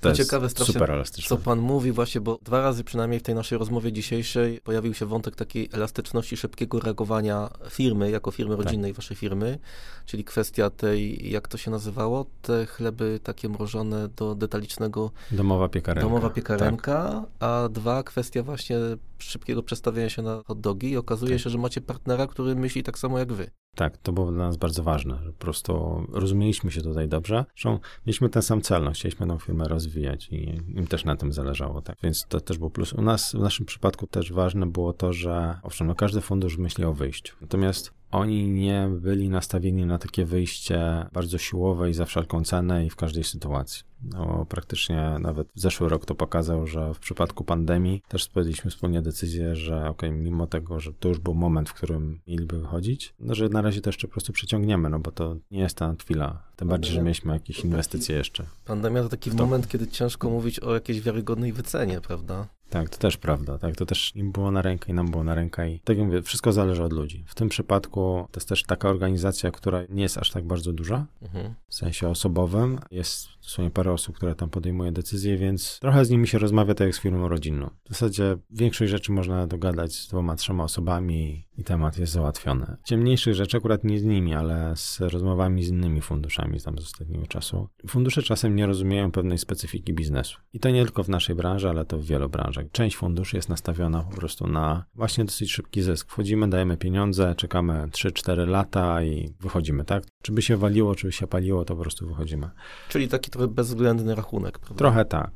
To, 0.00 0.08
to 0.08 0.14
ciekawe 0.14 0.48
strasznie, 0.48 0.72
super 0.72 0.90
elastyczne. 0.90 1.28
co 1.28 1.42
pan 1.42 1.58
mówi 1.58 1.92
właśnie, 1.92 2.20
bo 2.20 2.38
dwa 2.42 2.60
razy 2.62 2.84
przynajmniej 2.84 3.20
w 3.20 3.22
tej 3.22 3.34
naszej 3.34 3.58
rozmowie 3.58 3.92
dzisiejszej 3.92 4.60
pojawił 4.60 4.94
się 4.94 5.06
wątek 5.06 5.36
takiej 5.36 5.68
elastyczności, 5.72 6.36
szybkiego 6.36 6.80
reagowania 6.80 7.50
firmy, 7.70 8.10
jako 8.10 8.30
firmy 8.30 8.56
tak. 8.56 8.64
rodzinnej 8.64 8.92
tak. 8.92 8.96
waszej 8.96 9.16
firmy, 9.16 9.58
czyli 10.06 10.24
kwestia 10.24 10.70
tej, 10.70 11.30
jak 11.30 11.48
to 11.48 11.58
się 11.58 11.70
nazywało, 11.70 12.26
te 12.42 12.66
chleby 12.66 13.20
takie 13.22 13.48
mrożone 13.48 14.08
do 14.08 14.34
detalicznego... 14.34 15.10
Domowa 15.30 15.68
piekarenka. 15.68 16.08
Domowa 16.08 16.30
piekarenka, 16.30 17.24
tak. 17.40 17.48
a 17.48 17.68
dwa, 17.68 18.02
kwestia 18.02 18.42
właśnie 18.42 18.76
szybkiego 19.18 19.62
przestawienia 19.62 20.08
się 20.08 20.22
na 20.22 20.42
hot 20.46 20.60
dogi 20.60 20.90
i 20.90 20.96
okazuje 20.96 21.32
tak. 21.32 21.40
się, 21.40 21.50
że 21.50 21.58
macie 21.58 21.80
partnera, 21.80 22.26
który 22.26 22.54
myśli 22.54 22.82
tak 22.82 22.98
samo 22.98 23.18
jak 23.18 23.32
wy. 23.32 23.50
Tak, 23.74 23.96
to 23.96 24.12
było 24.12 24.32
dla 24.32 24.46
nas 24.46 24.56
bardzo 24.56 24.82
ważne, 24.82 25.18
że 25.24 25.32
po 25.32 25.38
prostu 25.38 26.04
rozumieliśmy 26.12 26.70
się 26.70 26.82
tutaj 26.82 27.08
dobrze. 27.08 27.44
Zresztą 27.48 27.78
mieliśmy 28.06 28.28
ten 28.28 28.42
sam 28.42 28.60
cel, 28.60 28.84
no, 28.84 28.90
chcieliśmy 28.90 29.26
tę 29.26 29.38
firmę 29.38 29.68
rozwijać 29.68 30.28
i 30.28 30.62
im 30.74 30.86
też 30.86 31.04
na 31.04 31.16
tym 31.16 31.32
zależało, 31.32 31.82
tak. 31.82 31.96
Więc 32.02 32.24
to 32.28 32.40
też 32.40 32.58
był 32.58 32.70
plus. 32.70 32.92
U 32.92 33.02
nas, 33.02 33.32
w 33.32 33.38
naszym 33.38 33.66
przypadku 33.66 34.06
też 34.06 34.32
ważne 34.32 34.66
było 34.66 34.92
to, 34.92 35.12
że 35.12 35.58
owszem, 35.62 35.86
no 35.86 35.94
każdy 35.94 36.20
fundusz 36.20 36.58
myśli 36.58 36.84
o 36.84 36.92
wyjściu. 36.92 37.34
Natomiast 37.40 37.97
oni 38.10 38.48
nie 38.48 38.88
byli 39.00 39.28
nastawieni 39.28 39.86
na 39.86 39.98
takie 39.98 40.24
wyjście 40.24 41.06
bardzo 41.12 41.38
siłowe 41.38 41.90
i 41.90 41.94
za 41.94 42.04
wszelką 42.04 42.44
cenę 42.44 42.86
i 42.86 42.90
w 42.90 42.96
każdej 42.96 43.24
sytuacji. 43.24 43.82
No, 44.02 44.46
praktycznie 44.48 45.16
nawet 45.20 45.48
zeszły 45.54 45.88
rok 45.88 46.06
to 46.06 46.14
pokazał, 46.14 46.66
że 46.66 46.94
w 46.94 46.98
przypadku 46.98 47.44
pandemii 47.44 48.02
też 48.08 48.28
podjęliśmy 48.28 48.70
wspólnie 48.70 49.02
decyzję, 49.02 49.56
że 49.56 49.88
ok, 49.88 50.02
mimo 50.12 50.46
tego, 50.46 50.80
że 50.80 50.92
to 50.92 51.08
już 51.08 51.18
był 51.18 51.34
moment, 51.34 51.68
w 51.68 51.74
którym 51.74 52.20
mieliby 52.26 52.58
wychodzić, 52.58 53.14
no, 53.20 53.34
że 53.34 53.48
na 53.48 53.62
razie 53.62 53.80
to 53.80 53.88
jeszcze 53.90 54.08
po 54.08 54.12
prostu 54.12 54.32
przeciągniemy, 54.32 54.90
no 54.90 54.98
bo 54.98 55.10
to 55.10 55.36
nie 55.50 55.60
jest 55.60 55.76
ta 55.76 55.94
chwila. 56.00 56.42
Tym 56.56 56.68
bardziej, 56.68 56.92
że 56.92 57.02
mieliśmy 57.02 57.32
jakieś 57.32 57.60
inwestycje 57.60 58.16
jeszcze. 58.16 58.44
Pandemia 58.64 59.02
to 59.02 59.08
taki 59.08 59.30
moment, 59.30 59.68
kiedy 59.68 59.86
ciężko 59.86 60.30
mówić 60.30 60.60
o 60.60 60.74
jakiejś 60.74 61.00
wiarygodnej 61.00 61.52
wycenie, 61.52 62.00
prawda? 62.00 62.46
Tak, 62.70 62.88
to 62.88 62.98
też 62.98 63.16
prawda. 63.16 63.58
Tak, 63.58 63.76
to 63.76 63.86
też 63.86 64.12
im 64.16 64.32
było 64.32 64.50
na 64.50 64.62
rękę 64.62 64.92
i 64.92 64.94
nam 64.94 65.10
było 65.10 65.24
na 65.24 65.34
rękę. 65.34 65.70
I 65.70 65.80
tak 65.80 65.98
jak 65.98 66.06
mówię, 66.06 66.22
wszystko 66.22 66.52
zależy 66.52 66.84
od 66.84 66.92
ludzi. 66.92 67.24
W 67.26 67.34
tym 67.34 67.48
przypadku 67.48 68.28
to 68.32 68.40
jest 68.40 68.48
też 68.48 68.62
taka 68.62 68.88
organizacja, 68.88 69.50
która 69.50 69.82
nie 69.88 70.02
jest 70.02 70.18
aż 70.18 70.30
tak 70.30 70.44
bardzo 70.44 70.72
duża, 70.72 71.06
mhm. 71.22 71.54
w 71.68 71.74
sensie 71.74 72.08
osobowym. 72.08 72.78
Jest 72.90 73.28
dosłownie 73.48 73.70
parę 73.70 73.92
osób, 73.92 74.16
które 74.16 74.34
tam 74.34 74.50
podejmuje 74.50 74.92
decyzje, 74.92 75.36
więc 75.36 75.78
trochę 75.80 76.04
z 76.04 76.10
nimi 76.10 76.28
się 76.28 76.38
rozmawia 76.38 76.74
tak 76.74 76.86
jak 76.86 76.96
z 76.96 77.00
firmą 77.00 77.28
rodzinną. 77.28 77.70
W 77.84 77.88
zasadzie 77.88 78.36
większość 78.50 78.90
rzeczy 78.90 79.12
można 79.12 79.46
dogadać 79.46 79.94
z 79.94 80.08
dwoma, 80.08 80.36
trzema 80.36 80.64
osobami 80.64 81.48
i 81.58 81.64
temat 81.64 81.98
jest 81.98 82.12
załatwiony. 82.12 82.76
Ciemniejszych 82.84 83.34
rzeczy 83.34 83.56
akurat 83.56 83.84
nie 83.84 84.00
z 84.00 84.04
nimi, 84.04 84.34
ale 84.34 84.72
z 84.76 85.00
rozmowami 85.00 85.64
z 85.64 85.68
innymi 85.68 86.00
funduszami 86.00 86.60
tam 86.60 86.78
z 86.78 86.82
ostatniego 86.82 87.26
czasu. 87.26 87.68
Fundusze 87.86 88.22
czasem 88.22 88.56
nie 88.56 88.66
rozumieją 88.66 89.12
pewnej 89.12 89.38
specyfiki 89.38 89.92
biznesu. 89.92 90.38
I 90.52 90.60
to 90.60 90.70
nie 90.70 90.84
tylko 90.84 91.02
w 91.02 91.08
naszej 91.08 91.36
branży, 91.36 91.68
ale 91.68 91.84
to 91.84 91.98
w 91.98 92.04
wielu 92.04 92.28
branżach. 92.28 92.64
Część 92.72 92.96
funduszy 92.96 93.36
jest 93.36 93.48
nastawiona 93.48 94.02
po 94.02 94.16
prostu 94.16 94.46
na 94.46 94.84
właśnie 94.94 95.24
dosyć 95.24 95.52
szybki 95.52 95.82
zysk. 95.82 96.10
Wchodzimy, 96.10 96.50
dajemy 96.50 96.76
pieniądze, 96.76 97.34
czekamy 97.36 97.88
3-4 97.92 98.48
lata 98.48 99.02
i 99.02 99.34
wychodzimy, 99.40 99.84
tak? 99.84 100.04
Czy 100.22 100.32
by 100.32 100.42
się 100.42 100.56
waliło, 100.56 100.94
czy 100.94 101.06
by 101.06 101.12
się 101.12 101.26
paliło, 101.26 101.64
to 101.64 101.76
po 101.76 101.82
prostu 101.82 102.08
wychodzimy. 102.08 102.50
Czyli 102.88 103.08
taki 103.08 103.30
bezwzględny 103.48 104.14
rachunek, 104.14 104.58
prawda? 104.58 104.78
Trochę 104.78 105.04
tak. 105.04 105.30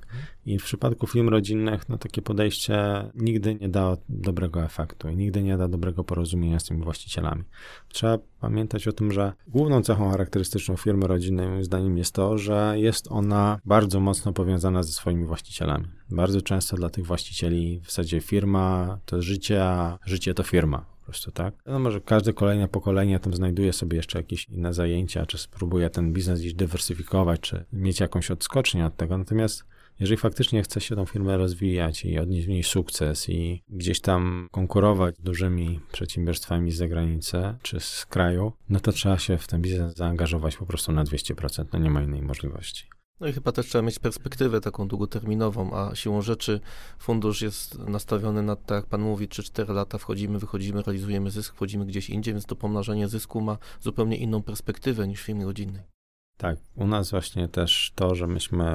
I 0.47 0.59
w 0.59 0.65
przypadku 0.65 1.07
firm 1.07 1.29
rodzinnych, 1.29 1.89
no 1.89 1.99
takie 1.99 2.23
podejście 2.23 3.05
nigdy 3.15 3.55
nie 3.55 3.69
da 3.69 3.97
dobrego 4.09 4.65
efektu 4.65 5.09
i 5.09 5.17
nigdy 5.17 5.43
nie 5.43 5.57
da 5.57 5.69
dobrego 5.69 6.05
porozumienia 6.05 6.61
z 6.61 6.65
tymi 6.65 6.85
właścicielami. 6.85 7.45
Trzeba 7.89 8.19
pamiętać 8.41 8.89
o 8.89 8.93
tym, 8.93 9.13
że 9.13 9.33
główną 9.49 9.83
cechą 9.83 10.11
charakterystyczną 10.11 10.77
firmy 10.77 11.07
rodzinnej, 11.07 11.49
moim 11.49 11.65
zdaniem, 11.65 11.99
jest 11.99 12.15
to, 12.15 12.39
że 12.39 12.75
jest 12.77 13.07
ona 13.11 13.59
bardzo 13.65 14.01
mocno 14.01 14.33
powiązana 14.33 14.83
ze 14.83 14.93
swoimi 14.93 15.25
właścicielami. 15.25 15.87
Bardzo 16.11 16.43
często 16.43 16.77
dla 16.77 16.91
tych 16.91 17.07
właścicieli 17.07 17.81
w 17.81 17.87
zasadzie 17.87 18.21
firma 18.21 18.99
to 19.07 19.23
życie, 19.23 19.65
a 19.65 19.99
życie 20.07 20.35
to 20.35 20.43
firma 20.43 20.92
po 21.03 21.07
prostu, 21.07 21.31
tak? 21.31 21.55
No 21.67 21.79
może 21.79 22.01
każde 22.01 22.33
kolejne 22.33 22.69
pokolenie 22.69 23.21
tam 23.21 23.35
znajduje 23.35 23.73
sobie 23.73 23.97
jeszcze 23.97 24.19
jakieś 24.19 24.49
inne 24.49 24.75
zajęcia, 24.75 25.27
czy 25.27 25.39
spróbuje 25.39 25.91
ten 25.91 26.13
biznes 26.13 26.41
gdzieś 26.41 26.55
dywersyfikować, 26.55 27.41
czy 27.41 27.65
mieć 27.73 28.01
jakąś 28.01 28.31
odskocznię 28.31 28.87
od 28.87 28.97
tego. 28.97 29.19
Natomiast 29.19 29.65
jeżeli 30.01 30.17
faktycznie 30.17 30.63
chce 30.63 30.81
się 30.81 30.97
tą 30.97 31.07
firmę 31.07 31.37
rozwijać 31.37 32.05
i 32.05 32.19
odnieść 32.19 32.47
w 32.47 32.51
niej 32.51 32.63
sukces 32.63 33.29
i 33.29 33.63
gdzieś 33.69 34.01
tam 34.01 34.49
konkurować 34.51 35.17
z 35.17 35.23
dużymi 35.23 35.81
przedsiębiorstwami 35.93 36.71
z 36.71 36.77
zagranicy 36.77 37.55
czy 37.63 37.81
z 37.81 38.07
kraju, 38.07 38.53
no 38.69 38.81
to 38.81 38.93
trzeba 38.93 39.19
się 39.19 39.39
w 39.39 39.47
ten 39.47 39.63
biznes 39.63 39.97
zaangażować 39.97 40.57
po 40.57 40.67
prostu 40.67 40.93
na 40.93 41.05
200%. 41.05 41.65
No 41.73 41.79
nie 41.79 41.91
ma 41.91 42.03
innej 42.03 42.23
możliwości. 42.23 43.02
No 43.21 43.29
i 43.29 43.33
chyba 43.33 43.53
też 43.53 43.67
trzeba 43.67 43.83
mieć 43.83 43.99
perspektywę 43.99 44.61
taką 44.61 44.89
długoterminową, 44.89 45.77
a 45.77 45.95
siłą 45.95 46.23
rzeczy 46.23 46.61
fundusz 46.99 47.43
jest 47.43 47.79
nastawiony 47.79 48.43
na, 48.43 48.57
tak 48.57 48.77
jak 48.77 48.87
pan 48.87 49.01
mówi, 49.01 49.29
3-4 49.29 49.75
lata 49.75 49.99
wchodzimy, 49.99 50.39
wychodzimy, 50.39 50.83
realizujemy 50.83 51.31
zysk, 51.31 51.55
wchodzimy 51.55 51.87
gdzieś 51.87 52.11
indziej, 52.11 52.35
więc 52.35 52.47
to 52.47 52.57
pomnażanie 52.57 53.09
zysku 53.09 53.41
ma 53.41 53.59
zupełnie 53.81 54.17
inną 54.17 54.43
perspektywę 54.43 55.09
niż 55.09 55.23
w 55.23 55.25
firmie 55.25 55.45
rodzinnej. 55.45 55.92
Tak, 56.43 56.59
u 56.77 56.87
nas 56.87 57.11
właśnie 57.11 57.49
też 57.49 57.93
to, 57.95 58.15
że 58.15 58.27
myśmy 58.27 58.67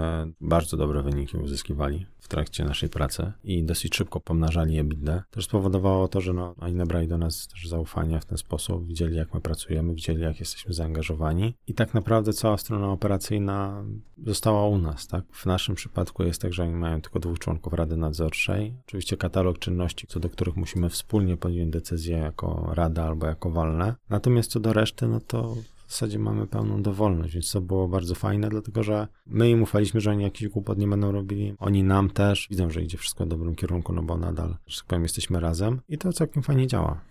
bardzo 0.41 0.77
dobre 0.77 1.03
wyniki 1.03 1.37
uzyskiwali 1.37 2.05
w 2.19 2.27
trakcie 2.27 2.65
naszej 2.65 2.89
pracy 2.89 3.31
i 3.43 3.63
dosyć 3.63 3.95
szybko 3.95 4.19
pomnażali 4.19 4.79
EBITDA, 4.79 5.23
też 5.31 5.45
spowodowało 5.45 6.07
to, 6.07 6.21
że 6.21 6.33
no, 6.33 6.55
oni 6.59 6.75
nabrali 6.75 7.07
do 7.07 7.17
nas 7.17 7.47
też 7.47 7.67
zaufania 7.67 8.19
w 8.19 8.25
ten 8.25 8.37
sposób, 8.37 8.87
widzieli 8.87 9.15
jak 9.15 9.33
my 9.33 9.41
pracujemy, 9.41 9.93
widzieli 9.93 10.21
jak 10.21 10.39
jesteśmy 10.39 10.73
zaangażowani 10.73 11.53
i 11.67 11.73
tak 11.73 11.93
naprawdę 11.93 12.33
cała 12.33 12.57
strona 12.57 12.91
operacyjna 12.91 13.83
została 14.25 14.67
u 14.67 14.77
nas, 14.77 15.07
tak? 15.07 15.25
W 15.31 15.45
naszym 15.45 15.75
przypadku 15.75 16.23
jest 16.23 16.41
tak, 16.41 16.53
że 16.53 16.63
oni 16.63 16.73
mają 16.73 17.01
tylko 17.01 17.19
dwóch 17.19 17.39
członków 17.39 17.73
Rady 17.73 17.97
Nadzorczej, 17.97 18.73
oczywiście 18.87 19.17
katalog 19.17 19.59
czynności, 19.59 20.07
co 20.07 20.19
do 20.19 20.29
których 20.29 20.55
musimy 20.55 20.89
wspólnie 20.89 21.37
podjąć 21.37 21.71
decyzję 21.71 22.17
jako 22.17 22.71
Rada 22.73 23.03
albo 23.03 23.27
jako 23.27 23.51
walne, 23.51 23.95
natomiast 24.09 24.51
co 24.51 24.59
do 24.59 24.73
reszty, 24.73 25.07
no 25.07 25.19
to 25.19 25.55
w 25.87 25.91
zasadzie 25.91 26.19
mamy 26.19 26.47
pełną 26.47 26.81
dowolność, 26.81 27.33
więc 27.33 27.51
to 27.51 27.61
było 27.61 27.87
bardzo 27.87 28.15
fajne, 28.15 28.49
dlatego 28.49 28.83
że 28.83 29.07
my 29.25 29.49
im 29.49 29.63
ufaliśmy, 29.63 30.01
że 30.01 30.11
oni 30.11 30.23
jakiś 30.23 30.47
głupot 30.47 30.77
nie 30.77 30.87
będą 30.87 31.11
robili. 31.11 31.53
Oni 31.59 31.83
nam 31.83 32.09
też 32.09 32.47
widzą, 32.49 32.69
że 32.69 32.81
idzie 32.81 32.97
wszystko 32.97 33.25
w 33.25 33.27
dobrym 33.27 33.55
kierunku, 33.55 33.93
no 33.93 34.03
bo 34.03 34.17
nadal, 34.17 34.55
że 34.67 34.77
tak 34.77 34.87
powiem, 34.87 35.03
jesteśmy 35.03 35.39
razem 35.39 35.81
i 35.89 35.97
to 35.97 36.13
całkiem 36.13 36.43
fajnie 36.43 36.67
działa. 36.67 37.01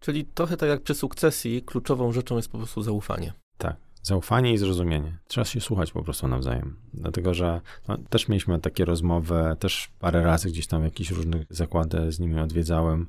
Czyli 0.00 0.24
trochę 0.24 0.56
tak 0.56 0.68
jak 0.68 0.82
przy 0.82 0.94
sukcesji, 0.94 1.62
kluczową 1.62 2.12
rzeczą 2.12 2.36
jest 2.36 2.48
po 2.48 2.58
prostu 2.58 2.82
zaufanie. 2.82 3.32
Tak. 3.58 3.85
Zaufanie 4.06 4.52
i 4.52 4.58
zrozumienie. 4.58 5.18
Trzeba 5.28 5.44
się 5.44 5.60
słuchać 5.60 5.92
po 5.92 6.02
prostu 6.02 6.28
nawzajem. 6.28 6.76
Dlatego, 6.94 7.34
że 7.34 7.60
no, 7.88 7.98
też 7.98 8.28
mieliśmy 8.28 8.60
takie 8.60 8.84
rozmowy, 8.84 9.56
też 9.58 9.90
parę 9.98 10.22
razy 10.22 10.48
gdzieś 10.48 10.66
tam 10.66 10.84
jakieś 10.84 11.10
różne 11.10 11.44
zakłady 11.50 12.12
z 12.12 12.20
nimi 12.20 12.40
odwiedzałem. 12.40 13.06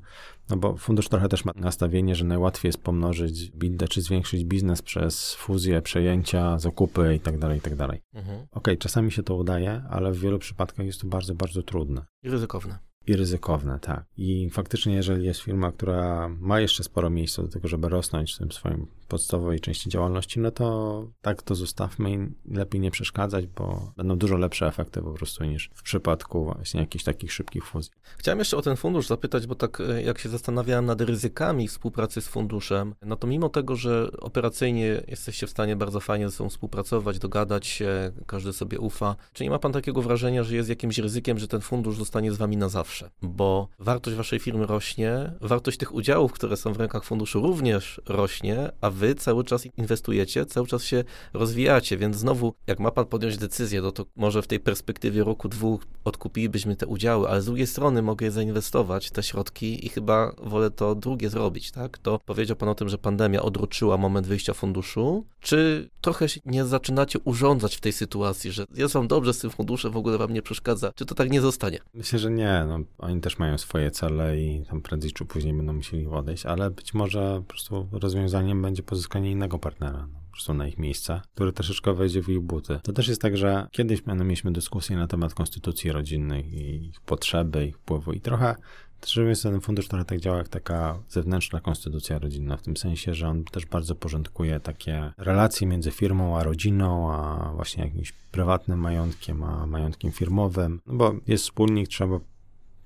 No 0.50 0.56
bo 0.56 0.76
fundusz 0.76 1.08
trochę 1.08 1.28
też 1.28 1.44
ma 1.44 1.52
nastawienie, 1.56 2.14
że 2.14 2.24
najłatwiej 2.24 2.68
jest 2.68 2.82
pomnożyć 2.82 3.50
bindę, 3.50 3.88
czy 3.88 4.02
zwiększyć 4.02 4.44
biznes 4.44 4.82
przez 4.82 5.34
fuzję, 5.34 5.82
przejęcia, 5.82 6.58
zakupy 6.58 7.14
i 7.14 7.20
tak 7.20 7.38
dalej, 7.38 7.58
i 7.58 7.60
tak 7.60 7.76
dalej. 7.76 8.02
Mhm. 8.14 8.36
Okej, 8.36 8.48
okay, 8.52 8.76
czasami 8.76 9.12
się 9.12 9.22
to 9.22 9.34
udaje, 9.34 9.82
ale 9.90 10.12
w 10.12 10.18
wielu 10.18 10.38
przypadkach 10.38 10.86
jest 10.86 11.00
to 11.00 11.06
bardzo, 11.06 11.34
bardzo 11.34 11.62
trudne. 11.62 12.04
I 12.22 12.30
ryzykowne 12.30 12.78
i 13.06 13.16
ryzykowne, 13.16 13.78
tak. 13.80 14.04
I 14.16 14.50
faktycznie, 14.50 14.94
jeżeli 14.94 15.24
jest 15.24 15.40
firma, 15.40 15.72
która 15.72 16.28
ma 16.28 16.60
jeszcze 16.60 16.84
sporo 16.84 17.10
miejsca 17.10 17.42
do 17.42 17.48
tego, 17.48 17.68
żeby 17.68 17.88
rosnąć 17.88 18.34
w 18.34 18.38
tym 18.38 18.52
swoim 18.52 18.86
podstawowej 19.08 19.60
części 19.60 19.90
działalności, 19.90 20.40
no 20.40 20.50
to 20.50 21.06
tak 21.20 21.42
to 21.42 21.54
zostawmy 21.54 22.10
i 22.10 22.18
lepiej 22.54 22.80
nie 22.80 22.90
przeszkadzać, 22.90 23.46
bo 23.46 23.92
będą 23.96 24.18
dużo 24.18 24.36
lepsze 24.36 24.66
efekty 24.66 25.02
po 25.02 25.12
prostu 25.12 25.44
niż 25.44 25.70
w 25.74 25.82
przypadku 25.82 26.44
właśnie 26.44 26.80
jakichś 26.80 27.04
takich 27.04 27.32
szybkich 27.32 27.66
fuzji. 27.66 27.92
Chciałem 28.18 28.38
jeszcze 28.38 28.56
o 28.56 28.62
ten 28.62 28.76
fundusz 28.76 29.06
zapytać, 29.06 29.46
bo 29.46 29.54
tak 29.54 29.80
e, 29.80 30.02
jak 30.02 30.18
się 30.18 30.28
zastanawiałem 30.28 30.86
nad 30.86 31.00
ryzykami 31.00 31.68
współpracy 31.68 32.20
z 32.20 32.28
funduszem, 32.28 32.94
no 33.02 33.16
to 33.16 33.26
mimo 33.26 33.48
tego, 33.48 33.76
że 33.76 34.10
operacyjnie 34.20 35.02
jesteście 35.08 35.46
w 35.46 35.50
stanie 35.50 35.76
bardzo 35.76 36.00
fajnie 36.00 36.28
ze 36.28 36.36
sobą 36.36 36.50
współpracować, 36.50 37.18
dogadać 37.18 37.66
się, 37.66 38.12
każdy 38.26 38.52
sobie 38.52 38.78
ufa, 38.80 39.16
czy 39.32 39.44
nie 39.44 39.50
ma 39.50 39.58
pan 39.58 39.72
takiego 39.72 40.02
wrażenia, 40.02 40.44
że 40.44 40.56
jest 40.56 40.68
jakimś 40.68 40.98
ryzykiem, 40.98 41.38
że 41.38 41.48
ten 41.48 41.60
fundusz 41.60 41.96
zostanie 41.96 42.32
z 42.32 42.36
wami 42.36 42.56
na 42.56 42.68
zawsze? 42.68 42.88
zawsze, 42.88 43.10
bo 43.22 43.68
wartość 43.78 44.16
waszej 44.16 44.38
firmy 44.38 44.66
rośnie, 44.66 45.32
wartość 45.40 45.78
tych 45.78 45.94
udziałów, 45.94 46.32
które 46.32 46.56
są 46.56 46.72
w 46.72 46.76
rękach 46.76 47.04
funduszu 47.04 47.40
również 47.40 48.00
rośnie, 48.06 48.70
a 48.80 48.90
wy 48.98 49.14
cały 49.14 49.44
czas 49.44 49.66
inwestujecie, 49.76 50.46
cały 50.46 50.66
czas 50.66 50.84
się 50.84 51.04
rozwijacie, 51.32 51.96
więc 51.96 52.16
znowu, 52.16 52.54
jak 52.66 52.80
ma 52.80 52.90
pan 52.90 53.06
podjąć 53.06 53.38
decyzję, 53.38 53.82
no 53.82 53.92
to 53.92 54.06
może 54.16 54.42
w 54.42 54.46
tej 54.46 54.60
perspektywie 54.60 55.24
roku, 55.24 55.48
dwóch 55.48 55.86
odkupilibyśmy 56.04 56.76
te 56.76 56.86
udziały, 56.86 57.28
ale 57.28 57.42
z 57.42 57.44
drugiej 57.44 57.66
strony 57.66 58.02
mogę 58.02 58.30
zainwestować, 58.30 59.10
te 59.10 59.22
środki 59.22 59.86
i 59.86 59.88
chyba 59.88 60.32
wolę 60.42 60.70
to 60.70 60.94
drugie 60.94 61.30
zrobić, 61.30 61.70
tak? 61.70 61.98
To 61.98 62.18
powiedział 62.26 62.56
pan 62.56 62.68
o 62.68 62.74
tym, 62.74 62.88
że 62.88 62.98
pandemia 62.98 63.42
odroczyła 63.42 63.96
moment 63.96 64.26
wyjścia 64.26 64.54
funduszu. 64.54 65.24
Czy 65.40 65.88
trochę 66.00 66.26
nie 66.46 66.64
zaczynacie 66.64 67.18
urządzać 67.18 67.76
w 67.76 67.80
tej 67.80 67.92
sytuacji, 67.92 68.52
że 68.52 68.64
jest 68.74 68.94
wam 68.94 69.08
dobrze 69.08 69.34
z 69.34 69.38
tym 69.38 69.50
funduszem, 69.50 69.92
w 69.92 69.96
ogóle 69.96 70.18
wam 70.18 70.32
nie 70.32 70.42
przeszkadza? 70.42 70.92
Czy 70.94 71.06
to 71.06 71.14
tak 71.14 71.30
nie 71.30 71.40
zostanie? 71.40 71.78
Myślę, 71.94 72.18
że 72.18 72.30
nie. 72.30 72.64
No, 72.68 72.78
oni 72.98 73.20
też 73.20 73.38
mają 73.38 73.58
swoje 73.58 73.90
cele 73.90 74.40
i 74.40 74.62
tam 74.70 74.80
prędzej 74.80 75.12
czy 75.12 75.24
później 75.24 75.54
będą 75.54 75.72
musieli 75.72 76.06
odejść, 76.06 76.46
ale 76.46 76.70
być 76.70 76.94
może 76.94 77.36
po 77.38 77.48
prostu 77.48 77.88
rozwiązaniem 77.92 78.62
będzie 78.62 78.82
pozyskanie 78.88 79.30
innego 79.30 79.58
partnera. 79.58 80.06
No, 80.12 80.18
prostu 80.38 80.54
na 80.54 80.68
ich 80.68 80.78
miejsce, 80.78 81.20
który 81.34 81.52
troszeczkę 81.52 81.94
wejdzie 81.94 82.22
w 82.22 82.28
ich 82.28 82.40
buty. 82.40 82.80
To 82.82 82.92
też 82.92 83.08
jest 83.08 83.22
tak, 83.22 83.36
że 83.36 83.66
kiedyś 83.72 84.02
mieliśmy 84.06 84.52
dyskusję 84.52 84.96
na 84.96 85.06
temat 85.06 85.34
konstytucji 85.34 85.92
rodzinnej 85.92 86.54
i 86.54 86.86
ich 86.86 87.00
potrzeby, 87.00 87.66
ich 87.66 87.76
wpływu 87.76 88.12
i 88.12 88.20
trochę 88.20 88.54
też 89.00 89.16
jest 89.16 89.42
ten 89.42 89.60
fundusz 89.60 89.88
trochę 89.88 90.04
tak 90.04 90.20
działa 90.20 90.38
jak 90.38 90.48
taka 90.48 90.98
zewnętrzna 91.08 91.60
konstytucja 91.60 92.18
rodzinna, 92.18 92.56
w 92.56 92.62
tym 92.62 92.76
sensie, 92.76 93.14
że 93.14 93.28
on 93.28 93.44
też 93.44 93.66
bardzo 93.66 93.94
porządkuje 93.94 94.60
takie 94.60 95.12
relacje 95.16 95.66
między 95.66 95.90
firmą 95.90 96.38
a 96.38 96.42
rodziną, 96.42 97.12
a 97.12 97.52
właśnie 97.54 97.84
jakimś 97.84 98.12
prywatnym 98.12 98.78
majątkiem, 98.78 99.42
a 99.42 99.66
majątkiem 99.66 100.12
firmowym, 100.12 100.80
no 100.86 100.94
bo 100.94 101.14
jest 101.26 101.44
wspólnik, 101.44 101.88
trzeba 101.88 102.20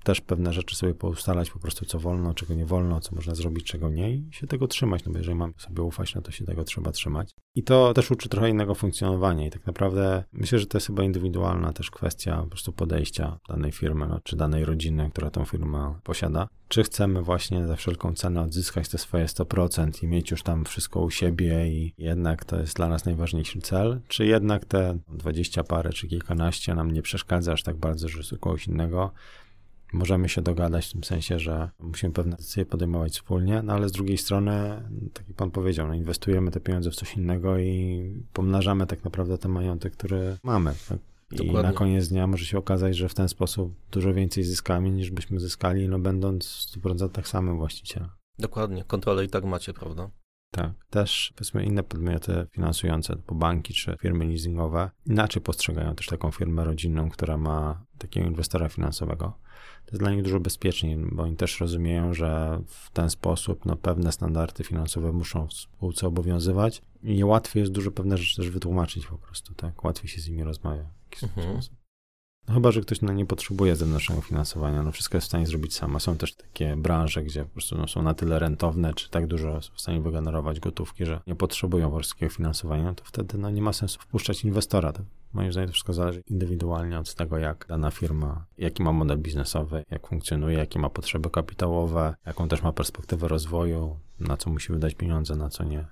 też 0.03 0.21
pewne 0.21 0.53
rzeczy 0.53 0.75
sobie 0.75 0.93
poustalać, 0.93 1.51
po 1.51 1.59
prostu 1.59 1.85
co 1.85 1.99
wolno, 1.99 2.33
czego 2.33 2.53
nie 2.53 2.65
wolno, 2.65 2.99
co 2.99 3.15
można 3.15 3.35
zrobić, 3.35 3.65
czego 3.65 3.89
nie 3.89 4.15
i 4.15 4.27
się 4.31 4.47
tego 4.47 4.67
trzymać, 4.67 5.05
no 5.05 5.11
bo 5.11 5.17
jeżeli 5.17 5.35
mamy 5.35 5.53
sobie 5.57 5.81
ufać, 5.81 6.15
no 6.15 6.21
to 6.21 6.31
się 6.31 6.45
tego 6.45 6.63
trzeba 6.63 6.91
trzymać. 6.91 7.31
I 7.55 7.63
to 7.63 7.93
też 7.93 8.11
uczy 8.11 8.29
trochę 8.29 8.49
innego 8.49 8.75
funkcjonowania 8.75 9.47
i 9.47 9.49
tak 9.49 9.67
naprawdę 9.67 10.23
myślę, 10.31 10.59
że 10.59 10.65
to 10.65 10.77
jest 10.77 10.87
chyba 10.87 11.03
indywidualna 11.03 11.73
też 11.73 11.91
kwestia 11.91 12.41
po 12.41 12.47
prostu 12.47 12.73
podejścia 12.73 13.39
danej 13.49 13.71
firmy, 13.71 14.07
no, 14.07 14.19
czy 14.23 14.35
danej 14.35 14.65
rodziny, 14.65 15.09
która 15.11 15.29
tą 15.29 15.45
firmę 15.45 15.99
posiada. 16.03 16.47
Czy 16.67 16.83
chcemy 16.83 17.21
właśnie 17.21 17.67
za 17.67 17.75
wszelką 17.75 18.13
cenę 18.13 18.41
odzyskać 18.41 18.89
te 18.89 18.97
swoje 18.97 19.25
100% 19.25 20.03
i 20.03 20.07
mieć 20.07 20.31
już 20.31 20.43
tam 20.43 20.65
wszystko 20.65 21.01
u 21.01 21.09
siebie 21.09 21.67
i 21.67 21.93
jednak 21.97 22.45
to 22.45 22.59
jest 22.59 22.75
dla 22.75 22.87
nas 22.87 23.05
najważniejszy 23.05 23.61
cel, 23.61 24.01
czy 24.07 24.25
jednak 24.25 24.65
te 24.65 24.97
20 25.07 25.63
parę 25.63 25.89
czy 25.89 26.07
kilkanaście 26.07 26.75
nam 26.75 26.91
nie 26.91 27.01
przeszkadza 27.01 27.53
aż 27.53 27.63
tak 27.63 27.77
bardzo, 27.77 28.07
że 28.07 28.17
jest 28.17 28.37
kogoś 28.39 28.67
innego 28.67 29.11
możemy 29.93 30.29
się 30.29 30.41
dogadać 30.41 30.87
w 30.87 30.91
tym 30.91 31.03
sensie, 31.03 31.39
że 31.39 31.69
musimy 31.79 32.13
pewne 32.13 32.35
decyzje 32.35 32.65
podejmować 32.65 33.13
wspólnie, 33.13 33.61
no 33.61 33.73
ale 33.73 33.89
z 33.89 33.91
drugiej 33.91 34.17
strony, 34.17 34.81
tak 35.13 35.27
jak 35.27 35.37
pan 35.37 35.51
powiedział, 35.51 35.87
no 35.87 35.93
inwestujemy 35.93 36.51
te 36.51 36.59
pieniądze 36.59 36.91
w 36.91 36.95
coś 36.95 37.17
innego 37.17 37.57
i 37.57 38.03
pomnażamy 38.33 38.87
tak 38.87 39.03
naprawdę 39.03 39.37
ten 39.37 39.51
majątek, 39.51 39.93
który 39.93 40.37
mamy. 40.43 40.73
Tak? 40.89 40.99
I 41.31 41.35
Dokładnie. 41.35 41.71
na 41.71 41.73
koniec 41.73 42.07
dnia 42.07 42.27
może 42.27 42.45
się 42.45 42.57
okazać, 42.57 42.97
że 42.97 43.09
w 43.09 43.13
ten 43.13 43.29
sposób 43.29 43.73
dużo 43.91 44.13
więcej 44.13 44.43
zyskamy 44.43 44.91
niż 44.91 45.11
byśmy 45.11 45.39
zyskali, 45.39 45.87
no 45.87 45.99
będąc 45.99 46.45
w 46.45 46.79
100% 46.79 47.23
samym 47.23 47.57
właścicielem. 47.57 48.09
Dokładnie, 48.39 48.83
kontrolę 48.83 49.25
i 49.25 49.29
tak 49.29 49.43
macie, 49.43 49.73
prawda? 49.73 50.09
Tak. 50.53 50.71
Też 50.89 51.33
powiedzmy 51.35 51.65
inne 51.65 51.83
podmioty 51.83 52.47
finansujące, 52.51 53.15
typu 53.15 53.35
banki 53.35 53.73
czy 53.73 53.97
firmy 54.01 54.25
leasingowe, 54.25 54.91
inaczej 55.05 55.41
postrzegają 55.41 55.95
też 55.95 56.07
taką 56.07 56.31
firmę 56.31 56.63
rodzinną, 56.63 57.09
która 57.09 57.37
ma 57.37 57.85
takiego 57.97 58.27
inwestora 58.27 58.69
finansowego 58.69 59.43
to 59.85 59.91
jest 59.91 59.99
dla 59.99 60.11
nich 60.11 60.23
dużo 60.23 60.39
bezpieczniej, 60.39 60.97
bo 60.97 61.23
oni 61.23 61.35
też 61.35 61.59
rozumieją, 61.59 62.13
że 62.13 62.59
w 62.67 62.91
ten 62.91 63.09
sposób 63.09 63.65
no, 63.65 63.75
pewne 63.75 64.11
standardy 64.11 64.63
finansowe 64.63 65.11
muszą 65.11 65.47
w 65.47 65.53
spółce 65.53 66.07
obowiązywać 66.07 66.81
i 67.03 67.23
łatwiej 67.23 67.61
jest 67.61 67.71
dużo 67.71 67.91
pewne 67.91 68.17
rzeczy 68.17 68.35
też 68.35 68.49
wytłumaczyć 68.49 69.07
po 69.07 69.17
prostu, 69.17 69.53
tak? 69.53 69.83
Łatwiej 69.83 70.09
się 70.09 70.21
z 70.21 70.29
nimi 70.29 70.43
rozmawia 70.43 70.83
w 70.83 71.03
jakiś 71.03 71.23
mhm. 71.23 71.53
sposób. 71.53 71.82
No 72.47 72.53
chyba, 72.53 72.71
że 72.71 72.81
ktoś 72.81 73.01
no, 73.01 73.13
nie 73.13 73.25
potrzebuje 73.25 73.75
zewnętrznego 73.75 74.21
finansowania, 74.21 74.83
no 74.83 74.91
wszystko 74.91 75.17
jest 75.17 75.25
w 75.25 75.29
stanie 75.29 75.47
zrobić 75.47 75.75
sama. 75.75 75.99
Są 75.99 76.17
też 76.17 76.35
takie 76.35 76.75
branże, 76.75 77.23
gdzie 77.23 77.43
po 77.43 77.49
prostu 77.49 77.77
no, 77.77 77.87
są 77.87 78.01
na 78.01 78.13
tyle 78.13 78.39
rentowne, 78.39 78.93
czy 78.93 79.09
tak 79.09 79.27
dużo 79.27 79.61
są 79.61 79.73
w 79.75 79.81
stanie 79.81 80.01
wygenerować 80.01 80.59
gotówki, 80.59 81.05
że 81.05 81.19
nie 81.27 81.35
potrzebują 81.35 81.91
polskiego 81.91 82.31
finansowania, 82.31 82.93
to 82.93 83.03
wtedy 83.05 83.37
no, 83.37 83.49
nie 83.49 83.61
ma 83.61 83.73
sensu 83.73 83.99
wpuszczać 83.99 84.43
inwestora. 84.43 84.93
To, 84.93 85.03
moim 85.33 85.51
zdaniem 85.51 85.67
to 85.67 85.73
wszystko 85.73 85.93
zależy 85.93 86.23
indywidualnie 86.27 86.99
od 86.99 87.15
tego, 87.15 87.37
jak 87.37 87.65
dana 87.69 87.91
firma, 87.91 88.45
jaki 88.57 88.83
ma 88.83 88.91
model 88.91 89.17
biznesowy, 89.17 89.83
jak 89.91 90.07
funkcjonuje, 90.07 90.57
jakie 90.57 90.79
ma 90.79 90.89
potrzeby 90.89 91.29
kapitałowe, 91.29 92.15
jaką 92.25 92.47
też 92.47 92.61
ma 92.61 92.73
perspektywę 92.73 93.27
rozwoju, 93.27 93.99
na 94.19 94.37
co 94.37 94.49
musi 94.49 94.73
wydać 94.73 94.95
pieniądze, 94.95 95.35
na 95.35 95.49
co 95.49 95.63
nie. 95.63 95.85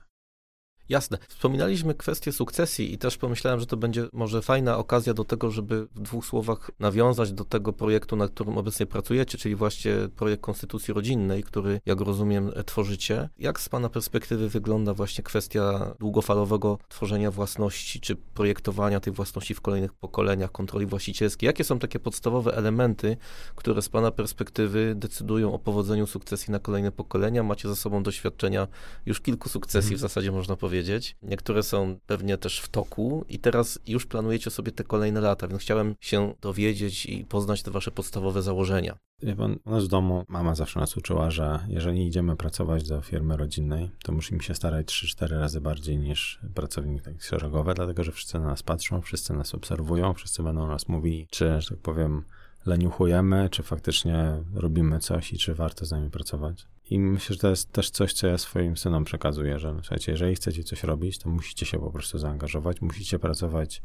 Jasne. 0.92 1.18
Wspominaliśmy 1.28 1.96
kwestię 1.96 2.32
sukcesji 2.32 2.94
i 2.94 2.98
też 2.98 3.18
pomyślałem, 3.18 3.60
że 3.60 3.66
to 3.66 3.78
będzie 3.78 4.08
może 4.14 4.42
fajna 4.42 4.78
okazja 4.78 5.14
do 5.14 5.24
tego, 5.24 5.52
żeby 5.52 5.88
w 5.96 6.02
dwóch 6.02 6.26
słowach 6.26 6.72
nawiązać 6.80 7.34
do 7.34 7.46
tego 7.46 7.74
projektu, 7.74 8.16
nad 8.16 8.32
którym 8.32 8.58
obecnie 8.58 8.86
pracujecie, 8.86 9.38
czyli 9.38 9.56
właśnie 9.56 9.94
projekt 10.16 10.44
Konstytucji 10.44 10.94
Rodzinnej, 10.94 11.44
który, 11.44 11.82
jak 11.86 12.02
rozumiem, 12.02 12.52
tworzycie. 12.66 13.30
Jak 13.40 13.60
z 13.60 13.70
Pana 13.70 13.90
perspektywy 13.90 14.50
wygląda 14.50 14.94
właśnie 14.94 15.24
kwestia 15.24 15.96
długofalowego 16.00 16.78
tworzenia 16.90 17.32
własności, 17.32 18.00
czy 18.00 18.16
projektowania 18.16 19.00
tej 19.00 19.14
własności 19.14 19.54
w 19.54 19.62
kolejnych 19.62 19.94
pokoleniach, 19.94 20.52
kontroli 20.52 20.86
właścicielskiej? 20.86 21.48
Jakie 21.48 21.64
są 21.64 21.80
takie 21.80 22.00
podstawowe 22.00 22.56
elementy, 22.56 23.18
które 23.56 23.82
z 23.82 23.90
Pana 23.90 24.12
perspektywy 24.12 24.94
decydują 24.96 25.54
o 25.54 25.60
powodzeniu 25.60 26.08
sukcesji 26.08 26.52
na 26.52 26.60
kolejne 26.60 26.92
pokolenia? 26.92 27.44
Macie 27.44 27.68
za 27.68 27.76
sobą 27.76 28.04
doświadczenia 28.04 28.68
już 29.06 29.22
kilku 29.22 29.50
sukcesji, 29.50 29.90
w 29.90 29.94
mhm. 29.94 30.10
zasadzie 30.10 30.32
można 30.32 30.56
powiedzieć 30.56 30.81
powiedzieć. 30.82 31.16
Niektóre 31.24 31.64
są 31.64 32.00
pewnie 32.08 32.38
też 32.38 32.60
w 32.60 32.70
toku 32.70 33.26
i 33.30 33.40
teraz 33.40 33.80
już 33.88 34.06
planujecie 34.06 34.50
sobie 34.50 34.72
te 34.72 34.84
kolejne 34.84 35.22
lata, 35.22 35.48
więc 35.48 35.62
chciałem 35.62 35.96
się 36.00 36.34
dowiedzieć 36.42 37.06
i 37.06 37.26
poznać 37.26 37.64
te 37.64 37.72
wasze 37.72 37.92
podstawowe 37.92 38.42
założenia. 38.42 38.98
Wie 39.24 39.36
pan, 39.36 39.60
u 39.66 39.72
nas 39.72 39.84
w 39.84 39.88
domu 39.88 40.26
mama 40.28 40.56
zawsze 40.56 40.80
nas 40.80 40.98
uczyła, 40.98 41.32
że 41.32 41.60
jeżeli 41.68 42.08
idziemy 42.08 42.36
pracować 42.36 42.88
do 42.88 43.02
firmy 43.02 43.38
rodzinnej, 43.38 43.90
to 44.04 44.12
musimy 44.12 44.44
się 44.44 44.56
starać 44.56 44.86
3-4 44.88 45.40
razy 45.40 45.62
bardziej 45.62 45.98
niż 45.98 46.40
pracownik 46.54 47.04
tak 47.04 47.22
szeregowy, 47.24 47.74
dlatego 47.74 48.04
że 48.04 48.12
wszyscy 48.12 48.40
na 48.40 48.46
nas 48.46 48.64
patrzą, 48.64 49.02
wszyscy 49.02 49.34
nas 49.34 49.56
obserwują, 49.56 50.14
wszyscy 50.14 50.44
będą 50.44 50.68
nas 50.68 50.88
mówili, 50.88 51.28
czy, 51.30 51.62
że 51.62 51.70
tak 51.70 51.78
powiem, 51.78 52.24
leniuchujemy, 52.66 53.50
czy 53.52 53.64
faktycznie 53.64 54.44
robimy 54.54 55.00
coś 55.00 55.34
i 55.34 55.38
czy 55.38 55.56
warto 55.56 55.86
z 55.86 55.92
nami 55.92 56.10
pracować. 56.10 56.68
I 56.92 57.00
myślę, 57.00 57.34
że 57.34 57.40
to 57.40 57.50
jest 57.50 57.72
też 57.72 57.90
coś, 57.90 58.14
co 58.14 58.28
ja 58.28 58.38
swoim 58.38 58.78
synom 58.78 59.04
przekazuję, 59.04 59.60
że 59.60 59.76
słuchajcie, 59.82 60.12
jeżeli 60.12 60.36
chcecie 60.36 60.64
coś 60.64 60.84
robić, 60.84 61.18
to 61.18 61.30
musicie 61.30 61.66
się 61.66 61.80
po 61.80 61.92
prostu 61.92 62.18
zaangażować, 62.18 62.82
musicie 62.82 63.20
pracować 63.20 63.82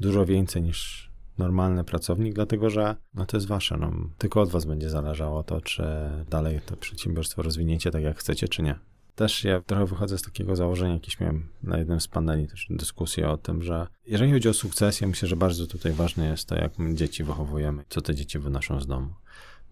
dużo 0.00 0.26
więcej 0.26 0.62
niż 0.62 1.10
normalny 1.38 1.84
pracownik, 1.84 2.34
dlatego 2.34 2.70
że 2.70 2.96
no 3.14 3.26
to 3.26 3.36
jest 3.36 3.46
wasze, 3.46 3.76
no, 3.76 3.92
tylko 4.18 4.40
od 4.40 4.50
was 4.50 4.64
będzie 4.64 4.90
zależało 4.90 5.42
to, 5.42 5.60
czy 5.60 5.84
dalej 6.30 6.60
to 6.66 6.76
przedsiębiorstwo 6.76 7.42
rozwiniecie 7.42 7.90
tak, 7.90 8.02
jak 8.02 8.18
chcecie, 8.18 8.48
czy 8.48 8.62
nie. 8.62 8.78
Też 9.14 9.44
ja 9.44 9.60
trochę 9.60 9.86
wychodzę 9.86 10.18
z 10.18 10.22
takiego 10.22 10.56
założenia, 10.56 10.94
jakieś 10.94 11.20
miałem 11.20 11.48
na 11.62 11.78
jednym 11.78 12.00
z 12.00 12.08
paneli 12.08 12.48
też 12.48 12.66
dyskusję 12.70 13.28
o 13.28 13.36
tym, 13.36 13.62
że 13.62 13.86
jeżeli 14.06 14.32
chodzi 14.32 14.48
o 14.48 14.54
sukcesję, 14.54 15.06
myślę, 15.06 15.28
że 15.28 15.36
bardzo 15.36 15.66
tutaj 15.66 15.92
ważne 15.92 16.26
jest 16.26 16.48
to, 16.48 16.54
jak 16.54 16.78
my 16.78 16.94
dzieci 16.94 17.24
wychowujemy, 17.24 17.84
co 17.88 18.00
te 18.00 18.14
dzieci 18.14 18.38
wynoszą 18.38 18.80
z 18.80 18.86
domu. 18.86 19.14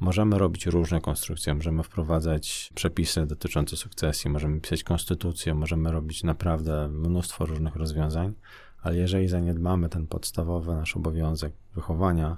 Możemy 0.03 0.39
robić 0.39 0.67
różne 0.67 1.01
konstrukcje, 1.01 1.55
możemy 1.55 1.83
wprowadzać 1.83 2.73
przepisy 2.75 3.27
dotyczące 3.27 3.77
sukcesji, 3.77 4.31
możemy 4.31 4.61
pisać 4.61 4.83
konstytucję, 4.83 5.55
możemy 5.55 5.93
robić 5.93 6.25
naprawdę 6.25 6.89
mnóstwo 6.89 7.47
różnych 7.47 7.77
rozwiązań, 7.77 8.33
ale 8.83 8.97
jeżeli 8.97 9.29
zaniedbamy 9.29 9.89
ten 9.89 10.07
podstawowy 10.07 10.73
nasz 10.73 10.97
obowiązek 10.97 11.53
wychowania 11.75 12.37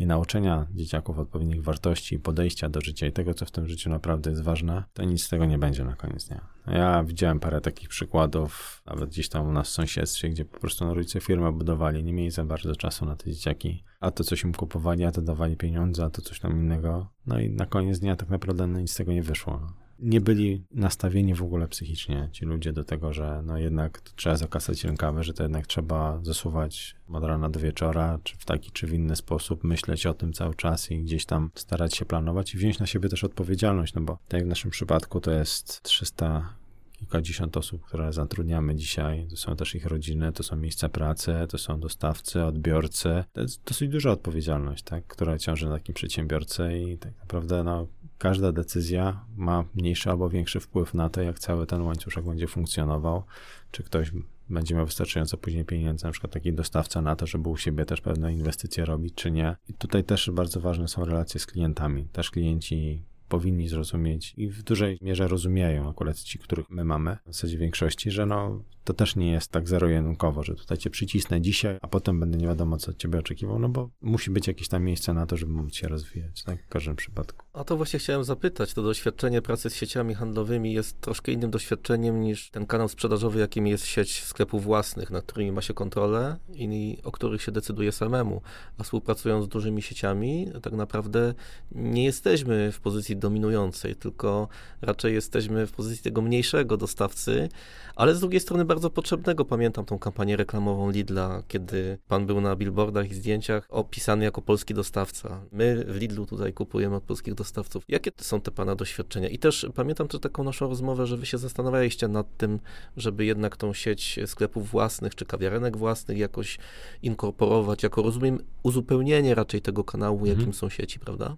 i 0.00 0.06
nauczenia 0.06 0.66
dzieciaków 0.74 1.18
odpowiednich 1.18 1.62
wartości 1.62 2.14
i 2.14 2.18
podejścia 2.18 2.68
do 2.68 2.80
życia 2.80 3.06
i 3.06 3.12
tego, 3.12 3.34
co 3.34 3.46
w 3.46 3.50
tym 3.50 3.68
życiu 3.68 3.90
naprawdę 3.90 4.30
jest 4.30 4.42
ważne, 4.42 4.84
to 4.92 5.04
nic 5.04 5.22
z 5.22 5.28
tego 5.28 5.44
nie 5.44 5.58
będzie 5.58 5.84
na 5.84 5.96
koniec 5.96 6.28
dnia. 6.28 6.46
Ja 6.66 7.04
widziałem 7.04 7.40
parę 7.40 7.60
takich 7.60 7.88
przykładów, 7.88 8.82
nawet 8.86 9.10
gdzieś 9.10 9.28
tam 9.28 9.48
u 9.48 9.52
nas 9.52 9.68
w 9.68 9.70
sąsiedztwie, 9.70 10.30
gdzie 10.30 10.44
po 10.44 10.58
prostu 10.58 10.84
no, 10.84 10.94
rodzice 10.94 11.20
firmę 11.20 11.52
budowali, 11.52 12.04
nie 12.04 12.12
mieli 12.12 12.30
za 12.30 12.44
bardzo 12.44 12.76
czasu 12.76 13.06
na 13.06 13.16
te 13.16 13.30
dzieciaki, 13.30 13.84
a 14.00 14.10
to 14.10 14.24
coś 14.24 14.44
im 14.44 14.52
kupowali, 14.52 15.04
a 15.04 15.10
to 15.10 15.22
dawali 15.22 15.56
pieniądze, 15.56 16.04
a 16.04 16.10
to 16.10 16.22
coś 16.22 16.40
tam 16.40 16.52
innego. 16.52 17.10
No 17.26 17.40
i 17.40 17.50
na 17.50 17.66
koniec 17.66 17.98
dnia 17.98 18.16
tak 18.16 18.28
naprawdę 18.28 18.68
nic 18.68 18.92
z 18.92 18.94
tego 18.94 19.12
nie 19.12 19.22
wyszło 19.22 19.72
nie 20.02 20.20
byli 20.20 20.64
nastawieni 20.70 21.34
w 21.34 21.42
ogóle 21.42 21.68
psychicznie 21.68 22.28
ci 22.32 22.44
ludzie 22.44 22.72
do 22.72 22.84
tego, 22.84 23.12
że 23.12 23.42
no 23.44 23.58
jednak 23.58 24.00
trzeba 24.00 24.36
zakasać 24.36 24.84
rękawy, 24.84 25.24
że 25.24 25.32
to 25.32 25.42
jednak 25.42 25.66
trzeba 25.66 26.20
zasuwać 26.22 26.96
od 27.08 27.24
rana 27.24 27.50
do 27.50 27.60
wieczora, 27.60 28.18
czy 28.22 28.36
w 28.36 28.44
taki, 28.44 28.70
czy 28.70 28.86
w 28.86 28.92
inny 28.92 29.16
sposób, 29.16 29.64
myśleć 29.64 30.06
o 30.06 30.14
tym 30.14 30.32
cały 30.32 30.54
czas 30.54 30.90
i 30.90 31.02
gdzieś 31.02 31.24
tam 31.24 31.50
starać 31.54 31.96
się 31.96 32.04
planować 32.04 32.54
i 32.54 32.58
wziąć 32.58 32.78
na 32.78 32.86
siebie 32.86 33.08
też 33.08 33.24
odpowiedzialność, 33.24 33.94
no 33.94 34.00
bo 34.00 34.18
tak 34.28 34.38
jak 34.38 34.44
w 34.44 34.48
naszym 34.48 34.70
przypadku 34.70 35.20
to 35.20 35.30
jest 35.30 35.82
300 35.82 36.60
kilkadziesiąt 37.00 37.56
osób, 37.56 37.84
które 37.84 38.12
zatrudniamy 38.12 38.74
dzisiaj. 38.74 39.26
To 39.30 39.36
są 39.36 39.56
też 39.56 39.74
ich 39.74 39.86
rodziny, 39.86 40.32
to 40.32 40.42
są 40.42 40.56
miejsca 40.56 40.88
pracy, 40.88 41.34
to 41.48 41.58
są 41.58 41.80
dostawcy, 41.80 42.44
odbiorcy. 42.44 43.24
To 43.32 43.40
jest 43.40 43.64
dosyć 43.64 43.90
duża 43.90 44.10
odpowiedzialność, 44.10 44.82
tak, 44.82 45.06
która 45.06 45.38
ciąży 45.38 45.66
na 45.66 45.72
takim 45.72 45.94
przedsiębiorcy 45.94 46.78
i 46.78 46.98
tak 46.98 47.18
naprawdę 47.20 47.64
no, 47.64 47.86
każda 48.20 48.52
decyzja 48.52 49.24
ma 49.36 49.64
mniejszy 49.74 50.10
albo 50.10 50.28
większy 50.28 50.60
wpływ 50.60 50.94
na 50.94 51.10
to, 51.10 51.22
jak 51.22 51.38
cały 51.38 51.66
ten 51.66 51.82
łańcuszek 51.82 52.24
będzie 52.24 52.46
funkcjonował, 52.46 53.22
czy 53.70 53.82
ktoś 53.82 54.12
będzie 54.50 54.74
miał 54.74 54.86
wystarczająco 54.86 55.36
później 55.36 55.64
pieniędzy, 55.64 56.04
na 56.04 56.12
przykład 56.12 56.32
taki 56.32 56.52
dostawca 56.52 57.02
na 57.02 57.16
to, 57.16 57.26
żeby 57.26 57.48
u 57.48 57.56
siebie 57.56 57.84
też 57.84 58.00
pewne 58.00 58.32
inwestycje 58.32 58.84
robić, 58.84 59.14
czy 59.14 59.30
nie. 59.30 59.56
I 59.68 59.74
tutaj 59.74 60.04
też 60.04 60.30
bardzo 60.30 60.60
ważne 60.60 60.88
są 60.88 61.04
relacje 61.04 61.40
z 61.40 61.46
klientami. 61.46 62.08
Też 62.12 62.30
klienci 62.30 63.02
powinni 63.28 63.68
zrozumieć 63.68 64.34
i 64.36 64.48
w 64.48 64.62
dużej 64.62 64.98
mierze 65.02 65.28
rozumieją 65.28 65.90
akurat 65.90 66.20
ci, 66.20 66.38
których 66.38 66.70
my 66.70 66.84
mamy, 66.84 67.16
w 67.26 67.34
zasadzie 67.34 67.58
większości, 67.58 68.10
że 68.10 68.26
no, 68.26 68.62
to 68.90 68.94
też 68.94 69.16
nie 69.16 69.32
jest 69.32 69.50
tak 69.50 69.68
zero-jedynkowo, 69.68 70.42
że 70.42 70.54
tutaj 70.54 70.78
cię 70.78 70.90
przycisnę 70.90 71.40
dzisiaj, 71.40 71.78
a 71.82 71.88
potem 71.88 72.20
będę 72.20 72.38
nie 72.38 72.46
wiadomo, 72.46 72.76
co 72.76 72.90
od 72.90 72.96
ciebie 72.96 73.18
oczekiwał, 73.18 73.58
no 73.58 73.68
bo 73.68 73.90
musi 74.00 74.30
być 74.30 74.46
jakieś 74.46 74.68
tam 74.68 74.84
miejsce 74.84 75.14
na 75.14 75.26
to, 75.26 75.36
żeby 75.36 75.52
móc 75.52 75.74
się 75.74 75.88
rozwijać, 75.88 76.42
tak? 76.42 76.64
W 76.64 76.68
każdym 76.68 76.96
przypadku. 76.96 77.46
A 77.52 77.64
to 77.64 77.76
właśnie 77.76 77.98
chciałem 77.98 78.24
zapytać, 78.24 78.74
to 78.74 78.82
doświadczenie 78.82 79.42
pracy 79.42 79.70
z 79.70 79.74
sieciami 79.74 80.14
handlowymi 80.14 80.72
jest 80.72 81.00
troszkę 81.00 81.32
innym 81.32 81.50
doświadczeniem 81.50 82.20
niż 82.20 82.50
ten 82.50 82.66
kanał 82.66 82.88
sprzedażowy, 82.88 83.40
jakim 83.40 83.66
jest 83.66 83.86
sieć 83.86 84.24
sklepów 84.24 84.64
własnych, 84.64 85.10
nad 85.10 85.24
którymi 85.24 85.52
ma 85.52 85.62
się 85.62 85.74
kontrolę 85.74 86.36
i 86.54 86.98
o 87.04 87.12
których 87.12 87.42
się 87.42 87.52
decyduje 87.52 87.92
samemu. 87.92 88.42
A 88.78 88.82
współpracując 88.82 89.44
z 89.44 89.48
dużymi 89.48 89.82
sieciami, 89.82 90.46
tak 90.62 90.72
naprawdę 90.72 91.34
nie 91.72 92.04
jesteśmy 92.04 92.72
w 92.72 92.80
pozycji 92.80 93.16
dominującej, 93.16 93.96
tylko 93.96 94.48
raczej 94.82 95.14
jesteśmy 95.14 95.66
w 95.66 95.72
pozycji 95.72 96.02
tego 96.02 96.22
mniejszego 96.22 96.76
dostawcy, 96.76 97.48
ale 97.96 98.14
z 98.14 98.20
drugiej 98.20 98.40
strony 98.40 98.64
bardzo 98.64 98.79
potrzebnego. 98.88 99.44
Pamiętam 99.44 99.84
tą 99.84 99.98
kampanię 99.98 100.36
reklamową 100.36 100.90
Lidla, 100.90 101.42
kiedy 101.48 101.98
pan 102.08 102.26
był 102.26 102.40
na 102.40 102.56
billboardach 102.56 103.10
i 103.10 103.14
zdjęciach 103.14 103.66
opisany 103.68 104.24
jako 104.24 104.42
polski 104.42 104.74
dostawca. 104.74 105.46
My 105.52 105.84
w 105.84 105.96
Lidlu 105.96 106.26
tutaj 106.26 106.52
kupujemy 106.52 106.96
od 106.96 107.02
polskich 107.02 107.34
dostawców. 107.34 107.84
Jakie 107.88 108.10
są 108.16 108.40
te 108.40 108.50
pana 108.50 108.76
doświadczenia? 108.76 109.28
I 109.28 109.38
też 109.38 109.66
pamiętam 109.74 110.08
też 110.08 110.20
taką 110.20 110.44
naszą 110.44 110.68
rozmowę, 110.68 111.06
że 111.06 111.16
wy 111.16 111.26
się 111.26 111.38
zastanawialiście 111.38 112.08
nad 112.08 112.36
tym, 112.36 112.60
żeby 112.96 113.24
jednak 113.24 113.56
tą 113.56 113.72
sieć 113.72 114.18
sklepów 114.26 114.70
własnych 114.70 115.14
czy 115.14 115.24
kawiarenek 115.24 115.76
własnych 115.76 116.18
jakoś 116.18 116.58
inkorporować, 117.02 117.82
jako 117.82 118.02
rozumiem 118.02 118.38
uzupełnienie 118.62 119.34
raczej 119.34 119.62
tego 119.62 119.84
kanału, 119.84 120.18
mhm. 120.18 120.38
jakim 120.38 120.54
są 120.54 120.68
sieci, 120.68 120.98
prawda? 120.98 121.36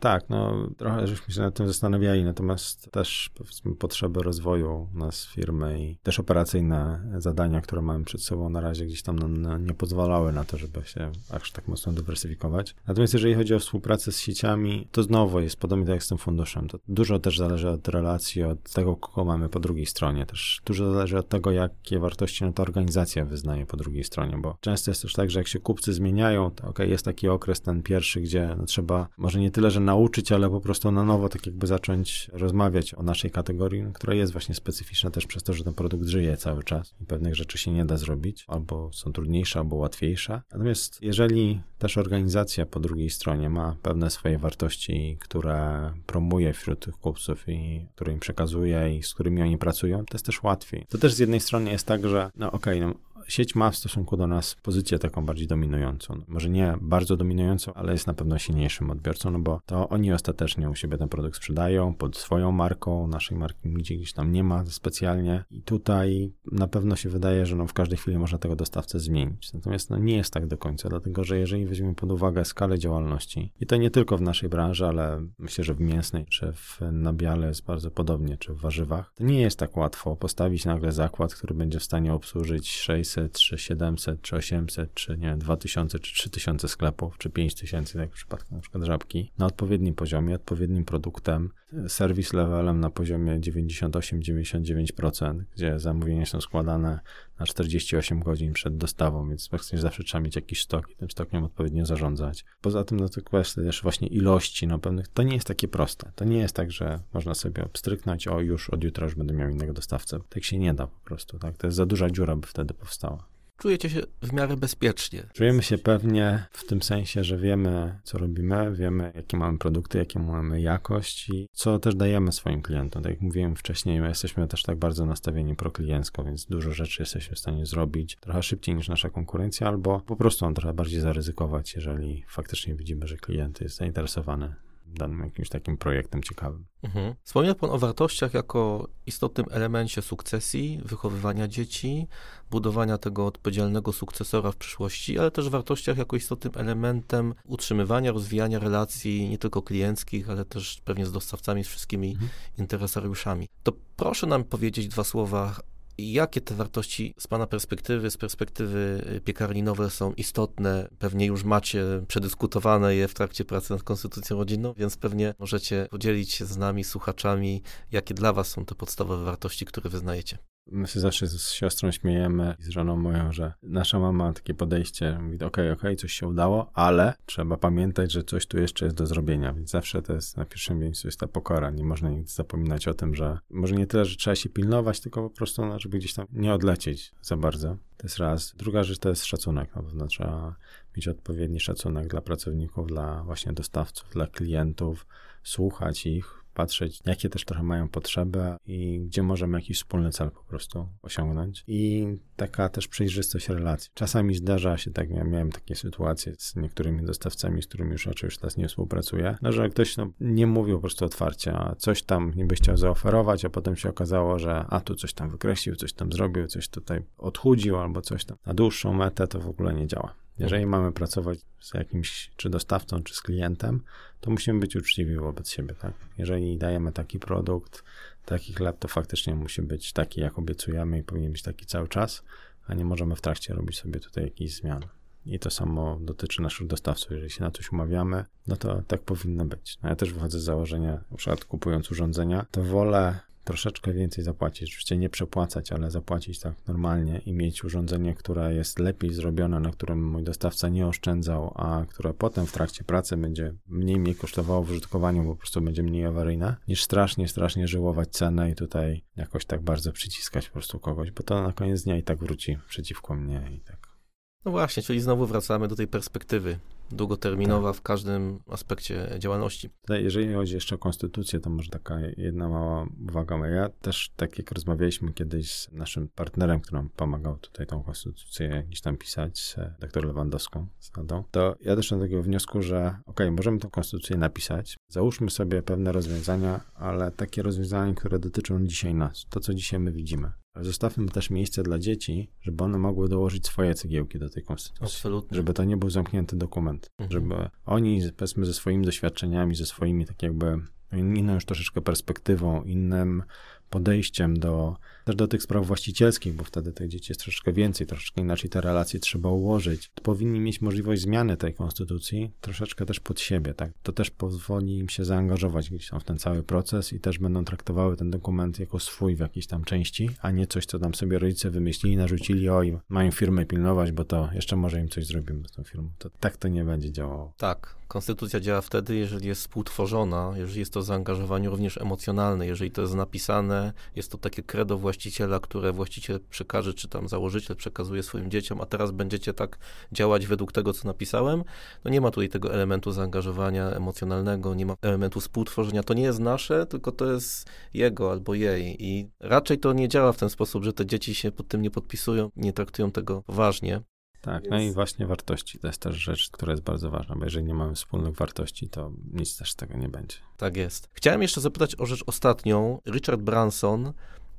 Tak, 0.00 0.24
no 0.28 0.68
trochę 0.76 1.06
żeśmy 1.06 1.34
się 1.34 1.40
nad 1.40 1.54
tym 1.54 1.66
zastanawiali, 1.66 2.24
natomiast 2.24 2.90
też 2.90 3.30
powiedzmy 3.34 3.74
potrzeby 3.74 4.22
rozwoju 4.22 4.88
nas 4.94 5.26
firmy 5.26 5.80
i 5.80 5.96
też 5.96 6.20
operacyjne 6.20 7.00
zadania, 7.18 7.60
które 7.60 7.82
mamy 7.82 8.04
przed 8.04 8.22
sobą 8.22 8.48
na 8.48 8.60
razie 8.60 8.86
gdzieś 8.86 9.02
tam 9.02 9.18
nam 9.18 9.66
nie 9.66 9.74
pozwalały 9.74 10.32
na 10.32 10.44
to, 10.44 10.56
żeby 10.56 10.82
się 10.84 11.12
aż 11.30 11.52
tak 11.52 11.68
mocno 11.68 11.92
dywersyfikować. 11.92 12.74
Natomiast 12.86 13.12
jeżeli 13.12 13.34
chodzi 13.34 13.54
o 13.54 13.58
współpracę 13.58 14.12
z 14.12 14.18
sieciami, 14.18 14.88
to 14.92 15.02
znowu 15.02 15.40
jest 15.40 15.56
podobnie 15.56 15.86
tak 15.86 15.94
jak 15.94 16.04
z 16.04 16.08
tym 16.08 16.18
funduszem. 16.18 16.68
To 16.68 16.78
dużo 16.88 17.18
też 17.18 17.38
zależy 17.38 17.68
od 17.68 17.88
relacji, 17.88 18.42
od 18.42 18.72
tego, 18.72 18.96
kogo 18.96 19.24
mamy 19.24 19.48
po 19.48 19.60
drugiej 19.60 19.86
stronie. 19.86 20.26
Też 20.26 20.60
dużo 20.64 20.92
zależy 20.92 21.18
od 21.18 21.28
tego, 21.28 21.50
jakie 21.50 21.98
wartości 21.98 22.44
no, 22.44 22.52
ta 22.52 22.62
organizacja 22.62 23.24
wyznaje 23.24 23.66
po 23.66 23.76
drugiej 23.76 24.04
stronie, 24.04 24.38
bo 24.38 24.56
często 24.60 24.90
jest 24.90 25.02
też 25.02 25.12
tak, 25.12 25.30
że 25.30 25.38
jak 25.38 25.48
się 25.48 25.58
kupcy 25.58 25.92
zmieniają, 25.92 26.50
to 26.50 26.68
ok, 26.68 26.78
jest 26.78 27.04
taki 27.04 27.28
okres 27.28 27.60
ten 27.60 27.82
pierwszy, 27.82 28.20
gdzie 28.20 28.54
no, 28.58 28.66
trzeba 28.66 29.08
może 29.16 29.40
nie 29.40 29.50
tyle, 29.50 29.70
że 29.70 29.80
nauczyć, 29.90 30.32
ale 30.32 30.50
po 30.50 30.60
prostu 30.60 30.90
na 30.90 31.04
nowo 31.04 31.28
tak 31.28 31.46
jakby 31.46 31.66
zacząć 31.66 32.30
rozmawiać 32.32 32.94
o 32.94 33.02
naszej 33.02 33.30
kategorii, 33.30 33.84
która 33.94 34.14
jest 34.14 34.32
właśnie 34.32 34.54
specyficzna 34.54 35.10
też 35.10 35.26
przez 35.26 35.42
to, 35.42 35.52
że 35.52 35.64
ten 35.64 35.74
produkt 35.74 36.08
żyje 36.08 36.36
cały 36.36 36.64
czas 36.64 36.94
i 37.00 37.04
pewnych 37.04 37.34
rzeczy 37.34 37.58
się 37.58 37.72
nie 37.72 37.84
da 37.84 37.96
zrobić, 37.96 38.44
albo 38.48 38.90
są 38.92 39.12
trudniejsze, 39.12 39.58
albo 39.58 39.76
łatwiejsze. 39.76 40.42
Natomiast 40.52 41.02
jeżeli 41.02 41.60
też 41.78 41.98
organizacja 41.98 42.66
po 42.66 42.80
drugiej 42.80 43.10
stronie 43.10 43.50
ma 43.50 43.76
pewne 43.82 44.10
swoje 44.10 44.38
wartości, 44.38 45.16
które 45.20 45.92
promuje 46.06 46.52
wśród 46.52 46.84
tych 46.84 46.96
kupców 46.96 47.48
i 47.48 47.86
które 47.94 48.12
im 48.12 48.20
przekazuje 48.20 48.96
i 48.96 49.02
z 49.02 49.14
którymi 49.14 49.42
oni 49.42 49.58
pracują, 49.58 49.98
to 49.98 50.14
jest 50.14 50.26
też 50.26 50.42
łatwiej. 50.42 50.86
To 50.88 50.98
też 50.98 51.14
z 51.14 51.18
jednej 51.18 51.40
strony 51.40 51.70
jest 51.70 51.86
tak, 51.86 52.08
że 52.08 52.30
no 52.36 52.52
okej, 52.52 52.82
okay, 52.82 52.88
no 52.88 53.09
sieć 53.28 53.54
ma 53.54 53.70
w 53.70 53.76
stosunku 53.76 54.16
do 54.16 54.26
nas 54.26 54.56
pozycję 54.62 54.98
taką 54.98 55.26
bardziej 55.26 55.46
dominującą. 55.46 56.22
Może 56.28 56.50
nie 56.50 56.74
bardzo 56.80 57.16
dominującą, 57.16 57.74
ale 57.74 57.92
jest 57.92 58.06
na 58.06 58.14
pewno 58.14 58.38
silniejszym 58.38 58.90
odbiorcą, 58.90 59.30
no 59.30 59.38
bo 59.38 59.60
to 59.66 59.88
oni 59.88 60.12
ostatecznie 60.12 60.70
u 60.70 60.74
siebie 60.74 60.98
ten 60.98 61.08
produkt 61.08 61.36
sprzedają 61.36 61.94
pod 61.94 62.16
swoją 62.16 62.52
marką, 62.52 63.06
naszej 63.06 63.38
marki 63.38 63.68
nigdzie 63.68 63.96
gdzieś 63.96 64.12
tam 64.12 64.32
nie 64.32 64.44
ma 64.44 64.64
specjalnie 64.64 65.44
i 65.50 65.62
tutaj 65.62 66.32
na 66.52 66.68
pewno 66.68 66.96
się 66.96 67.08
wydaje, 67.08 67.46
że 67.46 67.56
no 67.56 67.66
w 67.66 67.72
każdej 67.72 67.98
chwili 67.98 68.18
można 68.18 68.38
tego 68.38 68.56
dostawcę 68.56 68.98
zmienić. 68.98 69.52
Natomiast 69.52 69.90
no 69.90 69.98
nie 69.98 70.16
jest 70.16 70.32
tak 70.32 70.46
do 70.46 70.58
końca, 70.58 70.88
dlatego 70.88 71.24
że 71.24 71.38
jeżeli 71.38 71.66
weźmiemy 71.66 71.94
pod 71.94 72.12
uwagę 72.12 72.44
skalę 72.44 72.78
działalności 72.78 73.52
i 73.60 73.66
to 73.66 73.76
nie 73.76 73.90
tylko 73.90 74.16
w 74.16 74.22
naszej 74.22 74.48
branży, 74.48 74.86
ale 74.86 75.26
myślę, 75.38 75.64
że 75.64 75.74
w 75.74 75.80
mięsnej 75.80 76.24
czy 76.24 76.52
w 76.52 76.78
nabiale 76.92 77.48
jest 77.48 77.64
bardzo 77.64 77.90
podobnie, 77.90 78.36
czy 78.36 78.54
w 78.54 78.60
warzywach, 78.60 79.12
to 79.14 79.24
nie 79.24 79.40
jest 79.40 79.58
tak 79.58 79.76
łatwo 79.76 80.16
postawić 80.16 80.64
nagle 80.64 80.92
zakład, 80.92 81.34
który 81.34 81.54
będzie 81.54 81.78
w 81.78 81.84
stanie 81.84 82.14
obsłużyć 82.14 82.70
600 82.70 83.09
600, 83.10 83.38
czy 83.38 83.58
700, 83.58 84.22
czy 84.22 84.36
800, 84.36 84.94
czy 84.94 85.18
nie 85.18 85.36
2000, 85.36 85.98
czy 85.98 86.14
3000 86.14 86.68
sklepów, 86.68 87.18
czy 87.18 87.30
5000, 87.30 87.98
tak 87.98 88.10
w 88.10 88.14
przypadku 88.14 88.54
na 88.54 88.60
przykład 88.60 88.84
żabki, 88.84 89.32
na 89.38 89.46
odpowiednim 89.46 89.94
poziomie, 89.94 90.34
odpowiednim 90.34 90.84
produktem, 90.84 91.50
serwis 91.88 92.32
levelem 92.32 92.80
na 92.80 92.90
poziomie 92.90 93.40
98-99%, 93.40 95.42
gdzie 95.54 95.80
zamówienia 95.80 96.26
są 96.26 96.40
składane 96.40 97.00
na 97.38 97.46
48 97.46 98.20
godzin 98.20 98.52
przed 98.52 98.76
dostawą, 98.76 99.28
więc 99.28 99.48
praktycznie 99.48 99.78
zawsze 99.78 100.04
trzeba 100.04 100.24
mieć 100.24 100.36
jakiś 100.36 100.62
stok 100.62 100.90
i 100.90 100.96
tym 100.96 101.10
stokiem 101.10 101.44
odpowiednio 101.44 101.86
zarządzać. 101.86 102.44
Poza 102.60 102.84
tym, 102.84 103.00
no 103.00 103.08
to 103.08 103.22
kwestia 103.22 103.62
też 103.62 103.82
właśnie 103.82 104.08
ilości, 104.08 104.66
no 104.66 104.78
pewnych, 104.78 105.08
to 105.08 105.22
nie 105.22 105.34
jest 105.34 105.46
takie 105.46 105.68
proste. 105.68 106.12
To 106.14 106.24
nie 106.24 106.38
jest 106.38 106.54
tak, 106.54 106.72
że 106.72 107.00
można 107.14 107.34
sobie 107.34 107.64
obstryknąć, 107.64 108.28
o 108.28 108.40
już 108.40 108.70
od 108.70 108.84
jutra 108.84 109.04
już 109.04 109.14
będę 109.14 109.34
miał 109.34 109.50
innego 109.50 109.72
dostawcę. 109.72 110.18
Tak 110.28 110.44
się 110.44 110.58
nie 110.58 110.74
da 110.74 110.86
po 110.86 111.00
prostu, 111.04 111.38
tak? 111.38 111.56
To 111.56 111.66
jest 111.66 111.76
za 111.76 111.86
duża 111.86 112.10
dziura, 112.10 112.36
by 112.36 112.46
wtedy 112.46 112.74
powstała 112.74 113.39
czujecie 113.60 113.90
się 113.90 114.00
w 114.22 114.32
miarę 114.32 114.56
bezpiecznie. 114.56 115.22
Czujemy 115.32 115.62
się 115.62 115.78
pewnie 115.78 116.46
w 116.50 116.66
tym 116.66 116.82
sensie, 116.82 117.24
że 117.24 117.38
wiemy, 117.38 117.98
co 118.04 118.18
robimy, 118.18 118.72
wiemy, 118.74 119.12
jakie 119.14 119.36
mamy 119.36 119.58
produkty, 119.58 119.98
jakie 119.98 120.18
mamy 120.18 120.60
jakość 120.60 121.30
i 121.30 121.48
co 121.52 121.78
też 121.78 121.94
dajemy 121.94 122.32
swoim 122.32 122.62
klientom. 122.62 123.02
Tak 123.02 123.12
jak 123.12 123.20
mówiłem 123.20 123.56
wcześniej, 123.56 124.00
my 124.00 124.08
jesteśmy 124.08 124.48
też 124.48 124.62
tak 124.62 124.76
bardzo 124.76 125.06
nastawieni 125.06 125.56
prokliencko, 125.56 126.24
więc 126.24 126.46
dużo 126.46 126.72
rzeczy 126.72 127.02
jesteśmy 127.02 127.36
w 127.36 127.38
stanie 127.38 127.66
zrobić 127.66 128.16
trochę 128.20 128.42
szybciej 128.42 128.74
niż 128.74 128.88
nasza 128.88 129.10
konkurencja, 129.10 129.68
albo 129.68 130.00
po 130.00 130.16
prostu 130.16 130.52
trochę 130.52 130.74
bardziej 130.74 131.00
zaryzykować, 131.00 131.74
jeżeli 131.74 132.24
faktycznie 132.28 132.74
widzimy, 132.74 133.06
że 133.06 133.16
klient 133.16 133.60
jest 133.60 133.76
zainteresowany 133.76 134.54
danym 134.94 135.20
jakimś 135.20 135.48
takim 135.48 135.76
projektem 135.76 136.22
ciekawym. 136.22 136.66
Mhm. 136.82 137.14
Wspomniał 137.22 137.54
Pan 137.54 137.70
o 137.70 137.78
wartościach 137.78 138.34
jako 138.34 138.88
istotnym 139.06 139.46
elemencie 139.50 140.02
sukcesji, 140.02 140.80
wychowywania 140.84 141.48
dzieci, 141.48 142.06
budowania 142.50 142.98
tego 142.98 143.26
odpowiedzialnego 143.26 143.92
sukcesora 143.92 144.52
w 144.52 144.56
przyszłości, 144.56 145.18
ale 145.18 145.30
też 145.30 145.48
wartościach 145.48 145.98
jako 145.98 146.16
istotnym 146.16 146.52
elementem 146.56 147.34
utrzymywania, 147.44 148.12
rozwijania 148.12 148.58
relacji 148.58 149.28
nie 149.28 149.38
tylko 149.38 149.62
klienckich, 149.62 150.30
ale 150.30 150.44
też 150.44 150.80
pewnie 150.84 151.06
z 151.06 151.12
dostawcami, 151.12 151.64
z 151.64 151.68
wszystkimi 151.68 152.10
mhm. 152.10 152.30
interesariuszami. 152.58 153.48
To 153.62 153.72
proszę 153.96 154.26
nam 154.26 154.44
powiedzieć 154.44 154.88
dwa 154.88 155.04
słowa 155.04 155.60
Jakie 156.00 156.40
te 156.40 156.54
wartości 156.54 157.14
z 157.18 157.26
Pana 157.26 157.46
perspektywy, 157.46 158.10
z 158.10 158.16
perspektywy 158.16 159.04
y, 159.16 159.20
piekarni 159.20 159.62
nowe 159.62 159.90
są 159.90 160.12
istotne? 160.12 160.88
Pewnie 160.98 161.26
już 161.26 161.44
macie 161.44 161.84
przedyskutowane 162.08 162.94
je 162.94 163.08
w 163.08 163.14
trakcie 163.14 163.44
pracy 163.44 163.72
nad 163.72 163.82
Konstytucją 163.82 164.36
Rodzinną, 164.36 164.74
więc 164.76 164.96
pewnie 164.96 165.34
możecie 165.38 165.86
podzielić 165.90 166.32
się 166.32 166.46
z 166.46 166.56
nami, 166.56 166.84
słuchaczami, 166.84 167.62
jakie 167.92 168.14
dla 168.14 168.32
Was 168.32 168.48
są 168.48 168.64
te 168.64 168.74
podstawowe 168.74 169.24
wartości, 169.24 169.64
które 169.64 169.90
wyznajecie. 169.90 170.38
My 170.70 170.86
się 170.86 171.00
zawsze 171.00 171.26
z 171.26 171.50
siostrą 171.50 171.90
śmiejemy 171.90 172.54
i 172.58 172.62
z 172.62 172.68
żoną 172.68 172.96
moją, 172.96 173.32
że 173.32 173.52
nasza 173.62 173.98
mama 173.98 174.24
ma 174.24 174.32
takie 174.32 174.54
podejście, 174.54 175.18
mówi, 175.22 175.36
okej, 175.36 175.46
okay, 175.46 175.64
okej, 175.64 175.72
okay, 175.72 175.96
coś 175.96 176.12
się 176.12 176.28
udało, 176.28 176.70
ale 176.74 177.14
trzeba 177.26 177.56
pamiętać, 177.56 178.12
że 178.12 178.24
coś 178.24 178.46
tu 178.46 178.58
jeszcze 178.58 178.84
jest 178.84 178.96
do 178.96 179.06
zrobienia, 179.06 179.52
więc 179.52 179.70
zawsze 179.70 180.02
to 180.02 180.12
jest 180.12 180.36
na 180.36 180.44
pierwszym 180.44 180.78
miejscu 180.78 181.08
jest 181.08 181.20
ta 181.20 181.26
pokora, 181.26 181.70
nie 181.70 181.84
można 181.84 182.10
nigdy 182.10 182.30
zapominać 182.30 182.88
o 182.88 182.94
tym, 182.94 183.14
że 183.14 183.38
może 183.50 183.74
nie 183.74 183.86
tyle, 183.86 184.04
że 184.04 184.16
trzeba 184.16 184.34
się 184.34 184.48
pilnować, 184.48 185.00
tylko 185.00 185.22
po 185.22 185.36
prostu, 185.36 185.66
no, 185.66 185.78
żeby 185.78 185.98
gdzieś 185.98 186.14
tam 186.14 186.26
nie 186.32 186.54
odlecieć 186.54 187.14
za 187.22 187.36
bardzo. 187.36 187.76
To 187.96 188.06
jest 188.06 188.18
raz. 188.18 188.54
Druga 188.56 188.82
rzecz 188.82 188.98
to 188.98 189.08
jest 189.08 189.24
szacunek, 189.24 189.76
na 189.76 189.82
pewno 189.82 190.06
trzeba 190.06 190.56
mieć 190.96 191.08
odpowiedni 191.08 191.60
szacunek 191.60 192.08
dla 192.08 192.20
pracowników, 192.20 192.86
dla 192.86 193.24
właśnie 193.24 193.52
dostawców, 193.52 194.10
dla 194.10 194.26
klientów, 194.26 195.06
słuchać 195.42 196.06
ich, 196.06 196.39
patrzeć, 196.54 197.00
jakie 197.06 197.28
też 197.28 197.44
trochę 197.44 197.62
mają 197.62 197.88
potrzeby 197.88 198.56
i 198.66 199.00
gdzie 199.00 199.22
możemy 199.22 199.58
jakiś 199.58 199.76
wspólny 199.76 200.10
cel 200.10 200.30
po 200.30 200.44
prostu 200.44 200.88
osiągnąć. 201.02 201.64
I 201.66 202.06
taka 202.36 202.68
też 202.68 202.88
przejrzystość 202.88 203.48
relacji. 203.48 203.90
Czasami 203.94 204.34
zdarza 204.34 204.76
się 204.76 204.90
tak, 204.90 205.10
ja 205.10 205.24
miałem 205.24 205.52
takie 205.52 205.74
sytuacje 205.74 206.34
z 206.38 206.56
niektórymi 206.56 207.04
dostawcami, 207.04 207.62
z 207.62 207.66
którymi 207.66 207.92
już 207.92 208.06
raczej 208.06 208.26
już 208.26 208.38
teraz 208.38 208.56
nie 208.56 208.68
współpracuję, 208.68 209.36
no, 209.42 209.52
że 209.52 209.68
ktoś 209.68 209.96
no, 209.96 210.06
nie 210.20 210.46
mówił 210.46 210.76
po 210.76 210.80
prostu 210.80 211.04
otwarcie, 211.04 211.52
a 211.52 211.74
coś 211.74 212.02
tam 212.02 212.32
niby 212.36 212.54
chciał 212.54 212.76
zaoferować, 212.76 213.44
a 213.44 213.50
potem 213.50 213.76
się 213.76 213.88
okazało, 213.88 214.38
że 214.38 214.64
a 214.68 214.80
tu 214.80 214.94
coś 214.94 215.14
tam 215.14 215.30
wykreślił, 215.30 215.76
coś 215.76 215.92
tam 215.92 216.12
zrobił, 216.12 216.46
coś 216.46 216.68
tutaj 216.68 217.02
odchudził 217.18 217.76
albo 217.76 218.00
coś 218.00 218.24
tam. 218.24 218.36
Na 218.46 218.54
dłuższą 218.54 218.92
metę 218.92 219.26
to 219.26 219.40
w 219.40 219.48
ogóle 219.48 219.74
nie 219.74 219.86
działa. 219.86 220.14
Jeżeli 220.38 220.66
mamy 220.66 220.92
pracować 220.92 221.38
z 221.60 221.74
jakimś 221.74 222.30
czy 222.36 222.50
dostawcą, 222.50 223.02
czy 223.02 223.14
z 223.14 223.20
klientem, 223.20 223.82
to 224.20 224.30
musimy 224.30 224.60
być 224.60 224.76
uczciwi 224.76 225.16
wobec 225.16 225.50
siebie, 225.50 225.74
tak? 225.74 225.94
Jeżeli 226.18 226.58
dajemy 226.58 226.92
taki 226.92 227.18
produkt, 227.18 227.84
taki 228.24 228.52
chleb, 228.54 228.78
to 228.78 228.88
faktycznie 228.88 229.34
musi 229.34 229.62
być 229.62 229.92
taki, 229.92 230.20
jak 230.20 230.38
obiecujemy 230.38 230.98
i 230.98 231.02
powinien 231.02 231.32
być 231.32 231.42
taki 231.42 231.66
cały 231.66 231.88
czas, 231.88 232.24
a 232.66 232.74
nie 232.74 232.84
możemy 232.84 233.16
w 233.16 233.20
trakcie 233.20 233.54
robić 233.54 233.78
sobie 233.78 234.00
tutaj 234.00 234.24
jakichś 234.24 234.52
zmian. 234.52 234.82
I 235.26 235.38
to 235.38 235.50
samo 235.50 235.98
dotyczy 236.00 236.42
naszych 236.42 236.66
dostawców. 236.66 237.10
Jeżeli 237.10 237.30
się 237.30 237.44
na 237.44 237.50
coś 237.50 237.72
umawiamy, 237.72 238.24
no 238.46 238.56
to 238.56 238.82
tak 238.82 239.00
powinno 239.00 239.44
być. 239.44 239.78
No 239.82 239.88
ja 239.88 239.96
też 239.96 240.12
wychodzę 240.12 240.40
z 240.40 240.42
założenia, 240.42 241.04
na 241.10 241.16
przykład 241.16 241.44
kupując 241.44 241.90
urządzenia, 241.90 242.46
to 242.50 242.62
wolę 242.62 243.20
troszeczkę 243.50 243.92
więcej 243.92 244.24
zapłacić. 244.24 244.62
Oczywiście 244.62 244.96
nie 244.96 245.08
przepłacać, 245.08 245.72
ale 245.72 245.90
zapłacić 245.90 246.38
tak 246.38 246.54
normalnie 246.68 247.18
i 247.18 247.32
mieć 247.32 247.64
urządzenie, 247.64 248.14
które 248.14 248.54
jest 248.54 248.78
lepiej 248.78 249.14
zrobione, 249.14 249.60
na 249.60 249.70
którym 249.70 250.10
mój 250.10 250.22
dostawca 250.22 250.68
nie 250.68 250.86
oszczędzał, 250.86 251.52
a 251.56 251.86
które 251.88 252.14
potem 252.14 252.46
w 252.46 252.52
trakcie 252.52 252.84
pracy 252.84 253.16
będzie 253.16 253.54
mniej 253.66 254.00
mnie 254.00 254.14
kosztowało 254.14 254.62
w 254.62 254.70
użytkowaniu, 254.70 255.24
bo 255.24 255.30
po 255.30 255.38
prostu 255.38 255.60
będzie 255.60 255.82
mniej 255.82 256.04
awaryjne, 256.04 256.56
niż 256.68 256.82
strasznie, 256.82 257.28
strasznie 257.28 257.68
żyłować 257.68 258.08
cenę 258.08 258.50
i 258.50 258.54
tutaj 258.54 259.04
jakoś 259.16 259.44
tak 259.44 259.62
bardzo 259.62 259.92
przyciskać 259.92 260.48
po 260.48 260.52
prostu 260.52 260.78
kogoś, 260.78 261.10
bo 261.10 261.22
to 261.22 261.42
na 261.42 261.52
koniec 261.52 261.82
dnia 261.82 261.96
i 261.96 262.02
tak 262.02 262.18
wróci 262.18 262.58
przeciwko 262.68 263.14
mnie 263.14 263.50
i 263.54 263.60
tak. 263.60 263.96
No 264.44 264.50
właśnie, 264.50 264.82
czyli 264.82 265.00
znowu 265.00 265.26
wracamy 265.26 265.68
do 265.68 265.76
tej 265.76 265.88
perspektywy 265.88 266.58
długoterminowa 266.92 267.68
tak. 267.68 267.78
w 267.78 267.82
każdym 267.82 268.40
aspekcie 268.48 269.16
działalności. 269.18 269.70
Jeżeli 269.88 270.34
chodzi 270.34 270.54
jeszcze 270.54 270.74
o 270.74 270.78
konstytucję, 270.78 271.40
to 271.40 271.50
może 271.50 271.70
taka 271.70 272.00
jedna 272.16 272.48
mała 272.48 272.86
uwaga. 273.08 273.30
Ja 273.30 273.68
też, 273.68 274.10
tak 274.16 274.38
jak 274.38 274.52
rozmawialiśmy 274.52 275.12
kiedyś 275.12 275.52
z 275.52 275.72
naszym 275.72 276.08
partnerem, 276.08 276.60
który 276.60 276.76
nam 276.76 276.88
pomagał 276.88 277.36
tutaj 277.36 277.66
tą 277.66 277.82
konstytucję 277.82 278.64
gdzieś 278.66 278.80
tam 278.80 278.96
pisać, 278.96 279.38
z 279.38 279.56
dr 279.80 280.04
Lewandowską, 280.04 280.66
z 280.78 280.90
Adą, 280.98 281.24
to 281.30 281.56
ja 281.60 281.76
też 281.76 281.90
do 281.90 282.00
takiego 282.00 282.22
wniosku, 282.22 282.62
że 282.62 282.96
ok, 283.06 283.20
możemy 283.30 283.58
tą 283.58 283.70
konstytucję 283.70 284.16
napisać, 284.16 284.76
załóżmy 284.88 285.30
sobie 285.30 285.62
pewne 285.62 285.92
rozwiązania, 285.92 286.60
ale 286.74 287.10
takie 287.10 287.42
rozwiązania, 287.42 287.94
które 287.94 288.18
dotyczą 288.18 288.66
dzisiaj 288.66 288.94
nas, 288.94 289.26
to 289.30 289.40
co 289.40 289.54
dzisiaj 289.54 289.80
my 289.80 289.92
widzimy. 289.92 290.32
Zostawmy 290.56 291.08
też 291.08 291.30
miejsce 291.30 291.62
dla 291.62 291.78
dzieci, 291.78 292.30
żeby 292.40 292.64
one 292.64 292.78
mogły 292.78 293.08
dołożyć 293.08 293.46
swoje 293.46 293.74
cegiełki 293.74 294.18
do 294.18 294.30
tej 294.30 294.42
konstytucji. 294.42 294.84
Absolutnie. 294.84 295.36
Żeby 295.36 295.54
to 295.54 295.64
nie 295.64 295.76
był 295.76 295.90
zamknięty 295.90 296.36
dokument. 296.36 296.90
Mhm. 296.98 297.10
Żeby 297.12 297.48
oni, 297.66 298.00
powiedzmy, 298.16 298.46
ze 298.46 298.54
swoimi 298.54 298.84
doświadczeniami, 298.84 299.54
ze 299.54 299.66
swoimi 299.66 300.06
tak 300.06 300.22
jakby 300.22 300.56
inną 300.92 301.34
już 301.34 301.44
troszeczkę 301.44 301.80
perspektywą, 301.80 302.62
innym 302.62 303.22
podejściem 303.70 304.38
do, 304.38 304.76
też 305.10 305.16
do 305.16 305.28
tych 305.28 305.42
spraw 305.42 305.66
właścicielskich, 305.66 306.34
bo 306.34 306.44
wtedy 306.44 306.72
tych 306.72 306.88
dzieci 306.88 307.06
jest 307.12 307.20
troszeczkę 307.20 307.52
więcej, 307.52 307.86
troszeczkę 307.86 308.20
inaczej 308.20 308.50
te 308.50 308.60
relacje 308.60 309.00
trzeba 309.00 309.28
ułożyć. 309.28 309.90
Powinni 310.02 310.40
mieć 310.40 310.60
możliwość 310.60 311.02
zmiany 311.02 311.36
tej 311.36 311.54
konstytucji 311.54 312.30
troszeczkę 312.40 312.86
też 312.86 313.00
pod 313.00 313.20
siebie, 313.20 313.54
tak? 313.54 313.72
To 313.82 313.92
też 313.92 314.10
pozwoli 314.10 314.78
im 314.78 314.88
się 314.88 315.04
zaangażować 315.04 315.70
gdzieś 315.70 315.88
tam 315.88 316.00
w 316.00 316.04
ten 316.04 316.18
cały 316.18 316.42
proces 316.42 316.92
i 316.92 317.00
też 317.00 317.18
będą 317.18 317.44
traktowały 317.44 317.96
ten 317.96 318.10
dokument 318.10 318.58
jako 318.58 318.80
swój 318.80 319.16
w 319.16 319.20
jakiejś 319.20 319.46
tam 319.46 319.64
części, 319.64 320.10
a 320.20 320.30
nie 320.30 320.46
coś, 320.46 320.66
co 320.66 320.78
tam 320.78 320.94
sobie 320.94 321.18
rodzice 321.18 321.50
wymyślili, 321.50 321.96
narzucili, 321.96 322.48
oj, 322.48 322.78
mają 322.88 323.10
firmę 323.10 323.46
pilnować, 323.46 323.92
bo 323.92 324.04
to 324.04 324.28
jeszcze 324.32 324.56
może 324.56 324.80
im 324.80 324.88
coś 324.88 325.06
zrobimy 325.06 325.48
z 325.48 325.52
tą 325.52 325.64
firmą. 325.64 325.90
To 325.98 326.10
tak 326.20 326.36
to 326.36 326.48
nie 326.48 326.64
będzie 326.64 326.92
działało. 326.92 327.32
Tak, 327.36 327.76
konstytucja 327.88 328.40
działa 328.40 328.60
wtedy, 328.60 328.96
jeżeli 328.96 329.28
jest 329.28 329.40
współtworzona, 329.40 330.32
jeżeli 330.36 330.60
jest 330.60 330.72
to 330.72 330.82
zaangażowanie 330.82 331.48
również 331.48 331.78
emocjonalne, 331.78 332.46
jeżeli 332.46 332.70
to 332.70 332.82
jest 332.82 332.94
napisane 332.94 333.72
jest 333.96 334.10
to 334.10 334.18
takie 334.18 334.42
credo 334.42 334.78
właściciela, 335.00 335.40
które 335.40 335.72
właściciel 335.72 336.20
przekaże, 336.30 336.74
czy 336.74 336.88
tam 336.88 337.08
założyciel 337.08 337.56
przekazuje 337.56 338.02
swoim 338.02 338.30
dzieciom, 338.30 338.60
a 338.60 338.66
teraz 338.66 338.90
będziecie 338.90 339.34
tak 339.34 339.58
działać 339.92 340.26
według 340.26 340.52
tego, 340.52 340.72
co 340.72 340.88
napisałem. 340.88 341.44
No 341.84 341.90
nie 341.90 342.00
ma 342.00 342.10
tutaj 342.10 342.28
tego 342.28 342.54
elementu 342.54 342.92
zaangażowania 342.92 343.70
emocjonalnego, 343.70 344.54
nie 344.54 344.66
ma 344.66 344.74
elementu 344.82 345.20
współtworzenia. 345.20 345.82
To 345.82 345.94
nie 345.94 346.02
jest 346.02 346.18
nasze, 346.18 346.66
tylko 346.66 346.92
to 346.92 347.12
jest 347.12 347.50
jego 347.74 348.10
albo 348.10 348.34
jej. 348.34 348.84
I 348.84 349.10
raczej 349.20 349.58
to 349.58 349.72
nie 349.72 349.88
działa 349.88 350.12
w 350.12 350.16
ten 350.16 350.30
sposób, 350.30 350.64
że 350.64 350.72
te 350.72 350.86
dzieci 350.86 351.14
się 351.14 351.32
pod 351.32 351.48
tym 351.48 351.62
nie 351.62 351.70
podpisują, 351.70 352.30
nie 352.36 352.52
traktują 352.52 352.92
tego 352.92 353.22
poważnie. 353.22 353.82
Tak, 354.20 354.42
Więc... 354.42 354.50
no 354.50 354.60
i 354.60 354.72
właśnie 354.72 355.06
wartości 355.06 355.58
to 355.58 355.66
jest 355.66 355.80
też 355.80 355.96
rzecz, 355.96 356.30
która 356.30 356.52
jest 356.52 356.62
bardzo 356.62 356.90
ważna, 356.90 357.14
bo 357.16 357.24
jeżeli 357.24 357.44
nie 357.44 357.54
mamy 357.54 357.74
wspólnych 357.74 358.14
wartości, 358.14 358.68
to 358.68 358.92
nic 359.12 359.36
też 359.36 359.50
z 359.50 359.56
tego 359.56 359.78
nie 359.78 359.88
będzie. 359.88 360.16
Tak 360.36 360.56
jest. 360.56 360.88
Chciałem 360.92 361.22
jeszcze 361.22 361.40
zapytać 361.40 361.80
o 361.80 361.86
rzecz 361.86 362.04
ostatnią. 362.06 362.80
Richard 362.86 363.20
Branson 363.20 363.92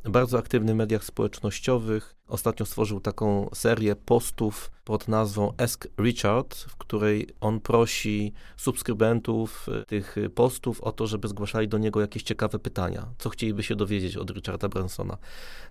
bardzo 0.04 0.38
aktywny 0.38 0.74
w 0.74 0.76
mediach 0.76 1.04
społecznościowych. 1.04 2.16
Ostatnio 2.28 2.66
stworzył 2.66 3.00
taką 3.00 3.50
serię 3.54 3.96
postów 3.96 4.72
pod 4.84 5.08
nazwą 5.08 5.54
Ask 5.58 5.88
Richard, 6.00 6.56
w 6.56 6.78
której 6.78 7.28
on 7.42 7.60
prosi 7.60 8.34
subskrybentów 8.58 9.68
y, 9.82 9.86
tych 9.86 10.16
postów 10.36 10.82
o 10.82 10.92
to, 10.92 11.08
żeby 11.08 11.28
zgłaszali 11.28 11.68
do 11.68 11.78
niego 11.78 12.02
jakieś 12.02 12.24
ciekawe 12.24 12.60
pytania. 12.60 13.08
Co 13.18 13.30
chcieliby 13.30 13.64
się 13.64 13.76
dowiedzieć 13.76 14.18
od 14.18 14.32
Richarda 14.32 14.70
Bransona? 14.70 15.18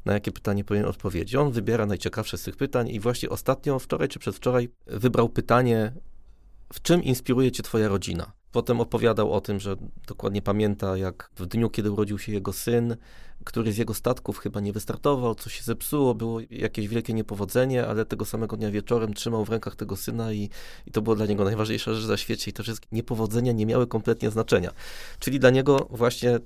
Na 0.05 0.13
jakie 0.13 0.33
pytanie 0.33 0.65
powinien 0.65 0.89
odpowiedzieć? 0.89 1.35
On 1.35 1.53
wybiera 1.53 1.87
najciekawsze 1.87 2.39
z 2.39 2.43
tych 2.43 2.57
pytań 2.57 2.89
i 2.89 3.01
właśnie 3.01 3.31
ostatnio, 3.31 3.79
wczoraj 3.79 4.09
czy 4.09 4.19
przedwczoraj, 4.19 4.69
wybrał 4.87 5.29
pytanie, 5.29 5.93
w 6.73 6.83
czym 6.83 7.03
inspiruje 7.03 7.53
cię 7.53 7.63
twoja 7.63 7.89
rodzina? 7.89 8.33
Potem 8.53 8.81
opowiadał 8.81 9.33
o 9.33 9.41
tym, 9.41 9.61
że 9.61 9.77
dokładnie 10.07 10.43
pamięta, 10.43 10.97
jak 10.97 11.31
w 11.37 11.47
dniu, 11.47 11.71
kiedy 11.71 11.91
urodził 11.91 12.19
się 12.19 12.33
jego 12.33 12.53
syn, 12.53 12.97
który 13.45 13.73
z 13.73 13.77
jego 13.77 13.95
statków 13.95 14.39
chyba 14.39 14.61
nie 14.61 14.73
wystartował, 14.73 15.35
coś 15.35 15.55
się 15.55 15.63
zepsuło, 15.65 16.15
było 16.15 16.41
jakieś 16.51 16.89
wielkie 16.89 17.13
niepowodzenie, 17.13 17.87
ale 17.87 18.05
tego 18.05 18.25
samego 18.25 18.57
dnia 18.57 18.71
wieczorem 18.71 19.15
trzymał 19.15 19.45
w 19.45 19.49
rękach 19.49 19.77
tego 19.77 19.97
syna 19.97 20.33
i, 20.33 20.51
i 20.87 20.91
to 20.91 21.03
było 21.03 21.17
dla 21.17 21.27
niego 21.27 21.45
najważniejsza 21.45 21.95
rzecz 21.95 22.09
na 22.09 22.17
świecie 22.17 22.51
i 22.51 22.55
te 22.55 22.63
wszystkie 22.63 22.89
niepowodzenia 22.93 23.53
nie 23.53 23.67
miały 23.67 23.87
kompletnie 23.87 24.31
znaczenia. 24.31 24.71
Czyli 25.19 25.41
dla 25.41 25.51
niego 25.51 25.87
właśnie 25.91 26.39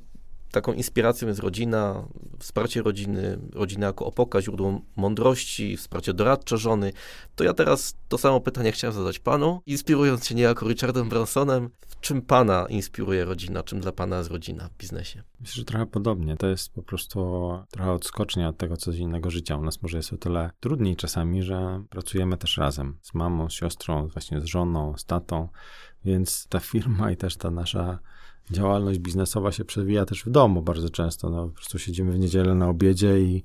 taką 0.55 0.73
inspiracją 0.73 1.29
jest 1.29 1.41
rodzina, 1.41 2.09
wsparcie 2.39 2.83
rodziny, 2.83 3.39
rodzina 3.53 3.87
jako 3.87 4.07
opoka, 4.07 4.43
źródło 4.43 4.81
mądrości, 4.97 5.77
wsparcie 5.77 6.15
doradcze 6.15 6.59
żony. 6.59 6.93
To 7.37 7.45
ja 7.45 7.55
teraz 7.55 7.97
to 8.09 8.19
samo 8.19 8.41
pytanie 8.41 8.73
chciałem 8.73 8.97
zadać 8.97 9.19
panu, 9.19 9.61
inspirując 9.67 10.27
się 10.27 10.35
niejako 10.35 10.69
Richardem 10.69 11.09
Bransonem. 11.09 11.71
Czym 12.01 12.23
pana 12.23 12.67
inspiruje 12.69 13.25
rodzina? 13.25 13.63
Czym 13.63 13.81
dla 13.81 13.93
pana 13.93 14.19
jest 14.19 14.31
rodzina 14.31 14.69
w 14.69 14.77
biznesie? 14.79 15.23
Myślę, 15.41 15.55
że 15.55 15.65
trochę 15.65 15.87
podobnie. 15.87 16.37
To 16.37 16.47
jest 16.47 16.75
po 16.75 16.83
prostu 16.83 17.19
trochę 17.71 17.93
odskocznia 17.93 18.49
od 18.49 18.57
tego 18.57 18.77
codziennego 18.77 19.31
życia. 19.31 19.57
U 19.57 19.63
nas 19.63 19.83
może 19.83 19.97
jest 19.97 20.13
o 20.13 20.17
tyle 20.17 20.51
trudniej 20.61 20.97
czasami, 20.97 21.43
że 21.43 21.85
pracujemy 21.91 22.37
też 22.37 22.57
razem 22.57 22.99
z 23.03 23.15
mamą, 23.15 23.51
z 23.51 23.53
siostrą, 23.53 24.09
właśnie 24.09 24.41
z 24.41 24.45
żoną, 24.45 24.95
z 24.97 25.05
tatą, 25.05 25.49
więc 26.05 26.47
ta 26.49 26.61
firma 26.61 27.11
i 27.11 27.17
też 27.17 27.37
ta 27.37 27.51
nasza 27.51 27.99
działalność 28.51 28.99
biznesowa 28.99 29.53
się 29.53 29.65
przewija 29.65 30.05
też 30.05 30.25
w 30.25 30.31
domu 30.31 30.63
bardzo 30.63 30.91
często. 30.91 31.31
No, 31.31 31.49
po 31.49 31.55
prostu 31.55 31.79
siedzimy 31.79 32.13
w 32.13 32.19
niedzielę 32.19 32.55
na 32.55 32.69
obiedzie 32.69 33.21
i 33.21 33.45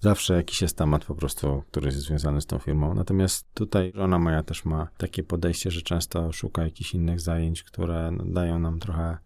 zawsze 0.00 0.34
jakiś 0.34 0.62
jest 0.62 0.76
temat 0.76 1.04
po 1.04 1.14
prostu, 1.14 1.62
który 1.70 1.86
jest 1.86 1.98
związany 1.98 2.40
z 2.40 2.46
tą 2.46 2.58
firmą. 2.58 2.94
Natomiast 2.94 3.46
tutaj 3.54 3.92
żona 3.94 4.18
moja 4.18 4.42
też 4.42 4.64
ma 4.64 4.88
takie 4.96 5.22
podejście, 5.22 5.70
że 5.70 5.82
często 5.82 6.32
szuka 6.32 6.62
jakichś 6.62 6.94
innych 6.94 7.20
zajęć, 7.20 7.62
które 7.62 8.10
dają 8.24 8.58
nam 8.58 8.78
trochę 8.78 9.18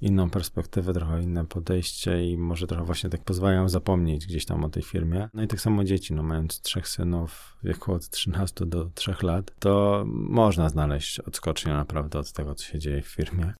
inną 0.00 0.30
perspektywę, 0.30 0.92
trochę 0.92 1.22
inne 1.22 1.46
podejście 1.46 2.30
i 2.30 2.38
może 2.38 2.66
trochę 2.66 2.84
właśnie 2.84 3.10
tak 3.10 3.24
pozwalają 3.24 3.68
zapomnieć 3.68 4.26
gdzieś 4.26 4.44
tam 4.44 4.64
o 4.64 4.68
tej 4.68 4.82
firmie. 4.82 5.28
No 5.34 5.42
i 5.42 5.46
tak 5.46 5.60
samo 5.60 5.84
dzieci, 5.84 6.14
no 6.14 6.22
mając 6.22 6.60
trzech 6.60 6.88
synów 6.88 7.56
w 7.62 7.66
wieku 7.66 7.92
od 7.92 8.10
13 8.10 8.66
do 8.66 8.90
3 8.94 9.14
lat, 9.22 9.52
to 9.58 10.04
można 10.06 10.68
znaleźć 10.68 11.20
odskocznię 11.20 11.72
naprawdę 11.72 12.18
od 12.18 12.32
tego, 12.32 12.54
co 12.54 12.64
się 12.64 12.78
dzieje 12.78 13.02
w 13.02 13.06
firmie. 13.08 13.54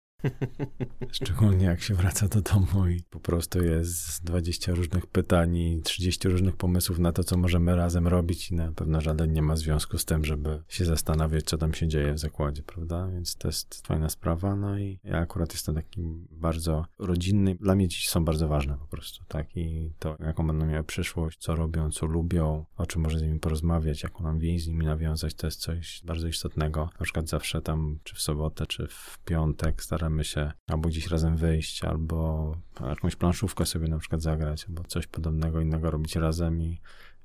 Szczególnie 1.12 1.66
jak 1.66 1.82
się 1.82 1.94
wraca 1.94 2.28
do 2.28 2.42
domu 2.42 2.88
i 2.88 3.02
po 3.10 3.20
prostu 3.20 3.64
jest 3.64 4.24
20 4.24 4.74
różnych 4.74 5.06
pytań 5.06 5.56
i 5.56 5.82
30 5.82 6.28
różnych 6.28 6.56
pomysłów 6.56 6.98
na 6.98 7.12
to, 7.12 7.24
co 7.24 7.36
możemy 7.36 7.76
razem 7.76 8.06
robić 8.06 8.50
i 8.50 8.54
na 8.54 8.72
pewno 8.72 9.00
żaden 9.00 9.32
nie 9.32 9.42
ma 9.42 9.56
związku 9.56 9.98
z 9.98 10.04
tym, 10.04 10.24
żeby 10.24 10.62
się 10.68 10.84
zastanawiać, 10.84 11.44
co 11.44 11.58
tam 11.58 11.74
się 11.74 11.88
dzieje 11.88 12.12
w 12.12 12.18
zakładzie, 12.18 12.62
prawda? 12.62 13.08
Więc 13.08 13.36
to 13.36 13.48
jest 13.48 13.86
fajna 13.86 14.08
sprawa, 14.08 14.56
no 14.56 14.78
i 14.78 14.98
ja 15.04 15.18
akurat 15.18 15.52
jestem 15.52 15.74
taki 15.74 16.26
bardzo 16.30 16.84
rodzinny. 16.98 17.54
Dla 17.54 17.74
mnie 17.74 17.88
dzieci 17.88 18.08
są 18.08 18.24
bardzo 18.24 18.48
ważne 18.48 18.78
po 18.78 18.86
prostu, 18.86 19.24
tak? 19.28 19.56
I 19.56 19.92
to, 19.98 20.16
jaką 20.20 20.46
będą 20.46 20.66
miały 20.66 20.84
przyszłość, 20.84 21.38
co 21.38 21.56
robią, 21.56 21.90
co 21.90 22.06
lubią, 22.06 22.64
o 22.76 22.86
czym 22.86 23.02
może 23.02 23.18
z 23.18 23.22
nimi 23.22 23.40
porozmawiać, 23.40 24.02
jaką 24.02 24.24
nam 24.24 24.38
więź 24.38 24.64
z 24.64 24.68
nimi 24.68 24.86
nawiązać, 24.86 25.34
to 25.34 25.46
jest 25.46 25.60
coś 25.60 26.02
bardzo 26.04 26.28
istotnego. 26.28 26.90
Na 27.00 27.04
przykład 27.04 27.28
zawsze 27.28 27.62
tam, 27.62 27.98
czy 28.04 28.14
w 28.14 28.20
sobotę, 28.20 28.66
czy 28.66 28.86
w 28.90 29.18
piątek 29.24 29.82
staramy 29.82 30.15
staramy 30.24 30.24
się 30.24 30.52
albo 30.66 30.88
gdzieś 30.88 31.06
razem 31.06 31.36
wyjść, 31.36 31.84
albo 31.84 32.56
jakąś 32.80 33.16
planszówkę 33.16 33.66
sobie 33.66 33.88
na 33.88 33.98
przykład 33.98 34.22
zagrać, 34.22 34.64
albo 34.68 34.84
coś 34.84 35.06
podobnego 35.06 35.60
innego 35.60 35.90
robić 35.90 36.16
razem 36.16 36.62
i 36.62 36.80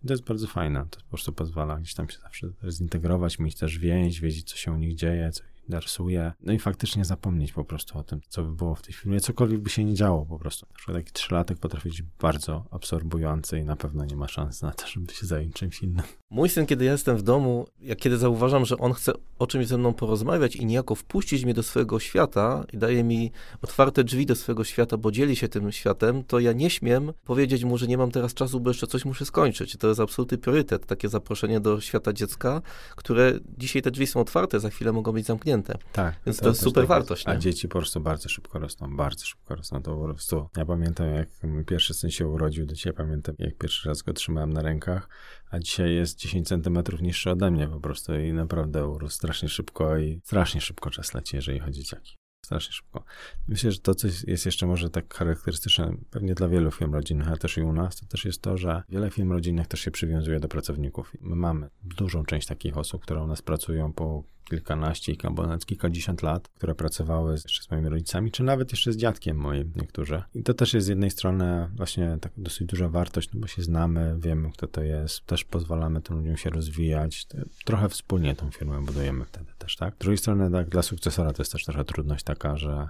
to 0.07 0.13
jest 0.13 0.23
bardzo 0.23 0.47
fajne. 0.47 0.85
To 0.89 0.99
po 0.99 1.09
prostu 1.09 1.33
pozwala 1.33 1.77
gdzieś 1.79 1.93
tam 1.93 2.09
się 2.09 2.17
zawsze 2.19 2.47
zintegrować, 2.69 3.39
mieć 3.39 3.55
też 3.55 3.77
więź, 3.77 4.19
wiedzieć, 4.19 4.49
co 4.49 4.57
się 4.57 4.71
u 4.71 4.77
nich 4.77 4.95
dzieje, 4.95 5.31
co 5.31 5.43
ich 5.43 5.69
darsuje. 5.69 6.33
No 6.41 6.53
i 6.53 6.59
faktycznie 6.59 7.05
zapomnieć 7.05 7.53
po 7.53 7.63
prostu 7.63 7.97
o 7.97 8.03
tym, 8.03 8.21
co 8.27 8.43
by 8.43 8.55
było 8.55 8.75
w 8.75 8.81
tej 8.81 8.93
filmie, 8.93 9.19
cokolwiek 9.19 9.61
by 9.61 9.69
się 9.69 9.83
nie 9.83 9.93
działo 9.93 10.25
po 10.25 10.39
prostu. 10.39 10.65
Na 10.69 10.75
przykład 10.75 10.97
taki 10.97 11.11
trzylatek 11.11 11.59
potrafi 11.59 11.89
być 11.89 12.01
bardzo 12.01 12.65
absorbujący 12.71 13.59
i 13.59 13.63
na 13.63 13.75
pewno 13.75 14.05
nie 14.05 14.15
ma 14.15 14.27
szans 14.27 14.61
na 14.61 14.71
to, 14.71 14.87
żeby 14.87 15.13
się 15.13 15.25
zająć 15.25 15.53
czymś 15.53 15.83
innym. 15.83 16.05
Mój 16.32 16.49
syn, 16.49 16.65
kiedy 16.65 16.86
ja 16.86 16.91
jestem 16.91 17.17
w 17.17 17.21
domu, 17.21 17.67
jak 17.79 17.97
kiedy 17.97 18.17
zauważam, 18.17 18.65
że 18.65 18.77
on 18.77 18.93
chce 18.93 19.11
o 19.39 19.47
czymś 19.47 19.67
ze 19.67 19.77
mną 19.77 19.93
porozmawiać 19.93 20.55
i 20.55 20.65
niejako 20.65 20.95
wpuścić 20.95 21.45
mnie 21.45 21.53
do 21.53 21.63
swojego 21.63 21.99
świata 21.99 22.65
i 22.73 22.77
daje 22.77 23.03
mi 23.03 23.32
otwarte 23.61 24.03
drzwi 24.03 24.25
do 24.25 24.36
swojego 24.36 24.63
świata, 24.63 24.97
bo 24.97 25.11
dzieli 25.11 25.36
się 25.36 25.47
tym 25.47 25.71
światem, 25.71 26.23
to 26.23 26.39
ja 26.39 26.53
nie 26.53 26.69
śmiem 26.69 27.13
powiedzieć 27.25 27.63
mu, 27.63 27.77
że 27.77 27.88
nie 27.88 27.97
mam 27.97 28.11
teraz 28.11 28.34
czasu, 28.34 28.59
bo 28.59 28.69
jeszcze 28.69 28.88
coś 28.88 29.05
muszę 29.05 29.25
skończyć. 29.25 29.77
To 29.77 29.88
jest 29.88 29.99
absolutny 29.99 30.38
priorytet, 30.38 30.86
takie 30.86 31.09
zaproszenie 31.09 31.59
do 31.59 31.82
świata 31.82 32.13
dziecka, 32.13 32.61
które 32.95 33.34
dzisiaj 33.57 33.82
te 33.82 33.91
drzwi 33.91 34.07
są 34.07 34.19
otwarte, 34.19 34.59
za 34.59 34.69
chwilę 34.69 34.91
mogą 34.91 35.11
być 35.11 35.25
zamknięte. 35.25 35.77
Tak. 35.93 36.15
Więc 36.25 36.38
to, 36.38 36.43
to 36.43 36.49
jest 36.49 36.61
super 36.61 36.84
tak 36.84 36.89
wartość. 36.89 37.23
A 37.27 37.38
dzieci 37.38 37.67
po 37.67 37.79
prostu 37.79 37.99
bardzo 37.99 38.29
szybko 38.29 38.59
rosną, 38.59 38.95
bardzo 38.95 39.25
szybko 39.25 39.55
rosną. 39.55 39.82
To 39.82 39.97
po 39.97 40.03
prostu, 40.03 40.49
ja 40.57 40.65
pamiętam, 40.65 41.07
jak 41.07 41.29
mój 41.43 41.65
pierwszy 41.65 41.93
syn 41.93 42.09
się 42.09 42.27
urodził, 42.27 42.65
do 42.65 42.73
dzisiaj 42.73 42.93
pamiętam, 42.93 43.36
jak 43.39 43.57
pierwszy 43.57 43.89
raz 43.89 44.01
go 44.01 44.13
trzymałem 44.13 44.53
na 44.53 44.61
rękach, 44.61 45.09
a 45.52 45.60
dzisiaj 45.60 45.95
jest 45.95 46.20
10 46.20 46.47
centymetrów 46.47 47.02
niższy 47.02 47.32
ode 47.32 47.52
mnie 47.52 47.68
po 47.68 47.80
prostu 47.80 48.20
i 48.20 48.34
naprawdę 48.34 48.88
urósł 48.88 49.16
strasznie 49.16 49.49
szybko 49.49 49.97
i 49.97 50.22
strasznie 50.24 50.62
szybko 50.62 50.89
czas 50.89 51.14
leci, 51.14 51.36
jeżeli 51.36 51.60
chodzi 51.60 51.80
o 51.80 51.84
dzieciaki. 51.84 52.16
Strasznie 52.45 52.74
szybko. 52.74 53.04
Myślę, 53.47 53.72
że 53.72 53.80
to, 53.80 53.95
co 53.95 54.08
jest 54.28 54.45
jeszcze 54.45 54.68
może 54.68 54.89
tak 54.89 55.14
charakterystyczne, 55.14 55.93
pewnie 56.10 56.36
dla 56.36 56.47
wielu 56.47 56.72
firm 56.72 56.93
rodzinnych, 56.93 57.28
ale 57.28 57.38
też 57.38 57.58
i 57.58 57.62
u 57.62 57.74
nas, 57.74 57.95
to 57.95 58.06
też 58.06 58.26
jest 58.26 58.41
to, 58.41 58.58
że 58.58 58.84
wiele 58.89 59.10
firm 59.10 59.32
rodzinnych 59.32 59.68
też 59.68 59.80
się 59.80 59.91
przywiązuje 59.91 60.39
do 60.39 60.47
pracowników. 60.47 61.14
My 61.22 61.36
mamy 61.36 61.70
dużą 61.84 62.26
część 62.26 62.47
takich 62.47 62.78
osób, 62.78 63.02
które 63.02 63.24
u 63.24 63.28
nas 63.28 63.41
pracują 63.41 63.93
po 63.93 64.24
kilkanaście, 64.52 65.14
albo 65.24 65.43
nawet 65.43 65.66
kilkadziesiąt 65.66 66.22
lat, 66.24 66.47
które 66.47 66.76
pracowały 66.76 67.32
jeszcze 67.32 67.64
z 67.64 67.72
moimi 67.72 67.89
rodzicami, 67.89 68.32
czy 68.32 68.43
nawet 68.43 68.72
jeszcze 68.72 68.93
z 68.93 68.97
dziadkiem 68.97 69.38
moim 69.38 69.74
niektórzy. 69.76 70.24
I 70.36 70.43
to 70.43 70.54
też 70.54 70.74
jest 70.74 70.86
z 70.86 70.89
jednej 70.89 71.12
strony 71.12 71.70
właśnie 71.76 72.18
tak 72.22 72.32
dosyć 72.38 72.68
duża 72.68 72.89
wartość, 72.89 73.30
no 73.34 73.39
bo 73.39 73.47
się 73.47 73.62
znamy, 73.64 74.16
wiemy 74.20 74.52
kto 74.52 74.68
to 74.68 74.84
jest, 74.84 75.26
też 75.26 75.43
pozwalamy 75.43 76.02
tym 76.02 76.18
ludziom 76.18 76.38
się 76.38 76.49
rozwijać, 76.49 77.28
trochę 77.66 77.89
wspólnie 77.89 78.36
tą 78.36 78.52
firmę 78.52 78.82
budujemy 78.86 79.26
wtedy 79.26 79.52
też, 79.58 79.76
tak? 79.76 79.95
Z 79.95 79.97
drugiej 79.97 80.18
strony 80.18 80.52
tak, 80.52 80.70
dla 80.70 80.82
sukcesora 80.82 81.34
to 81.34 81.41
jest 81.41 81.52
też 81.52 81.66
trochę 81.66 81.86
trudność 81.86 82.24
taka, 82.24 82.58
że 82.58 82.89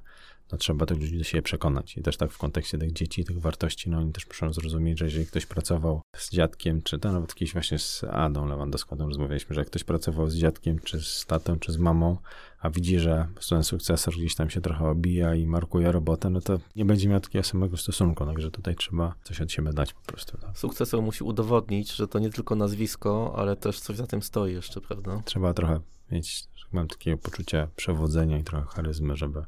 no 0.51 0.57
trzeba 0.57 0.85
tych 0.85 0.97
ludzi 0.97 1.17
do 1.17 1.23
siebie 1.23 1.41
przekonać. 1.41 1.97
I 1.97 2.01
też 2.01 2.17
tak 2.17 2.31
w 2.31 2.37
kontekście 2.37 2.77
tych 2.77 2.93
dzieci, 2.93 3.25
tych 3.25 3.41
wartości, 3.41 3.89
no 3.89 3.97
oni 3.97 4.11
też 4.11 4.27
muszą 4.27 4.53
zrozumieć, 4.53 4.99
że 4.99 5.05
jeżeli 5.05 5.25
ktoś 5.25 5.45
pracował 5.45 6.01
z 6.17 6.31
dziadkiem, 6.31 6.81
czy 6.81 6.99
to 6.99 7.11
nawet 7.11 7.29
jakiś 7.29 7.53
właśnie 7.53 7.79
z 7.79 8.03
Adą 8.03 8.45
Lewandowską 8.45 8.95
rozmawialiśmy, 8.97 9.55
że 9.55 9.61
jak 9.61 9.67
ktoś 9.67 9.83
pracował 9.83 10.29
z 10.29 10.35
dziadkiem, 10.35 10.79
czy 10.79 11.01
z 11.01 11.25
tatą, 11.25 11.59
czy 11.59 11.71
z 11.71 11.77
mamą, 11.77 12.17
a 12.59 12.69
widzi, 12.69 12.99
że 12.99 13.27
ten 13.49 13.63
sukcesor 13.63 14.13
gdzieś 14.13 14.35
tam 14.35 14.49
się 14.49 14.61
trochę 14.61 14.85
obija 14.85 15.35
i 15.35 15.47
markuje 15.47 15.91
robotę, 15.91 16.29
no 16.29 16.41
to 16.41 16.59
nie 16.75 16.85
będzie 16.85 17.09
miał 17.09 17.19
takiego 17.19 17.43
samego 17.43 17.77
stosunku, 17.77 18.25
także 18.25 18.51
tutaj 18.51 18.75
trzeba 18.75 19.15
coś 19.23 19.41
od 19.41 19.51
siebie 19.51 19.73
dać 19.73 19.93
po 19.93 20.01
prostu. 20.01 20.37
Tak. 20.37 20.57
Sukcesor 20.57 21.01
musi 21.01 21.23
udowodnić, 21.23 21.91
że 21.95 22.07
to 22.07 22.19
nie 22.19 22.29
tylko 22.29 22.55
nazwisko, 22.55 23.33
ale 23.37 23.55
też 23.55 23.79
coś 23.79 23.97
za 23.97 24.07
tym 24.07 24.21
stoi 24.21 24.53
jeszcze, 24.53 24.81
prawda? 24.81 25.21
Trzeba 25.25 25.53
trochę 25.53 25.79
mieć, 26.11 26.43
mam 26.71 26.87
takie 26.87 27.17
poczucie 27.17 27.67
przewodzenia 27.75 28.37
i 28.37 28.43
trochę 28.43 28.67
charyzmy, 28.67 29.15
żeby 29.15 29.45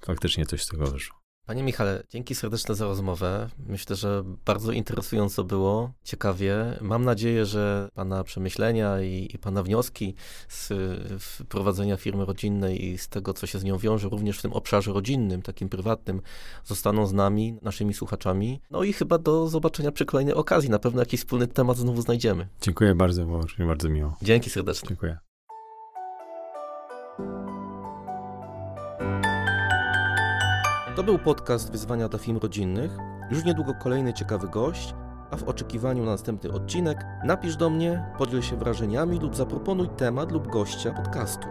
faktycznie 0.00 0.46
coś 0.46 0.62
z 0.62 0.68
tego 0.68 0.86
wyszło. 0.86 1.26
Panie 1.46 1.62
Michale, 1.62 2.02
dzięki 2.10 2.34
serdeczne 2.34 2.74
za 2.74 2.84
rozmowę. 2.84 3.48
Myślę, 3.58 3.96
że 3.96 4.22
bardzo 4.44 4.72
interesująco 4.72 5.44
było, 5.44 5.92
ciekawie. 6.04 6.78
Mam 6.80 7.04
nadzieję, 7.04 7.46
że 7.46 7.88
Pana 7.94 8.24
przemyślenia 8.24 9.00
i, 9.02 9.28
i 9.34 9.38
Pana 9.38 9.62
wnioski 9.62 10.14
z 10.48 10.72
prowadzenia 11.48 11.96
firmy 11.96 12.24
rodzinnej 12.24 12.84
i 12.84 12.98
z 12.98 13.08
tego, 13.08 13.34
co 13.34 13.46
się 13.46 13.58
z 13.58 13.64
nią 13.64 13.78
wiąże, 13.78 14.08
również 14.08 14.38
w 14.38 14.42
tym 14.42 14.52
obszarze 14.52 14.92
rodzinnym, 14.92 15.42
takim 15.42 15.68
prywatnym, 15.68 16.22
zostaną 16.64 17.06
z 17.06 17.12
nami, 17.12 17.58
naszymi 17.62 17.94
słuchaczami. 17.94 18.60
No 18.70 18.82
i 18.82 18.92
chyba 18.92 19.18
do 19.18 19.48
zobaczenia 19.48 19.92
przy 19.92 20.04
kolejnej 20.04 20.34
okazji. 20.34 20.70
Na 20.70 20.78
pewno 20.78 21.02
jakiś 21.02 21.20
wspólny 21.20 21.46
temat 21.46 21.76
znowu 21.76 22.02
znajdziemy. 22.02 22.48
Dziękuję 22.60 22.94
bardzo, 22.94 23.24
było 23.24 23.40
bardzo 23.58 23.88
miło. 23.88 24.16
Dzięki 24.22 24.50
serdecznie. 24.50 24.88
Dziękuję. 24.88 25.18
To 30.96 31.02
był 31.02 31.18
podcast 31.18 31.72
Wyzwania 31.72 32.08
dla 32.08 32.18
Film 32.18 32.38
Rodzinnych. 32.38 32.90
Już 33.30 33.44
niedługo 33.44 33.74
kolejny 33.74 34.14
ciekawy 34.14 34.48
gość, 34.48 34.94
a 35.30 35.36
w 35.36 35.44
oczekiwaniu 35.44 36.04
na 36.04 36.10
następny 36.10 36.52
odcinek 36.52 37.04
napisz 37.24 37.56
do 37.56 37.70
mnie, 37.70 38.04
podziel 38.18 38.42
się 38.42 38.56
wrażeniami 38.56 39.18
lub 39.18 39.36
zaproponuj 39.36 39.88
temat 39.88 40.32
lub 40.32 40.48
gościa 40.48 40.92
podcastu. 40.92 41.48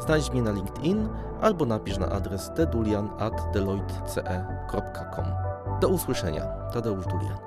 Znajdź 0.00 0.32
mnie 0.32 0.42
na 0.42 0.52
LinkedIn 0.52 1.08
albo 1.40 1.66
napisz 1.66 1.98
na 1.98 2.08
adres 2.08 2.50
tedulian.deloitte.com. 2.56 5.24
Do 5.80 5.88
usłyszenia. 5.88 6.42
Tadeusz 6.72 7.06
Dulian. 7.06 7.38